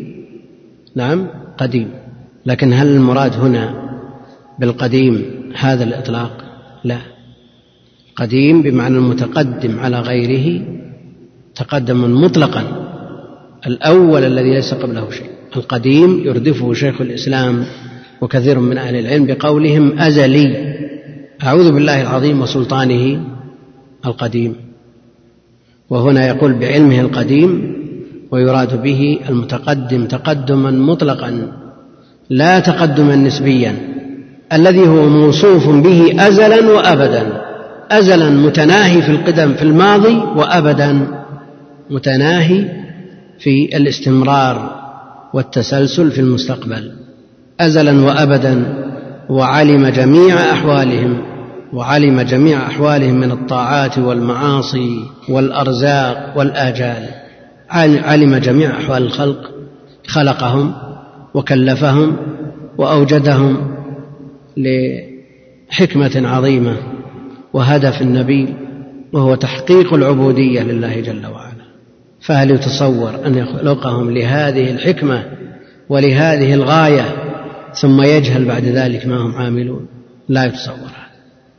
نعم 0.95 1.27
قديم. 1.57 1.98
لكن 2.49 2.73
هل 2.73 2.87
المراد 2.87 3.33
هنا 3.35 3.89
بالقديم 4.59 5.25
هذا 5.55 5.83
الإطلاق؟ 5.83 6.31
لا. 6.83 6.97
قديم 8.15 8.61
بمعنى 8.61 8.97
المتقدم 8.97 9.79
على 9.79 9.99
غيره 9.99 10.65
تقدما 11.55 12.07
مطلقا. 12.07 12.63
الأول 13.67 14.23
الذي 14.23 14.53
ليس 14.53 14.73
قبله 14.73 15.09
شيء. 15.09 15.29
القديم 15.55 16.21
يردفه 16.25 16.73
شيخ 16.73 17.01
الإسلام 17.01 17.65
وكثير 18.21 18.59
من 18.59 18.77
أهل 18.77 18.95
العلم 18.95 19.25
بقولهم 19.25 19.99
أزلي. 19.99 20.75
أعوذ 21.43 21.71
بالله 21.71 22.01
العظيم 22.01 22.41
وسلطانه 22.41 23.21
القديم. 24.05 24.55
وهنا 25.89 26.27
يقول 26.27 26.53
بعلمه 26.53 26.99
القديم 26.99 27.75
ويراد 28.31 28.81
به 28.83 29.19
المتقدم 29.29 30.05
تقدما 30.05 30.71
مطلقا. 30.71 31.59
لا 32.30 32.59
تقدما 32.59 33.15
نسبيا 33.15 33.75
الذي 34.53 34.88
هو 34.88 35.09
موصوف 35.09 35.69
به 35.69 36.27
ازلا 36.27 36.69
وابدا 36.69 37.41
ازلا 37.91 38.30
متناهي 38.30 39.01
في 39.01 39.11
القدم 39.11 39.53
في 39.53 39.61
الماضي 39.61 40.15
وابدا 40.36 41.07
متناهي 41.89 42.65
في 43.39 43.77
الاستمرار 43.77 44.80
والتسلسل 45.34 46.11
في 46.11 46.21
المستقبل 46.21 46.91
ازلا 47.59 48.05
وابدا 48.05 48.63
وعلم 49.30 49.88
جميع 49.88 50.36
أحوالهم 50.36 51.21
وعلم 51.73 52.21
جميع 52.21 52.67
أحوالهم 52.67 53.19
من 53.19 53.32
الطاعات 53.32 53.97
والمعاصي 53.97 55.03
والأرزاق 55.30 56.34
والآجال 56.36 57.05
علم 57.69 58.36
جميع 58.36 58.77
أحوال 58.77 59.03
الخلق 59.03 59.51
خلقهم 60.07 60.73
وكلفهم 61.34 62.17
وأوجدهم 62.77 63.57
لحكمة 64.57 66.27
عظيمة 66.27 66.77
وهدف 67.53 68.01
النبي 68.01 68.53
وهو 69.13 69.36
تحقيق 69.36 69.93
العبودية 69.93 70.61
لله 70.61 70.99
جل 70.99 71.25
وعلا. 71.25 71.49
فهل 72.21 72.51
يتصور 72.51 73.25
أن 73.25 73.36
يخلقهم 73.36 74.11
لهذه 74.11 74.71
الحكمة 74.71 75.23
ولهذه 75.89 76.53
الغاية 76.53 77.05
ثم 77.73 78.01
يجهل 78.01 78.45
بعد 78.45 78.63
ذلك 78.63 79.07
ما 79.07 79.17
هم 79.17 79.36
عاملون؟ 79.36 79.86
لا 80.30 80.45
يتصور 80.45 80.89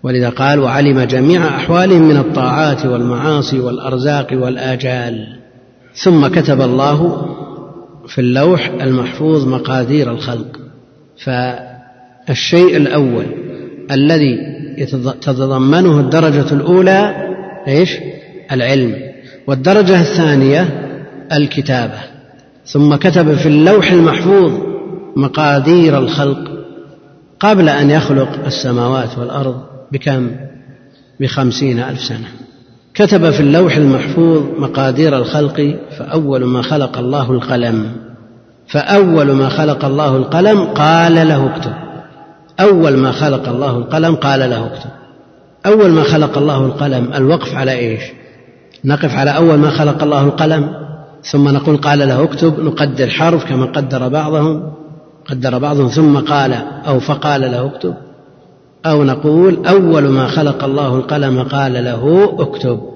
ولذا 0.03 0.29
قال 0.29 0.61
وعلم 0.61 1.01
جميع 1.01 1.49
أحوالهم 1.49 2.03
من 2.03 2.17
الطاعات 2.17 2.87
والمعاصي 2.87 3.61
والأرزاق 3.61 4.29
والآجال. 4.33 5.41
ثم 5.95 6.27
كتب 6.27 6.61
الله 6.61 7.27
في 8.11 8.21
اللوح 8.21 8.71
المحفوظ 8.81 9.49
مقادير 9.49 10.11
الخلق. 10.11 10.61
فالشيء 11.25 12.77
الأول 12.77 13.27
الذي 13.91 14.37
تتضمنه 15.21 16.01
الدرجة 16.01 16.53
الأولى 16.53 17.29
إيش؟ 17.69 17.97
العلم. 18.53 18.97
والدرجة 19.47 20.01
الثانية 20.01 20.69
الكتابة. 21.33 22.01
ثم 22.67 22.95
كتب 22.95 23.35
في 23.35 23.47
اللوح 23.47 23.93
المحفوظ 23.93 24.53
مقادير 25.17 25.99
الخلق 25.99 26.51
قبل 27.41 27.69
أن 27.69 27.91
يخلق 27.91 28.45
السماوات 28.47 29.19
والأرض 29.19 29.63
بكم؟ 29.93 30.31
بخمسين 31.21 31.81
ألف 31.81 32.01
سنة. 32.01 32.29
كتب 33.01 33.31
في 33.31 33.41
اللوح 33.41 33.77
المحفوظ 33.77 34.43
مقادير 34.59 35.17
الخلق 35.17 35.77
فأول 35.99 36.45
ما 36.45 36.63
خلق 36.63 36.99
الله 36.99 37.33
القلم. 37.33 37.93
فأول 38.67 39.33
ما 39.33 39.49
خلق 39.49 39.85
الله 39.85 40.17
القلم 40.17 40.65
قال 40.65 41.15
له 41.15 41.47
اكتب. 41.47 41.73
أول 42.61 42.97
ما 42.97 43.13
خلق 43.13 43.49
الله 43.49 43.77
القلم 43.77 44.15
قال 44.15 44.41
له 44.41 44.67
اكتب. 44.67 44.91
أول 45.67 45.91
ما 45.91 46.03
خلق 46.03 46.39
الله 46.39 46.67
القلم 46.67 47.11
الوقف 47.15 47.55
على 47.55 47.73
إيش؟ 47.73 48.03
نقف 48.85 49.15
على 49.15 49.37
أول 49.37 49.59
ما 49.59 49.71
خلق 49.71 50.03
الله 50.03 50.25
القلم 50.25 50.71
ثم 51.23 51.49
نقول 51.49 51.77
قال 51.77 51.99
له 51.99 52.25
اكتب 52.25 52.61
نقدر 52.61 53.09
حرف 53.09 53.45
كما 53.45 53.67
قدر 53.67 54.09
بعضهم 54.09 54.73
قدر 55.31 55.59
بعضهم 55.59 55.89
ثم 55.89 56.19
قال 56.19 56.53
أو 56.87 57.01
فقال 57.01 57.41
له 57.41 57.67
اكتب. 57.67 57.95
أو 58.87 59.05
نقول 59.05 59.67
أول 59.67 60.09
ما 60.09 60.27
خلق 60.27 60.65
الله 60.65 60.97
القلم 60.97 61.43
قال 61.43 61.73
له 61.73 62.35
اكتب. 62.39 62.90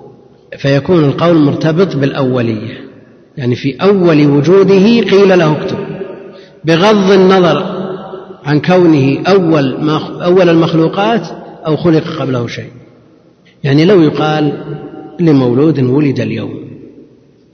فيكون 0.58 1.04
القول 1.04 1.36
مرتبط 1.36 1.96
بالأولية. 1.96 2.84
يعني 3.36 3.54
في 3.54 3.76
أول 3.82 4.26
وجوده 4.26 5.00
قيل 5.00 5.38
له 5.38 5.52
اكتب. 5.52 5.78
بغض 6.64 7.12
النظر 7.12 7.84
عن 8.44 8.60
كونه 8.60 9.22
أول 9.28 9.84
ما 9.84 10.24
أول 10.24 10.48
المخلوقات 10.48 11.26
أو 11.66 11.76
خلق 11.76 12.02
قبله 12.20 12.46
شيء. 12.46 12.70
يعني 13.64 13.84
لو 13.84 14.02
يقال 14.02 14.52
لمولود 15.20 15.80
ولد 15.80 16.20
اليوم 16.20 16.64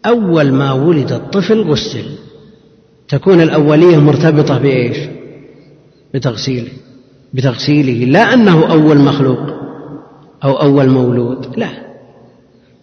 أول 0.06 0.52
ما 0.52 0.72
ولد 0.72 1.12
الطفل 1.12 1.60
غسل. 1.60 2.04
تكون 3.08 3.40
الأولية 3.40 3.96
مرتبطة 3.96 4.58
بإيش؟ 4.58 4.98
بتغسيله. 6.14 6.70
بتغسيله. 7.34 8.04
لا 8.04 8.34
أنه 8.34 8.72
أول 8.72 8.98
مخلوق 8.98 9.40
أو 10.44 10.52
أول 10.52 10.88
مولود. 10.88 11.58
لا. 11.58 11.89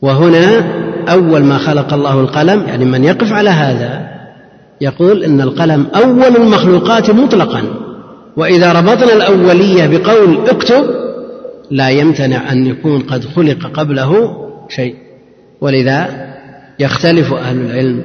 وهنا 0.02 0.64
أول 1.10 1.44
ما 1.44 1.58
خلق 1.58 1.94
الله 1.94 2.20
القلم 2.20 2.64
يعني 2.68 2.86
من 2.86 3.04
يقف 3.04 3.34
على 3.34 3.50
هذا 3.50 4.08
يقول 4.82 5.24
إن 5.24 5.42
القلم 5.42 5.88
أول 5.96 6.36
المخلوقات 6.36 7.12
مطلقا. 7.12 7.64
وإذا 8.38 8.74
ربطنا 8.74 9.14
الأولية 9.14 9.88
بقول 9.88 10.50
اكتب 10.50 10.86
لا 11.72 11.90
يمتنع 11.90 12.52
أن 12.52 12.66
يكون 12.66 13.02
قد 13.02 13.26
خلق 13.26 13.68
قبله 13.74 14.36
شيء. 14.70 14.96
ولذا 15.62 16.28
يختلف 16.80 17.34
أهل 17.34 17.58
العلم 17.58 18.04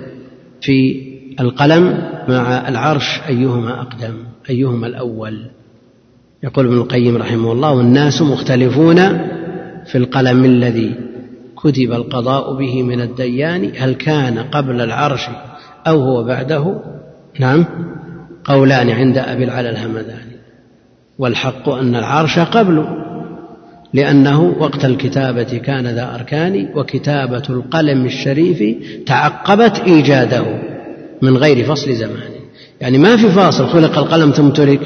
في 0.60 1.02
القلم 1.40 1.98
مع 2.28 2.68
العرش 2.68 3.20
أيهما 3.28 3.80
أقدم 3.80 4.14
أيهما 4.50 4.86
الأول. 4.86 5.46
يقول 6.42 6.66
ابن 6.66 6.76
القيم 6.76 7.16
رحمه 7.16 7.52
الله 7.52 7.70
والناس 7.72 8.22
مختلفون 8.22 8.96
في 9.86 9.98
القلم 9.98 10.44
الذي 10.44 10.94
كتب 11.62 11.92
القضاء 11.92 12.56
به 12.56 12.82
من 12.82 13.00
الديان 13.00 13.72
هل 13.78 13.94
كان 13.94 14.38
قبل 14.38 14.80
العرش 14.80 15.28
أو 15.86 16.00
هو 16.00 16.24
بعده؟ 16.24 16.80
نعم. 17.40 17.64
قولان 18.44 18.90
عند 18.90 19.18
أبي 19.18 19.44
العلا 19.44 19.70
الهمداني. 19.70 20.32
والحق 21.18 21.68
أن 21.68 21.94
العرش 21.94 22.38
قبله 22.38 22.88
لأنه 23.94 24.54
وقت 24.58 24.84
الكتابة 24.84 25.42
كان 25.42 25.86
ذا 25.86 26.14
أركان 26.14 26.68
وكتابة 26.74 27.42
القلم 27.50 28.04
الشريف 28.04 28.76
تعقبت 29.06 29.80
إيجاده 29.86 30.44
من 31.22 31.36
غير 31.36 31.64
فصل 31.64 31.92
زمان. 31.94 32.30
يعني 32.80 32.98
ما 32.98 33.16
في 33.16 33.30
فاصل 33.30 33.66
خلق 33.66 33.98
القلم 33.98 34.30
ثم 34.30 34.48
ترك 34.48 34.80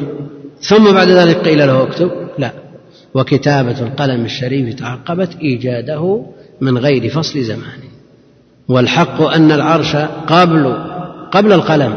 ثم 0.60 0.92
بعد 0.92 1.08
ذلك 1.08 1.36
قيل 1.36 1.58
له 1.58 1.82
اكتب. 1.82 2.10
لا. 2.38 2.52
وكتابة 3.14 3.80
القلم 3.80 4.24
الشريف 4.24 4.74
تعقبت 4.74 5.36
إيجاده 5.36 6.26
من 6.60 6.78
غير 6.78 7.08
فصل 7.08 7.42
زمان. 7.42 7.80
والحق 8.68 9.22
أن 9.22 9.52
العرش 9.52 9.96
قبل 10.26 10.76
قبل 11.32 11.52
القلم. 11.52 11.94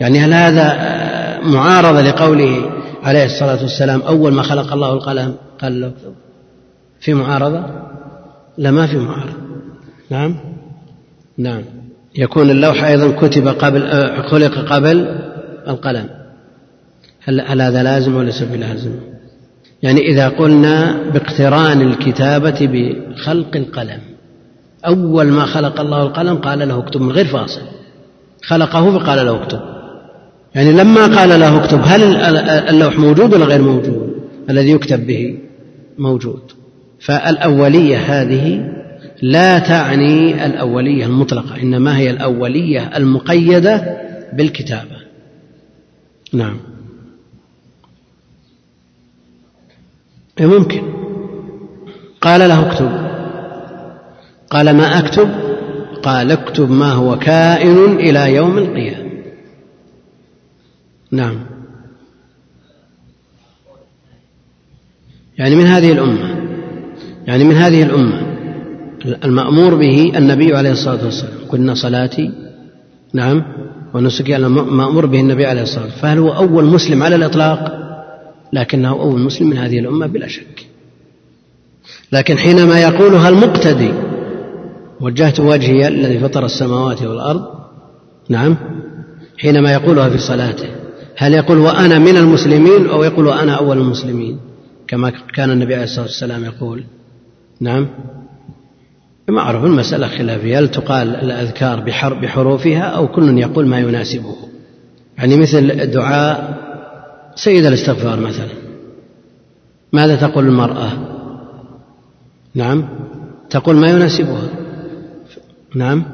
يعني 0.00 0.18
هل 0.18 0.34
هذا 0.34 0.98
معارضة 1.42 2.00
لقوله 2.00 2.70
عليه 3.02 3.24
الصلاة 3.24 3.62
والسلام 3.62 4.00
أول 4.00 4.32
ما 4.32 4.42
خلق 4.42 4.72
الله 4.72 4.92
القلم؟ 4.92 5.34
قال 5.62 5.80
له 5.80 5.92
في 7.00 7.14
معارضة؟ 7.14 7.64
لا 8.58 8.70
ما 8.70 8.86
في 8.86 8.96
معارضة. 8.96 9.36
نعم؟ 10.10 10.36
نعم. 11.38 11.62
يكون 12.14 12.50
اللوح 12.50 12.84
أيضا 12.84 13.10
كتب 13.10 13.48
قبل 13.48 13.90
خلق 14.22 14.72
قبل 14.72 15.18
القلم. 15.68 16.08
هل, 17.24 17.40
هل 17.40 17.62
هذا 17.62 17.82
لازم 17.82 18.16
وليس 18.16 18.42
بلازم 18.42 18.90
يعني 19.82 20.00
إذا 20.00 20.28
قلنا 20.28 21.02
باقتران 21.14 21.80
الكتابة 21.80 22.58
بخلق 22.60 23.56
القلم 23.56 24.00
أول 24.86 25.26
ما 25.26 25.46
خلق 25.46 25.80
الله 25.80 26.02
القلم 26.02 26.36
قال 26.36 26.68
له 26.68 26.78
اكتب 26.78 27.00
من 27.00 27.12
غير 27.12 27.24
فاصل. 27.24 27.60
خلقه 28.42 28.98
فقال 28.98 29.26
له 29.26 29.42
اكتب. 29.42 29.60
يعني 30.54 30.72
لما 30.72 31.06
قال 31.18 31.40
له 31.40 31.64
اكتب 31.64 31.80
هل 31.84 32.02
اللوح 32.46 32.98
موجود 32.98 33.34
ولا 33.34 33.44
غير 33.44 33.62
موجود؟ 33.62 34.14
الذي 34.50 34.70
يكتب 34.70 35.06
به 35.06 35.38
موجود. 35.98 36.42
فالأولية 37.00 37.96
هذه 37.96 38.72
لا 39.22 39.58
تعني 39.58 40.46
الأولية 40.46 41.06
المطلقة 41.06 41.62
إنما 41.62 41.98
هي 41.98 42.10
الأولية 42.10 42.96
المقيدة 42.96 43.96
بالكتابة. 44.32 44.98
نعم. 46.32 46.56
ممكن 50.46 50.82
قال 52.20 52.40
له 52.40 52.66
اكتب. 52.66 52.90
قال 54.50 54.76
ما 54.76 54.98
أكتب؟ 54.98 55.28
قال 56.02 56.32
اكتب 56.32 56.70
ما 56.70 56.92
هو 56.92 57.18
كائن 57.18 57.96
إلى 57.96 58.34
يوم 58.34 58.58
القيامة. 58.58 59.08
نعم. 61.10 61.38
يعني 65.38 65.56
من 65.56 65.66
هذه 65.66 65.92
الأمة 65.92 66.36
يعني 67.26 67.44
من 67.44 67.54
هذه 67.54 67.82
الأمة 67.82 68.22
المأمور 69.24 69.74
به 69.74 70.12
النبي 70.16 70.56
عليه 70.56 70.70
الصلاة 70.72 71.04
والسلام. 71.04 71.38
قلنا 71.48 71.74
صلاتي 71.74 72.30
نعم 73.14 73.42
ونسكي 73.94 74.36
المأمور 74.36 75.06
به 75.06 75.20
النبي 75.20 75.46
عليه 75.46 75.62
الصلاة 75.62 75.84
والسلام. 75.84 76.02
فهل 76.02 76.18
هو 76.18 76.36
أول 76.36 76.64
مسلم 76.64 77.02
على 77.02 77.16
الإطلاق؟ 77.16 77.87
لكنه 78.52 78.90
أول 78.90 79.20
مسلم 79.20 79.50
من 79.50 79.56
هذه 79.56 79.78
الأمة 79.78 80.06
بلا 80.06 80.26
شك. 80.26 80.66
لكن 82.12 82.38
حينما 82.38 82.80
يقولها 82.80 83.28
المقتدي 83.28 83.92
وجهت 85.00 85.40
وجهي 85.40 85.88
الذي 85.88 86.18
فطر 86.18 86.44
السماوات 86.44 87.02
والأرض 87.02 87.42
نعم 88.28 88.56
حينما 89.38 89.72
يقولها 89.72 90.08
في 90.08 90.18
صلاته 90.18 90.68
هل 91.16 91.34
يقول 91.34 91.58
وأنا 91.58 91.98
من 91.98 92.16
المسلمين 92.16 92.86
أو 92.86 93.04
يقول 93.04 93.26
وأنا 93.26 93.52
أول 93.52 93.78
المسلمين؟ 93.78 94.38
كما 94.88 95.12
كان 95.34 95.50
النبي 95.50 95.74
عليه 95.74 95.84
الصلاة 95.84 96.06
والسلام 96.06 96.44
يقول 96.44 96.84
نعم. 97.60 97.88
معروف 99.28 99.64
المسألة 99.64 100.08
خلافية 100.08 100.58
هل 100.58 100.68
تقال 100.68 101.16
الأذكار 101.16 101.80
بحروفها 102.22 102.82
أو 102.82 103.08
كل 103.08 103.38
يقول 103.38 103.66
ما 103.66 103.78
يناسبه؟ 103.78 104.36
يعني 105.18 105.36
مثل 105.36 105.90
دعاء 105.90 106.67
سيد 107.38 107.66
الاستغفار 107.66 108.20
مثلا. 108.20 108.48
ماذا 109.92 110.16
تقول 110.16 110.46
المرأة؟ 110.46 110.92
نعم. 112.54 112.88
تقول 113.50 113.76
ما 113.76 113.90
يناسبها. 113.90 114.48
نعم. 115.74 116.04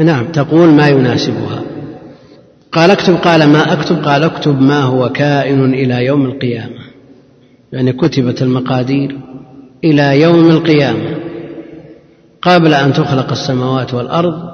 نعم 0.00 0.32
تقول 0.32 0.68
ما 0.68 0.88
يناسبها. 0.88 1.62
قال 2.72 2.90
اكتب 2.90 3.14
قال 3.14 3.48
ما 3.48 3.72
اكتب 3.72 4.04
قال 4.04 4.24
اكتب 4.24 4.60
ما 4.60 4.80
هو 4.80 5.12
كائن 5.12 5.74
إلى 5.74 6.06
يوم 6.06 6.26
القيامة. 6.26 6.80
يعني 7.72 7.92
كتبت 7.92 8.42
المقادير 8.42 9.18
إلى 9.84 10.20
يوم 10.20 10.50
القيامة. 10.50 11.16
قبل 12.42 12.74
أن 12.74 12.92
تخلق 12.92 13.32
السماوات 13.32 13.94
والأرض 13.94 14.50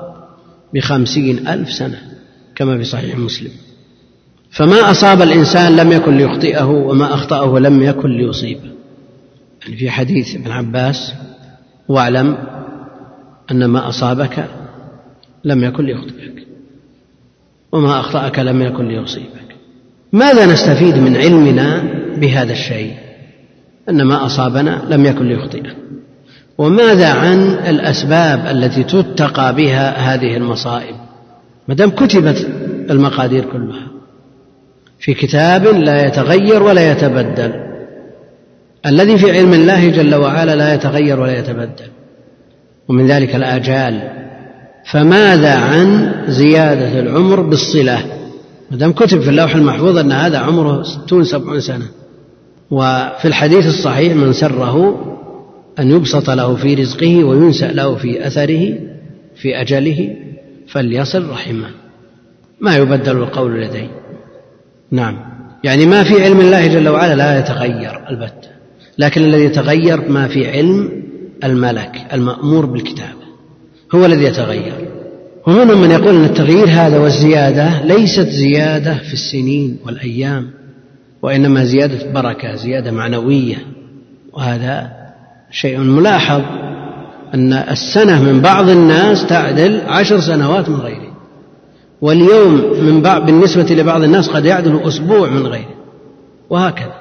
بخمسين 0.74 1.48
ألف 1.48 1.72
سنة 1.72 1.98
كما 2.56 2.78
في 2.78 2.84
صحيح 2.84 3.18
مسلم. 3.18 3.50
فما 4.54 4.90
أصاب 4.90 5.22
الإنسان 5.22 5.76
لم 5.76 5.92
يكن 5.92 6.16
ليخطئه 6.16 6.64
وما 6.64 7.14
أخطأه 7.14 7.58
لم 7.58 7.82
يكن 7.82 8.10
ليصيبه 8.10 8.70
يعني 9.62 9.76
في 9.76 9.90
حديث 9.90 10.34
ابن 10.34 10.50
عباس 10.50 11.14
واعلم 11.88 12.36
أن 13.50 13.64
ما 13.64 13.88
أصابك 13.88 14.44
لم 15.44 15.64
يكن 15.64 15.84
ليخطئك 15.84 16.46
وما 17.72 18.00
أخطأك 18.00 18.38
لم 18.38 18.62
يكن 18.62 18.88
ليصيبك. 18.88 19.56
ماذا 20.12 20.46
نستفيد 20.46 20.96
من 20.96 21.16
علمنا 21.16 21.82
بهذا 22.16 22.52
الشيء؟ 22.52 22.94
أن 23.88 24.02
ما 24.02 24.26
أصابنا 24.26 24.82
لم 24.90 25.06
يكن 25.06 25.28
ليخطئنا. 25.28 25.74
وماذا 26.58 27.12
عن 27.12 27.38
الأسباب 27.50 28.46
التي 28.46 28.84
تتقى 28.84 29.54
بها 29.54 30.14
هذه 30.14 30.36
المصائب؟ 30.36 30.96
ما 31.68 31.74
دام 31.74 31.90
كتبت 31.90 32.48
المقادير 32.90 33.44
كلها. 33.44 33.93
في 35.04 35.14
كتاب 35.14 35.66
لا 35.66 36.06
يتغير 36.06 36.62
ولا 36.62 36.92
يتبدل. 36.92 37.52
الذي 38.86 39.18
في 39.18 39.32
علم 39.32 39.52
الله 39.52 39.90
جل 39.90 40.14
وعلا 40.14 40.56
لا 40.56 40.74
يتغير 40.74 41.20
ولا 41.20 41.38
يتبدل. 41.38 41.88
ومن 42.88 43.06
ذلك 43.06 43.34
الآجال. 43.34 44.10
فماذا 44.92 45.54
عن 45.54 46.12
زيادة 46.28 47.00
العمر 47.00 47.40
بالصلة؟ 47.40 48.04
ما 48.70 48.76
دام 48.76 48.92
كتب 48.92 49.20
في 49.20 49.30
اللوح 49.30 49.54
المحفوظ 49.54 49.98
أن 49.98 50.12
هذا 50.12 50.38
عمره 50.38 50.82
ستون 50.82 51.24
سبعون 51.24 51.60
سنة. 51.60 51.86
وفي 52.70 53.24
الحديث 53.24 53.66
الصحيح 53.66 54.14
من 54.16 54.32
سره 54.32 55.04
أن 55.78 55.90
يبسط 55.90 56.30
له 56.30 56.56
في 56.56 56.74
رزقه 56.74 57.24
وينسأ 57.24 57.72
له 57.72 57.94
في 57.94 58.26
أثره 58.26 58.74
في 59.36 59.60
أجله 59.60 60.16
فليصل 60.68 61.30
رحمه. 61.30 61.68
ما 62.60 62.76
يبدل 62.76 63.16
القول 63.16 63.62
لديه؟ 63.62 64.03
نعم. 64.90 65.16
يعني 65.64 65.86
ما 65.86 66.04
في 66.04 66.24
علم 66.24 66.40
الله 66.40 66.66
جل 66.66 66.88
وعلا 66.88 67.14
لا 67.14 67.38
يتغير 67.38 68.00
البتة 68.10 68.54
لكن 68.98 69.24
الذي 69.24 69.44
يتغير 69.44 70.08
ما 70.08 70.28
في 70.28 70.50
علم 70.50 71.04
الملك 71.44 72.06
المأمور 72.12 72.66
بالكتابة 72.66 73.24
هو 73.94 74.06
الذي 74.06 74.24
يتغير. 74.24 74.88
ومنهم 75.46 75.80
من 75.80 75.90
يقول 75.90 76.14
أن 76.14 76.24
التغيير 76.24 76.68
هذا 76.68 76.98
والزيادة 76.98 77.82
ليست 77.82 78.28
زيادة 78.28 78.94
في 78.94 79.12
السنين 79.12 79.78
والأيام 79.86 80.50
وإنما 81.22 81.64
زيادة 81.64 82.12
بركة 82.12 82.54
زيادة 82.54 82.90
معنوية. 82.90 83.56
وهذا 84.32 84.90
شيء 85.50 85.78
ملاحظ 85.78 86.42
أن 87.34 87.52
السنة 87.52 88.22
من 88.22 88.40
بعض 88.40 88.68
الناس 88.68 89.26
تعدل 89.26 89.80
عشر 89.86 90.20
سنوات 90.20 90.68
من 90.68 90.76
غيره. 90.76 91.13
واليوم 92.00 92.54
من 92.82 93.02
بعض 93.02 93.26
بالنسبة 93.26 93.74
لبعض 93.74 94.02
الناس 94.02 94.28
قد 94.28 94.44
يعدل 94.44 94.80
أسبوع 94.82 95.30
من 95.30 95.46
غيره. 95.46 95.74
وهكذا. 96.50 96.94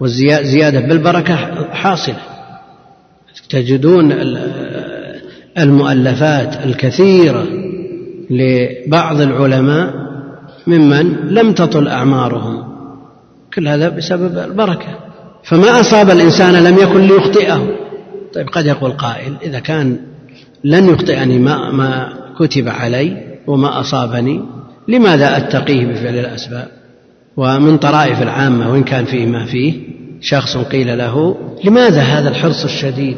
والزيادة 0.00 0.80
بالبركة 0.80 1.36
حاصلة. 1.72 2.20
تجدون 3.50 4.12
المؤلفات 5.58 6.64
الكثيرة 6.64 7.46
لبعض 8.30 9.20
العلماء 9.20 9.94
ممن 10.66 11.16
لم 11.28 11.52
تطل 11.52 11.88
أعمارهم. 11.88 12.64
كل 13.54 13.68
هذا 13.68 13.88
بسبب 13.88 14.38
البركة. 14.38 14.98
فما 15.44 15.80
أصاب 15.80 16.10
الإنسان 16.10 16.54
لم 16.54 16.78
يكن 16.78 17.00
ليخطئه. 17.00 17.76
طيب 18.34 18.48
قد 18.48 18.66
يقول 18.66 18.90
قائل 18.92 19.32
إذا 19.42 19.58
كان 19.58 19.96
لن 20.64 20.88
يخطئني 20.88 21.38
ما, 21.38 21.70
ما 21.70 22.12
كتب 22.38 22.68
علي 22.68 23.29
وما 23.46 23.80
أصابني 23.80 24.42
لماذا 24.88 25.36
أتقيه 25.36 25.86
بفعل 25.86 26.18
الأسباب؟ 26.18 26.68
ومن 27.36 27.76
طرائف 27.76 28.22
العامة 28.22 28.72
وإن 28.72 28.82
كان 28.82 29.04
فيه 29.04 29.26
ما 29.26 29.46
فيه 29.46 29.74
شخص 30.20 30.56
قيل 30.56 30.98
له 30.98 31.36
لماذا 31.64 32.00
هذا 32.00 32.28
الحرص 32.28 32.64
الشديد؟ 32.64 33.16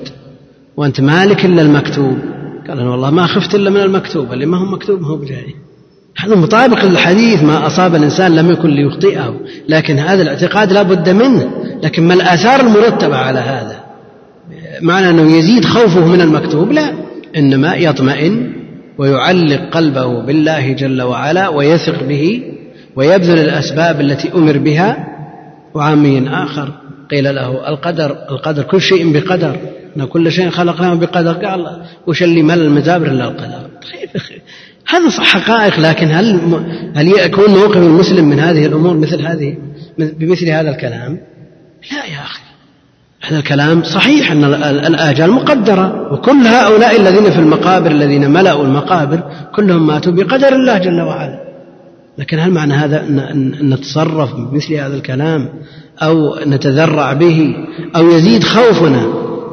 وأنت 0.77 1.01
مالك 1.01 1.45
إلا 1.45 1.63
المكتوب. 1.63 2.19
قال 2.69 2.81
أنا 2.81 2.91
والله 2.91 3.11
ما 3.11 3.27
خفت 3.27 3.55
إلا 3.55 3.71
من 3.71 3.81
المكتوب 3.81 4.33
اللي 4.33 4.47
ما 4.47 4.59
هو 4.59 4.65
مكتوب 4.65 5.01
ما 5.01 5.09
هو 5.09 5.17
بجاي 5.17 5.55
هذا 6.17 6.35
مطابق 6.37 6.85
للحديث 6.85 7.43
ما 7.43 7.67
أصاب 7.67 7.95
الإنسان 7.95 8.35
لم 8.37 8.51
يكن 8.51 8.69
ليخطئه 8.69 9.41
لكن 9.69 9.99
هذا 9.99 10.23
الاعتقاد 10.23 10.73
لا 10.73 10.83
بد 10.83 11.09
منه. 11.09 11.51
لكن 11.83 12.09
ما 12.09 12.15
الآثار 12.15 12.61
المرتبة 12.61 13.17
على 13.17 13.39
هذا؟ 13.39 13.81
معنى 14.81 15.11
أنه 15.11 15.37
يزيد 15.37 15.65
خوفه 15.65 16.07
من 16.07 16.21
المكتوب؟ 16.21 16.73
لا 16.73 16.93
إنما 17.37 17.75
يطمئن 17.75 18.53
ويعلق 18.99 19.61
قلبه 19.71 20.23
بالله 20.23 20.73
جل 20.73 21.03
وعلا 21.03 21.49
ويثق 21.49 22.03
به 22.03 22.43
ويبذل 22.97 23.39
الأسباب 23.39 24.01
التي 24.01 24.33
أمر 24.35 24.59
بها. 24.59 25.09
وعامي 25.75 26.29
آخر 26.29 26.73
قيل 27.11 27.35
له 27.35 27.69
القدر 27.69 28.17
القدر 28.31 28.63
كل 28.63 28.81
شيء 28.81 29.13
بقدر 29.13 29.57
إن 29.97 30.05
كل 30.05 30.33
شيء 30.33 30.51
خلقناه 30.51 30.95
بقدر. 30.95 31.33
قال 31.33 31.83
وش 32.07 32.23
اللي 32.23 32.43
مل 32.43 32.61
المزابر 32.61 33.07
إلا 33.07 33.25
القدر؟ 33.25 33.63
هذا 34.89 35.11
حقائق 35.11 35.81
لكن 35.81 36.07
هل 36.07 36.41
هل 36.97 37.09
يكون 37.09 37.51
موقف 37.51 37.77
المسلم 37.77 38.25
من 38.25 38.41
هذه 38.41 38.67
الأمور 38.67 38.97
مثل 38.97 39.27
هذه 39.27 39.57
بمثل 39.99 40.49
هذا 40.49 40.71
الكلام؟ 40.71 41.21
لا 41.93 42.05
يا 42.05 42.21
أخي. 42.23 42.42
هذا 43.29 43.39
الكلام 43.39 43.83
صحيح 43.83 44.33
أن 44.33 44.45
الآجال 44.65 45.31
مقدرة 45.31 46.13
وكل 46.13 46.47
هؤلاء 46.47 47.01
الذين 47.01 47.31
في 47.31 47.39
المقابر 47.39 47.91
الذين 47.91 48.31
ملأوا 48.31 48.65
المقابر 48.65 49.23
كلهم 49.55 49.87
ماتوا 49.87 50.13
بقدر 50.13 50.53
الله 50.53 50.79
جل 50.79 51.01
وعلا. 51.01 51.43
لكن 52.19 52.39
هل 52.39 52.51
معنى 52.51 52.75
هذا 52.75 53.01
ان 53.01 53.55
نتصرف 53.63 54.35
بمثل 54.35 54.75
هذا 54.75 54.95
الكلام 54.97 55.49
أو 56.03 56.37
نتذرع 56.47 57.13
به 57.13 57.55
أو 57.97 58.11
يزيد 58.11 58.45
خوفنا 58.45 59.07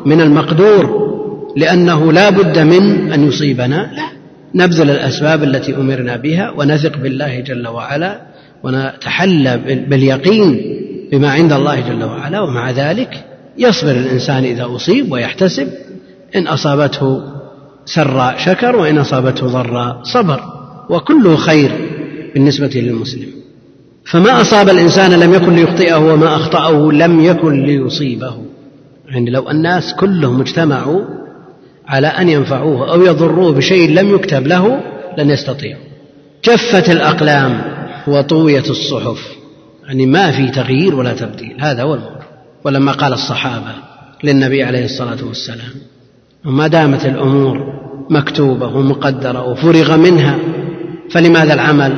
من 0.06 0.22
المقدور 0.22 1.10
لأنه 1.58 2.12
لا 2.12 2.30
بد 2.30 2.60
من 2.60 3.12
أن 3.14 3.28
يصيبنا؟ 3.28 3.92
لا. 3.96 4.20
نبذل 4.56 4.90
الأسباب 4.90 5.44
التي 5.44 5.76
أمرنا 5.76 6.18
بها 6.18 6.52
ونثق 6.58 6.98
بالله 6.98 7.40
جل 7.40 7.68
وعلا 7.68 8.22
ونتحلى 8.64 9.58
باليقين 9.90 10.62
بما 11.12 11.30
عند 11.30 11.54
الله 11.54 11.80
جل 11.80 12.04
وعلا 12.04 12.42
ومع 12.42 12.72
ذلك 12.72 13.26
يصبر 13.60 13.92
الإنسان 13.92 14.44
إذا 14.44 14.76
أصيب 14.76 15.12
ويحتسب 15.12 15.68
إن 16.36 16.48
أصابته 16.48 17.22
سراء 17.86 18.38
شكر 18.38 18.76
وإن 18.76 18.98
أصابته 18.98 19.48
ضراء 19.48 20.00
صبر 20.04 20.44
وكله 20.90 21.36
خير 21.36 21.72
بالنسبة 22.34 22.72
للمسلم. 22.76 23.30
فما 24.06 24.42
أصاب 24.42 24.70
الإنسان 24.70 25.20
لم 25.20 25.34
يكن 25.34 25.56
ليخطئه 25.56 26.14
وما 26.14 26.36
أخطأه 26.36 26.92
لم 26.92 27.20
يكن 27.20 27.66
ليصيبه. 27.66 28.38
يعني 29.10 29.32
لو 29.32 29.50
الناس 29.50 29.94
كلهم 29.94 30.42
اجتمعوا 30.42 31.02
على 31.88 32.08
أن 32.08 32.30
ينفعوه 32.30 32.92
أو 32.92 33.02
يضروه 33.02 33.52
بشيء 33.52 33.90
لم 33.90 34.16
يكتب 34.16 34.48
له 34.48 34.82
لن 35.18 35.30
يستطيعوا 35.30 35.84
جفت 36.46 36.90
الأقلام 36.90 37.62
وطويت 38.08 38.70
الصحف. 38.70 39.28
يعني 39.88 40.06
ما 40.06 40.32
في 40.32 40.48
تغيير 40.52 40.96
ولا 40.96 41.14
تبديل. 41.14 41.56
هذا 41.60 41.84
هو 41.84 41.94
الموضوع. 41.94 42.19
ولما 42.66 42.92
قال 42.92 43.14
الصحابة 43.14 43.74
للنبي 44.24 44.64
عليه 44.64 44.86
الصلاة 44.86 45.26
والسلام 45.28 45.72
وما 46.46 46.68
دامت 46.68 47.06
الأمور 47.06 47.80
مكتوبة 48.10 48.68
ومقدرة 48.68 49.48
وفرغ 49.48 49.98
منها 49.98 50.40
فلماذا 51.12 51.54
العمل؟ 51.54 51.94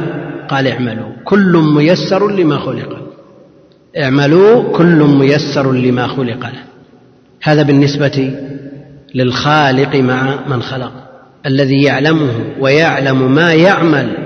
قال 0.50 0.68
اعملوا 0.68 1.12
كل 1.26 1.58
ميسر 1.76 2.32
لما 2.32 2.60
خلق 2.60 2.98
اعملوا 3.98 4.78
كل 4.78 5.04
ميسر 5.20 5.72
لما 5.72 6.08
خلق 6.08 6.46
له. 6.46 6.64
هذا 7.44 7.64
بالنسبة 7.64 8.34
للخالق 9.16 9.96
مع 9.96 10.48
من 10.48 10.62
خلق 10.62 10.92
الذي 11.46 11.84
يعلمه 11.84 12.34
ويعلم 12.60 13.36
ما 13.36 13.54
يعمل 13.54 14.18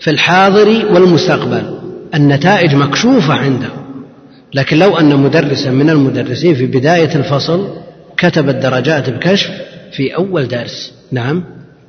في 0.00 0.10
الحاضر 0.10 0.84
والمستقبل. 0.92 1.78
النتائج 2.14 2.74
مكشوفة 2.74 3.34
عنده. 3.34 3.83
لكن 4.54 4.78
لو 4.78 4.96
أن 4.98 5.16
مدرسا 5.16 5.70
من 5.70 5.90
المدرسين 5.90 6.54
في 6.54 6.66
بداية 6.66 7.14
الفصل 7.14 7.68
كتب 8.16 8.48
الدرجات 8.48 9.10
بكشف 9.10 9.50
في 9.92 10.16
أول 10.16 10.48
درس. 10.48 10.92
نعم. 11.12 11.44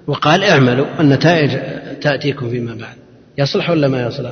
وقال 0.07 0.43
اعملوا 0.43 0.85
النتائج 0.99 1.51
تأتيكم 2.01 2.49
فيما 2.49 2.71
بعد. 2.71 2.95
يصلح 3.37 3.69
ولا 3.69 3.87
ما 3.87 4.07
يصلح؟ 4.07 4.31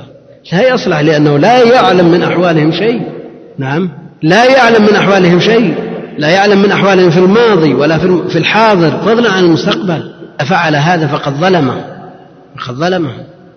لا 0.52 0.74
يصلح 0.74 1.00
لأنه 1.00 1.38
لا 1.38 1.74
يعلم 1.74 2.10
من 2.10 2.22
أحوالهم 2.22 2.72
شيء. 2.72 3.02
نعم. 3.58 3.90
لا 4.22 4.44
يعلم 4.44 4.82
من 4.82 4.94
أحوالهم 4.94 5.40
شيء. 5.40 5.74
لا 6.18 6.28
يعلم 6.28 6.62
من 6.62 6.70
أحوالهم 6.70 7.10
في 7.10 7.18
الماضي 7.18 7.74
ولا 7.74 7.98
في 8.28 8.38
الحاضر. 8.38 8.90
فضلا 8.90 9.30
عن 9.30 9.44
المستقبل. 9.44 10.14
أفعل 10.40 10.76
هذا 10.76 11.06
فقد 11.06 11.32
ظلمه. 11.32 11.84
فقد 12.58 12.74
ظلمه. 12.74 13.12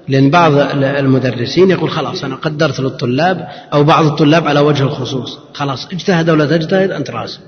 لأن 0.10 0.30
بعض 0.30 0.54
المدرسين 0.84 1.72
يقول 1.72 1.90
خلاص 1.90 2.24
أنا 2.24 2.36
قدرت 2.36 2.80
للطلاب 2.80 3.48
أو 3.74 3.84
بعض 3.84 4.06
الطلاب 4.06 4.48
على 4.48 4.60
وجه 4.60 4.84
الخصوص. 4.84 5.40
خلاص 5.54 5.88
اجتهد 5.94 6.30
أو 6.30 6.36
لا 6.36 6.46
تجتهد 6.58 6.92
أنت 6.92 7.10
راسب. 7.10 7.40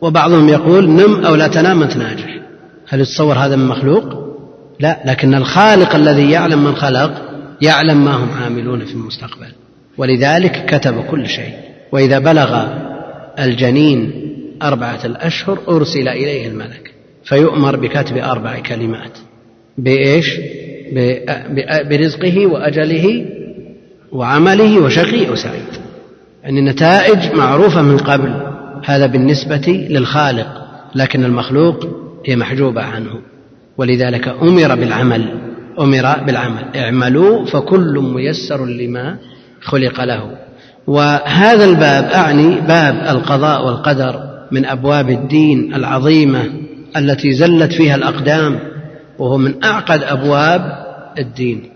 وبعضهم 0.00 0.48
يقول 0.48 0.90
نم 0.90 1.24
أو 1.24 1.34
لا 1.34 1.48
تنام 1.48 1.82
أنت 1.82 1.96
ناجح. 1.96 2.38
هل 2.88 3.00
يتصور 3.00 3.34
هذا 3.34 3.56
من 3.56 3.66
مخلوق؟ 3.66 4.04
لا 4.80 5.00
لكن 5.04 5.34
الخالق 5.34 5.94
الذي 5.94 6.30
يعلم 6.30 6.64
من 6.64 6.74
خلق 6.76 7.22
يعلم 7.60 8.04
ما 8.04 8.14
هم 8.14 8.30
عاملون 8.42 8.84
في 8.84 8.92
المستقبل. 8.92 9.52
ولذلك 9.98 10.64
كتب 10.66 11.04
كل 11.10 11.28
شيء. 11.28 11.54
وإذا 11.92 12.18
بلغ 12.18 12.66
الجنين 13.38 14.12
أربعة 14.62 15.00
الأشهر 15.04 15.58
أرسل 15.68 16.08
إليه 16.08 16.48
الملك. 16.48 16.94
فيؤمر 17.24 17.76
بكتب 17.76 18.16
أربع 18.16 18.58
كلمات. 18.58 19.18
بإيش؟ 19.78 20.40
برزقه 21.90 22.46
وأجله 22.46 23.26
وعمله 24.12 24.78
وشقي 24.78 25.28
أو 25.28 25.34
سعيد 25.34 25.82
يعني 26.42 26.58
النتائج 26.60 27.34
معروفة 27.34 27.82
من 27.82 27.98
قبل. 27.98 28.34
هذا 28.84 29.06
بالنسبة 29.06 29.86
للخالق 29.90 30.46
لكن 30.94 31.24
المخلوق 31.24 31.86
هي 32.26 32.36
محجوبة 32.36 32.82
عنه. 32.82 33.20
ولذلك 33.78 34.28
أمر 34.28 34.74
بالعمل 34.74 35.28
أمر 35.80 36.24
بالعمل. 36.26 36.64
اعملوا 36.76 37.44
فكل 37.44 37.98
ميسر 38.14 38.66
لما 38.66 39.16
خلق 39.60 40.04
له. 40.04 40.30
وهذا 40.86 41.64
الباب 41.64 42.04
أعني 42.04 42.60
باب 42.60 43.16
القضاء 43.16 43.66
والقدر 43.66 44.20
من 44.52 44.66
أبواب 44.66 45.10
الدين 45.10 45.74
العظيمة 45.74 46.44
التي 46.96 47.32
زلت 47.32 47.72
فيها 47.72 47.94
الأقدام 47.94 48.58
وهو 49.18 49.38
من 49.38 49.64
أعقد 49.64 50.02
أبواب 50.02 50.81
الدين. 51.18 51.70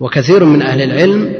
وكثير 0.00 0.44
من 0.44 0.62
أهل 0.62 0.82
العلم 0.82 1.34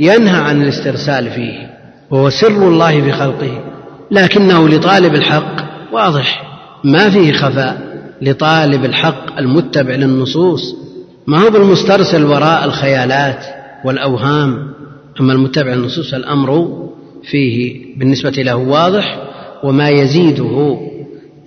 ينهى 0.00 0.40
عن 0.40 0.62
الاسترسال 0.62 1.30
فيه 1.30 1.70
وهو 2.10 2.30
سر 2.30 2.68
الله 2.68 3.00
في 3.00 3.12
خلقه 3.12 3.64
لكنه 4.10 4.68
لطالب 4.68 5.14
الحق. 5.14 5.56
واضح 5.92 6.42
ما 6.84 7.10
فيه 7.10 7.32
خفاء. 7.32 7.94
لطالب 8.22 8.84
الحق 8.84 9.38
المتبع 9.38 9.94
للنصوص. 9.94 10.76
ما 11.26 11.38
هو 11.38 11.50
بالمسترسل 11.50 12.24
وراء 12.24 12.64
الخيالات 12.64 13.44
والأوهام؟ 13.84 14.74
أما 15.20 15.32
المتبع 15.32 15.74
للنصوص 15.74 16.14
الأمر 16.14 16.78
فيه 17.22 17.80
بالنسبة 17.96 18.30
له 18.30 18.56
واضح 18.56 19.18
وما 19.62 19.88
يزيده 19.88 20.78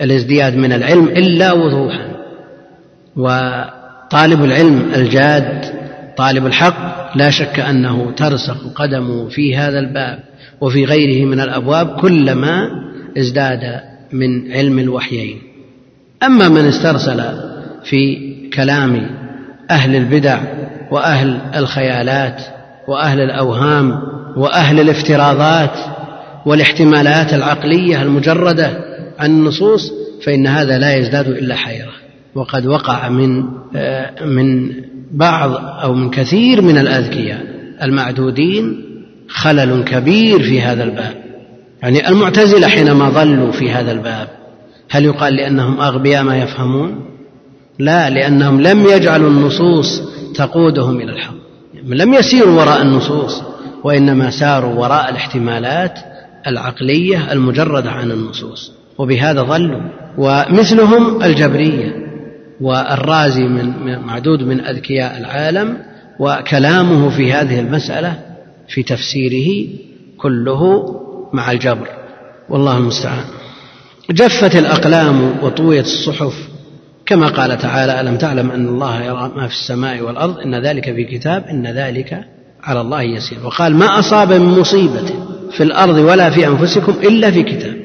الازدياد 0.01 0.57
من 0.57 0.73
العلم 0.73 1.07
إلا 1.07 1.53
وضوحا. 1.53 2.07
طالب 4.09 4.43
العلم 4.43 4.91
الجاد 4.95 5.65
طالب 6.17 6.45
الحق 6.45 7.17
لا 7.17 7.29
شك 7.29 7.59
أنه 7.59 8.11
ترسخ 8.11 8.67
قدمه 8.75 9.29
في 9.29 9.57
هذا 9.57 9.79
الباب 9.79 10.19
وفي 10.61 10.85
غيره 10.85 11.25
من 11.25 11.39
الأبواب 11.39 11.87
كلما 11.99 12.69
ازداد 13.17 13.81
من 14.11 14.51
علم 14.51 14.79
الوحيين. 14.79 15.41
أما 16.23 16.49
من 16.49 16.65
استرسل 16.65 17.23
في 17.83 18.17
كلام 18.53 19.09
أهل 19.71 19.95
البدع 19.95 20.39
وأهل 20.91 21.39
الخيالات 21.55 22.41
وأهل 22.87 23.21
الأوهام 23.21 24.01
وأهل 24.37 24.79
الافتراضات 24.79 25.77
والاحتمالات 26.45 27.33
العقلية 27.33 28.01
المجردة 28.01 28.71
عن 29.19 29.29
النصوص 29.29 29.91
فإن 30.25 30.47
هذا 30.47 30.77
لا 30.77 30.95
يزداد 30.95 31.27
إلا 31.27 31.55
حيرة. 31.55 32.06
وقد 32.37 32.65
وقع 32.65 33.09
من 33.09 33.43
آه، 33.75 34.25
من 34.25 34.71
بعض 35.11 35.51
أو 35.55 35.93
من 35.93 36.09
كثير 36.09 36.61
من 36.61 36.77
الأذكياء. 36.77 37.45
المعدودين 37.83 38.83
خلل 39.29 39.83
كبير 39.83 40.39
في 40.39 40.61
هذا 40.61 40.83
الباب. 40.83 41.15
يعني 41.81 42.09
المعتزلة 42.09 42.67
حينما 42.67 43.09
ظلوا 43.09 43.51
في 43.51 43.71
هذا 43.71 43.91
الباب 43.91 44.27
هل 44.89 45.05
يقال 45.05 45.33
لأنهم 45.33 45.81
أغبياء 45.81 46.23
ما 46.23 46.37
يفهمون؟ 46.37 47.05
لا 47.79 48.09
لأنهم 48.09 48.61
لم 48.61 48.85
يجعلوا 48.85 49.29
النصوص 49.29 50.01
تقودهم 50.35 50.99
إلى 50.99 51.11
الحق. 51.11 51.35
لم 51.83 52.13
يسيروا 52.13 52.61
وراء 52.61 52.81
النصوص 52.81 53.41
وإنما 53.83 54.29
ساروا 54.29 54.73
وراء 54.73 55.09
الاحتمالات 55.09 55.99
العقلية 56.47 57.31
المجردة 57.31 57.91
عن 57.91 58.11
النصوص. 58.11 58.71
وبهذا 58.97 59.41
ظلوا 59.41 59.81
ومثلهم 60.17 61.23
الجبرية. 61.23 62.06
والرازي 62.61 63.43
من 63.43 63.99
معدود 63.99 64.43
من 64.43 64.65
أذكياء 64.65 65.17
العالم 65.17 65.77
وكلامه 66.19 67.09
في 67.09 67.33
هذه 67.33 67.59
المسألة 67.59 68.19
في 68.67 68.83
تفسيره 68.83 69.67
كله 70.17 70.85
مع 71.33 71.51
الجبر. 71.51 71.87
والله 72.49 72.77
المستعان. 72.77 73.23
جفت 74.11 74.55
الأقلام 74.55 75.43
وطويت 75.43 75.85
الصحف 75.85 76.33
كما 77.05 77.27
قال 77.27 77.57
تعالى 77.57 78.01
ألم 78.01 78.17
تعلم 78.17 78.51
أن 78.51 78.67
الله 78.67 79.03
يرى 79.03 79.31
ما 79.35 79.47
في 79.47 79.53
السماء 79.53 80.01
والأرض؟ 80.01 80.39
إن 80.39 80.61
ذلك 80.65 80.83
في 80.83 81.03
كتاب 81.03 81.45
إن 81.45 81.67
ذلك 81.67 82.23
على 82.63 82.81
الله 82.81 83.01
يسير. 83.01 83.37
وقال 83.45 83.75
ما 83.75 83.99
أصاب 83.99 84.33
من 84.33 84.59
مصيبة 84.59 85.05
في 85.51 85.63
الأرض 85.63 85.97
ولا 85.97 86.29
في 86.29 86.47
أنفسكم 86.47 86.91
إلا 87.03 87.31
في 87.31 87.43
كتاب. 87.43 87.75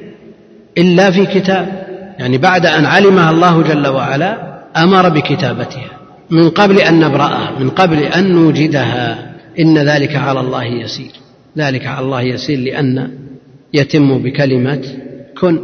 إلا 0.78 1.10
في 1.10 1.26
كتاب. 1.26 1.86
يعني 2.18 2.38
بعد 2.38 2.66
أن 2.66 2.84
علمها 2.84 3.30
الله 3.30 3.62
جل 3.62 3.86
وعلا 3.86 4.51
أمر 4.76 5.08
بكتابتها 5.08 5.90
من 6.30 6.50
قبل 6.50 6.78
أن 6.78 7.00
نبرأها 7.00 7.58
من 7.60 7.70
قبل 7.70 7.98
أن 7.98 8.32
نوجدها. 8.32 9.32
إن 9.60 9.78
ذلك 9.78 10.16
على 10.16 10.40
الله 10.40 10.64
يسير. 10.64 11.10
ذلك 11.58 11.86
على 11.86 12.04
الله 12.04 12.22
يسير 12.22 12.58
لأن 12.58 13.10
يتم 13.74 14.18
بكلمة 14.18 14.82
كن. 15.40 15.58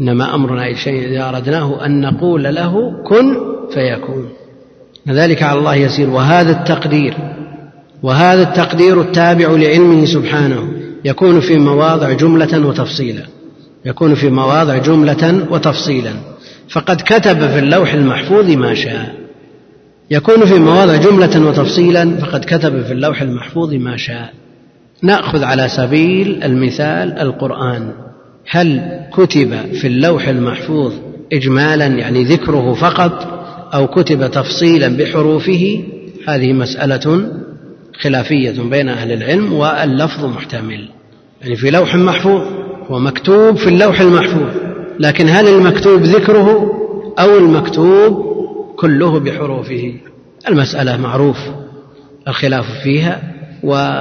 إنما 0.00 0.34
أمرنا 0.34 0.64
أي 0.64 0.76
شيء 0.76 1.08
إذا 1.08 1.28
أردناه 1.28 1.86
أن 1.86 2.00
نقول 2.00 2.42
له 2.42 3.02
كن 3.06 3.36
فيكون. 3.74 4.28
ذلك 5.08 5.42
على 5.42 5.58
الله 5.58 5.74
يسير. 5.74 6.10
وهذا 6.10 6.50
التقدير 6.50 7.14
وهذا 8.02 8.42
التقدير 8.42 9.00
التابع 9.00 9.48
لعلمه 9.50 10.04
سبحانه. 10.04 10.68
يكون 11.04 11.40
في 11.40 11.58
مواضع 11.58 12.12
جملة 12.12 12.66
وتفصيلا. 12.66 13.22
يكون 13.84 14.14
في 14.14 14.30
مواضع 14.30 14.76
جملة 14.78 15.46
وتفصيلا. 15.50 16.12
فقد 16.68 17.00
كتب 17.00 17.46
في 17.46 17.58
اللوح 17.58 17.94
المحفوظ 17.94 18.50
ما 18.50 18.74
شاء. 18.74 19.14
يكون 20.10 20.44
في 20.44 20.58
مواضع 20.58 20.96
جملة 20.96 21.48
وتفصيلا 21.48 22.16
فقد 22.16 22.44
كتب 22.44 22.82
في 22.82 22.92
اللوح 22.92 23.22
المحفوظ 23.22 23.74
ما 23.74 23.96
شاء. 23.96 24.32
نأخذ 25.02 25.44
على 25.44 25.68
سبيل 25.68 26.42
المثال 26.42 27.18
القرآن. 27.18 27.92
هل 28.50 29.00
كتب 29.12 29.54
في 29.72 29.86
اللوح 29.86 30.28
المحفوظ 30.28 30.92
اجمالا 31.32 31.86
يعني 31.86 32.24
ذكره 32.24 32.74
فقط 32.74 33.42
أو 33.74 33.86
كتب 33.86 34.30
تفصيلا 34.30 34.96
بحروفه؟ 34.96 35.84
هذه 36.28 36.52
مسألة 36.52 37.28
خلافية 38.00 38.62
بين 38.62 38.88
أهل 38.88 39.12
العلم 39.12 39.52
واللفظ 39.52 40.24
محتمل. 40.24 40.88
يعني 41.42 41.56
في 41.56 41.70
لوح 41.70 41.94
محفوظ 41.94 42.42
ومكتوب 42.90 43.56
في 43.56 43.68
اللوح 43.68 44.00
المحفوظ. 44.00 44.61
لكن 45.00 45.28
هل 45.28 45.48
المكتوب 45.48 46.02
ذكره 46.02 46.72
أو 47.18 47.38
المكتوب 47.38 48.32
كله 48.76 49.20
بحروفه؟ 49.20 49.94
المسألة 50.48 50.96
معروف 50.96 51.36
الخلاف 52.28 52.64
فيها 52.82 53.22
و 53.64 54.00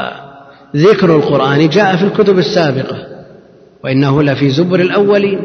ذكر 0.75 1.15
القرآن 1.15 1.69
جاء 1.69 1.95
في 1.95 2.03
الكتب 2.03 2.37
السابقة 2.37 3.07
وإنه 3.83 4.23
لفي 4.23 4.49
زبر 4.49 4.79
الأولين. 4.79 5.39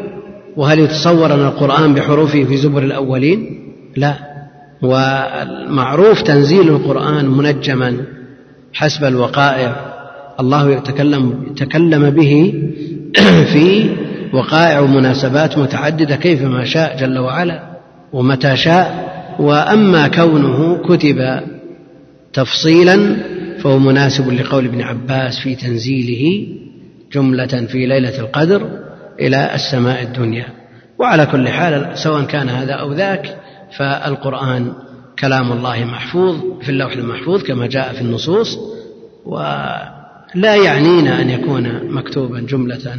وهل 0.57 0.79
يتصور 0.79 1.33
أن 1.33 1.39
القرآن 1.39 1.93
بحروفه 1.93 2.43
في 2.43 2.57
زبر 2.57 2.83
الأولين؟ 2.83 3.59
لا. 3.95 4.13
ومعروف 4.81 6.21
تنزيل 6.21 6.69
القرآن 6.69 7.29
منجما 7.29 7.97
حسب 8.73 9.03
الوقائع. 9.03 9.75
الله 10.39 10.71
يتكلم 10.71 11.53
تكلم 11.57 12.09
به 12.09 12.53
في 13.53 13.89
وقائع 14.33 14.79
ومناسبات 14.79 15.57
متعددة 15.57 16.15
كيفما 16.15 16.65
شاء 16.65 16.97
جل 16.97 17.17
وعلا 17.17 17.77
ومتى 18.13 18.55
شاء 18.55 19.07
وأما 19.39 20.07
كونه 20.07 20.77
كتب 20.77 21.41
تفصيلا 22.33 23.15
فهو 23.59 23.79
مناسب 23.79 24.33
لقول 24.33 24.65
ابن 24.65 24.81
عباس 24.81 25.39
في 25.39 25.55
تنزيله 25.55 26.47
جملة 27.13 27.65
في 27.67 27.85
ليلة 27.85 28.19
القدر 28.19 28.69
إلى 29.19 29.55
السماء 29.55 30.03
الدنيا. 30.03 30.45
وعلى 30.99 31.25
كل 31.25 31.49
حال 31.49 31.91
سواء 31.97 32.23
كان 32.23 32.49
هذا 32.49 32.73
أو 32.73 32.93
ذاك 32.93 33.37
فالقرآن 33.77 34.73
كلام 35.19 35.51
الله 35.51 35.85
محفوظ 35.85 36.35
في 36.61 36.69
اللوح 36.69 36.91
المحفوظ 36.91 37.43
كما 37.43 37.67
جاء 37.67 37.93
في 37.93 38.01
النصوص 38.01 38.59
ولا 39.25 40.55
يعنينا 40.55 41.21
أن 41.21 41.29
يكون 41.29 41.91
مكتوبا 41.91 42.39
جملة 42.39 42.97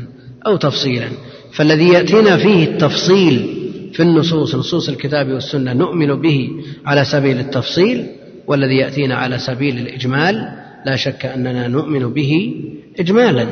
أو 0.48 0.56
تفصيلا. 0.56 1.08
فالذي 1.52 1.88
يأتينا 1.88 2.36
فيه 2.36 2.64
التفصيل 2.64 3.54
في 3.92 4.02
النصوص 4.02 4.54
نصوص 4.54 4.88
الكتاب 4.88 5.28
والسنة 5.28 5.72
نؤمن 5.72 6.20
به 6.20 6.48
على 6.86 7.04
سبيل 7.04 7.38
التفصيل 7.38 8.06
والذي 8.46 8.76
يأتينا 8.76 9.14
على 9.14 9.38
سبيل 9.38 9.78
الإجمال 9.78 10.48
لا 10.86 10.96
شك 10.96 11.26
أننا 11.26 11.68
نؤمن 11.68 12.12
به 12.12 12.54
إجمالا. 13.00 13.46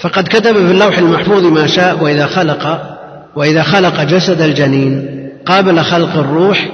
فقد 0.00 0.28
كتب 0.28 0.52
في 0.52 0.70
اللوح 0.70 0.98
المحفوظ 0.98 1.44
ما 1.44 1.66
شاء 1.66 2.04
وإذا 2.04 2.26
خلق 2.26 2.92
وإذا 3.36 3.62
خلق 3.62 4.02
جسد 4.02 4.40
الجنين 4.40 5.08
قبل 5.46 5.80
خلق 5.80 6.16
الروح 6.16 6.68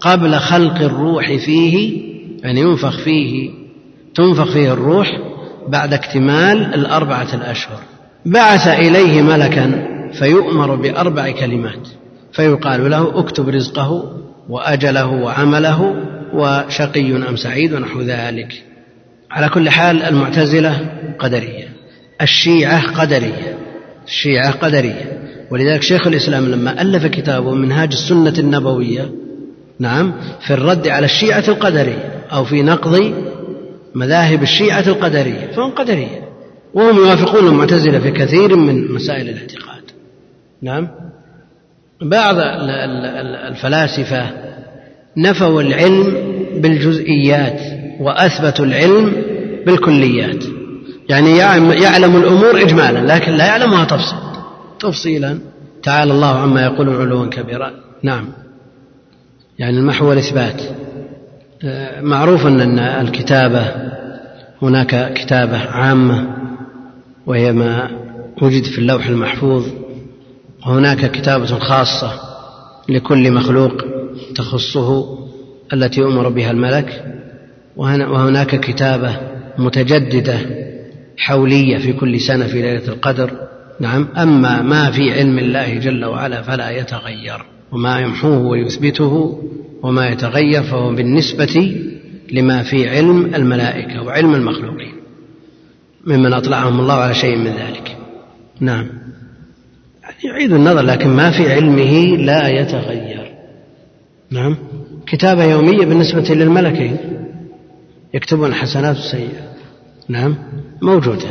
قبل 0.00 0.34
خلق 0.34 0.80
الروح 0.80 1.26
فيه 1.26 2.02
يعني 2.42 2.60
ينفخ 2.60 2.98
فيه 2.98 3.50
تنفخ 4.14 4.52
فيه 4.52 4.72
الروح 4.72 5.18
بعد 5.68 5.92
اكتمال 5.92 6.74
الأربعة 6.74 7.34
الأشهر. 7.34 7.80
بعث 8.26 8.68
إليه 8.68 9.22
ملكا 9.22 9.88
فيؤمر 10.12 10.74
بأربع 10.74 11.30
كلمات. 11.30 11.88
فيقال 12.32 12.90
له 12.90 13.18
اكتب 13.20 13.48
رزقه 13.48 14.20
وأجله 14.48 15.06
وعمله 15.06 15.94
وشقي 16.34 17.16
أم 17.16 17.36
سعيد 17.36 17.72
ونحو 17.72 18.00
ذلك. 18.00 18.62
على 19.30 19.48
كل 19.48 19.70
حال 19.70 20.02
المعتزلة 20.02 20.86
قدرية 21.18 21.68
الشيعة 22.22 22.92
قدرية 22.92 23.58
الشيعة 24.06 24.50
قدرية. 24.50 25.20
ولذلك 25.50 25.82
شيخ 25.82 26.06
الإسلام 26.06 26.46
لما 26.46 26.82
ألف 26.82 27.06
كتابه 27.06 27.54
منهاج 27.54 27.92
السنة 27.92 28.34
النبوية 28.38 29.10
نعم 29.78 30.12
في 30.40 30.54
الرد 30.54 30.88
على 30.88 31.04
الشيعة 31.04 31.44
القدرية 31.48 32.24
أو 32.32 32.44
في 32.44 32.62
نقض 32.62 33.14
مذاهب 33.94 34.42
الشيعة 34.42 34.84
القدرية 34.86 35.50
فهم 35.56 35.70
قدرية. 35.70 36.23
وهم 36.74 36.96
يوافقون 36.96 37.46
المعتزلة 37.46 37.98
في 37.98 38.10
كثير 38.10 38.56
من 38.56 38.92
مسائل 38.92 39.28
الاعتقاد. 39.28 39.82
نعم. 40.62 40.88
بعض 42.02 42.34
الفلاسفة 43.48 44.30
نفوا 45.16 45.62
العلم 45.62 46.14
بالجزئيات 46.56 47.60
وأثبتوا 48.00 48.64
العلم 48.64 49.12
بالكليات. 49.66 50.44
يعني 51.08 51.36
يعلم 51.82 52.16
الأمور 52.16 52.62
اجمالا 52.62 53.14
لكن 53.14 53.32
لا 53.32 53.46
يعلمها 53.46 53.84
تفصيل 53.84 54.18
تفصيلا 54.80 55.38
تعالى 55.82 56.12
الله 56.12 56.38
عما 56.38 56.64
يقول 56.64 56.88
علوا 56.88 57.26
كبيرا. 57.26 57.70
نعم. 58.02 58.28
يعني 59.58 59.78
المحو 59.78 60.08
والإثبات. 60.08 60.62
آه، 61.64 62.00
معروف 62.00 62.46
أن 62.46 62.78
الكتابة 62.78 63.66
هناك 64.62 65.12
كتابة 65.12 65.58
عامة 65.58 66.43
وهي 67.26 67.52
ما 67.52 67.90
وجد 68.42 68.64
في 68.64 68.78
اللوح 68.78 69.06
المحفوظ 69.06 69.66
وهناك 70.66 71.10
كتابة 71.10 71.46
خاصة 71.46 72.20
لكل 72.88 73.32
مخلوق 73.32 73.72
تخصه 74.34 75.18
التي 75.72 76.02
أمر 76.02 76.28
بها 76.28 76.50
الملك 76.50 77.04
وهناك 77.76 78.60
كتابة 78.60 79.16
متجددة 79.58 80.38
حولية 81.16 81.78
في 81.78 81.92
كل 81.92 82.20
سنة 82.20 82.46
في 82.46 82.62
ليلة 82.62 82.88
القدر. 82.88 83.30
نعم 83.80 84.08
أما 84.16 84.62
ما 84.62 84.90
في 84.90 85.12
علم 85.12 85.38
الله 85.38 85.74
جل 85.78 86.04
وعلا 86.04 86.42
فلا 86.42 86.70
يتغير 86.70 87.44
وما 87.72 88.00
يمحوه 88.00 88.38
ويثبته 88.38 89.42
وما 89.82 90.08
يتغير 90.08 90.62
فهو 90.62 90.94
بالنسبة 90.94 91.76
لما 92.32 92.62
في 92.62 92.88
علم 92.88 93.34
الملائكة 93.34 94.02
وعلم 94.02 94.34
المخلوقين. 94.34 94.93
ممن 96.06 96.32
أطلعهم 96.32 96.80
الله 96.80 96.94
على 96.94 97.14
شيء 97.14 97.36
من 97.36 97.46
ذلك. 97.46 97.96
نعم. 98.60 98.86
يعني 100.02 100.16
يعيد 100.24 100.52
النظر 100.52 100.80
لكن 100.80 101.08
ما 101.08 101.30
في 101.30 101.52
علمه 101.52 102.16
لا 102.16 102.48
يتغير. 102.48 103.34
نعم. 104.30 104.56
كتابة 105.06 105.44
يومية 105.44 105.86
بالنسبة 105.86 106.34
للملكين 106.34 106.96
يكتبون 108.14 108.48
الحسنات 108.48 108.96
والسيئات 108.96 109.54
نعم. 110.08 110.36
موجودة. 110.82 111.28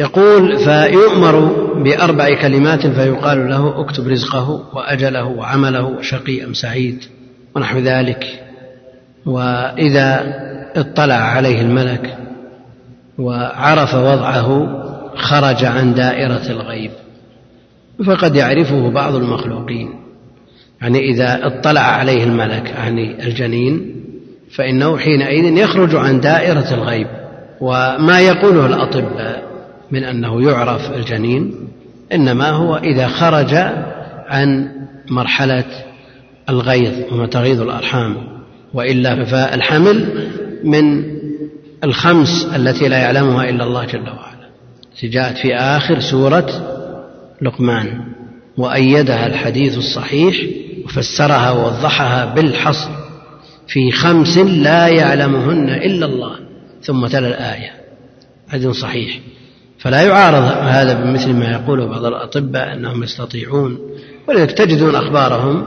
يقول 0.00 0.58
فيؤمر 0.58 1.40
بأربع 1.82 2.40
كلمات 2.40 2.86
فيقال 2.86 3.48
له 3.50 3.80
اكتب 3.80 4.08
رزقه 4.08 4.50
وأجله 4.74 5.24
وعمله 5.24 5.84
وشقي 5.84 6.44
أم 6.44 6.54
سعيد 6.54 7.04
ونحو 7.56 7.78
ذلك. 7.78 8.44
وإذا 9.26 10.22
اطلع 10.76 11.14
عليه 11.14 11.60
الملك 11.60 12.18
وعرف 13.22 13.94
وضعه 13.94 14.82
خرج 15.14 15.64
عن 15.64 15.94
دائرة 15.94 16.50
الغيب. 16.50 16.90
فقد 18.06 18.36
يعرفه 18.36 18.90
بعض 18.90 19.14
المخلوقين. 19.14 19.90
يعني 20.82 20.98
إذا 20.98 21.46
اطلع 21.46 21.80
عليه 21.80 22.24
الملك 22.24 22.70
يعني 22.70 23.24
الجنين 23.26 23.94
فإنه 24.56 24.98
حينئذ 24.98 25.58
يخرج 25.58 25.94
عن 25.94 26.20
دائرة 26.20 26.74
الغيب. 26.74 27.06
وما 27.60 28.20
يقوله 28.20 28.66
الأطباء 28.66 29.42
من 29.90 30.04
أنه 30.04 30.50
يعرف 30.50 30.92
الجنين 30.94 31.54
إنما 32.12 32.50
هو 32.50 32.76
إذا 32.76 33.08
خرج 33.08 33.54
عن 34.28 34.68
مرحلة 35.10 35.64
الغيظ 36.48 37.12
وما 37.12 37.26
تغيظ 37.26 37.60
الأرحام. 37.60 38.16
وإلا 38.74 39.24
فالحمل 39.24 40.28
من 40.64 41.04
الخمس 41.84 42.48
التي 42.56 42.88
لا 42.88 42.98
يعلمها 42.98 43.50
إلا 43.50 43.64
الله 43.64 43.84
جل 43.84 44.08
وعلا. 44.08 44.48
التي 44.92 45.08
جاءت 45.08 45.38
في 45.38 45.54
آخر 45.54 46.00
سورة 46.00 46.46
لقمان 47.42 48.00
وأيدها 48.56 49.26
الحديث 49.26 49.78
الصحيح 49.78 50.36
وفسرها 50.84 51.50
ووضحها 51.50 52.24
بالحصر. 52.24 52.90
في 53.68 53.90
خمس 53.90 54.38
لا 54.38 54.88
يعلمهن 54.88 55.68
إلا 55.68 56.06
الله. 56.06 56.36
ثم 56.82 57.06
تلا 57.06 57.28
الآية. 57.28 57.70
حديث 58.48 58.70
صحيح. 58.70 59.18
فلا 59.78 60.02
يعارض 60.02 60.42
هذا 60.66 60.92
بمثل 60.92 61.32
ما 61.32 61.52
يقوله 61.52 61.86
بعض 61.86 62.04
الأطباء 62.04 62.72
أنهم 62.72 63.02
يستطيعون 63.02 63.78
ولذلك 64.28 64.52
تجدون 64.52 64.94
أخبارهم 64.94 65.66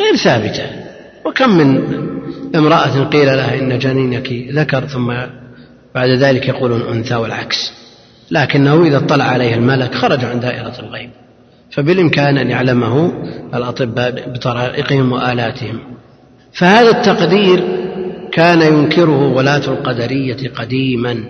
غير 0.00 0.16
ثابتة. 0.16 0.64
وكم 1.26 1.50
من 1.50 1.82
امرأة 2.54 3.04
قيل 3.04 3.26
لها 3.26 3.58
إن 3.58 3.78
جنينك 3.78 4.32
ذكر 4.52 4.86
ثم 4.86 5.12
بعد 5.94 6.08
ذلك 6.08 6.48
يقولون 6.48 6.82
أنثى 6.82 7.14
والعكس. 7.14 7.72
لكنه 8.30 8.86
إذا 8.86 8.96
اطلع 8.96 9.24
عليه 9.24 9.54
الملك 9.54 9.94
خرج 9.94 10.24
عن 10.24 10.40
دائرة 10.40 10.74
الغيب 10.78 11.10
فبالإمكان 11.70 12.38
أن 12.38 12.50
يعلمه 12.50 13.12
الأطباء 13.54 14.30
بطرائقهم 14.30 15.12
وآلاتهم. 15.12 15.80
فهذا 16.52 16.90
التقدير 16.90 17.64
كان 18.32 18.62
ينكره 18.62 19.26
ولاة 19.32 19.64
القدرية 19.64 20.48
قديما. 20.48 21.24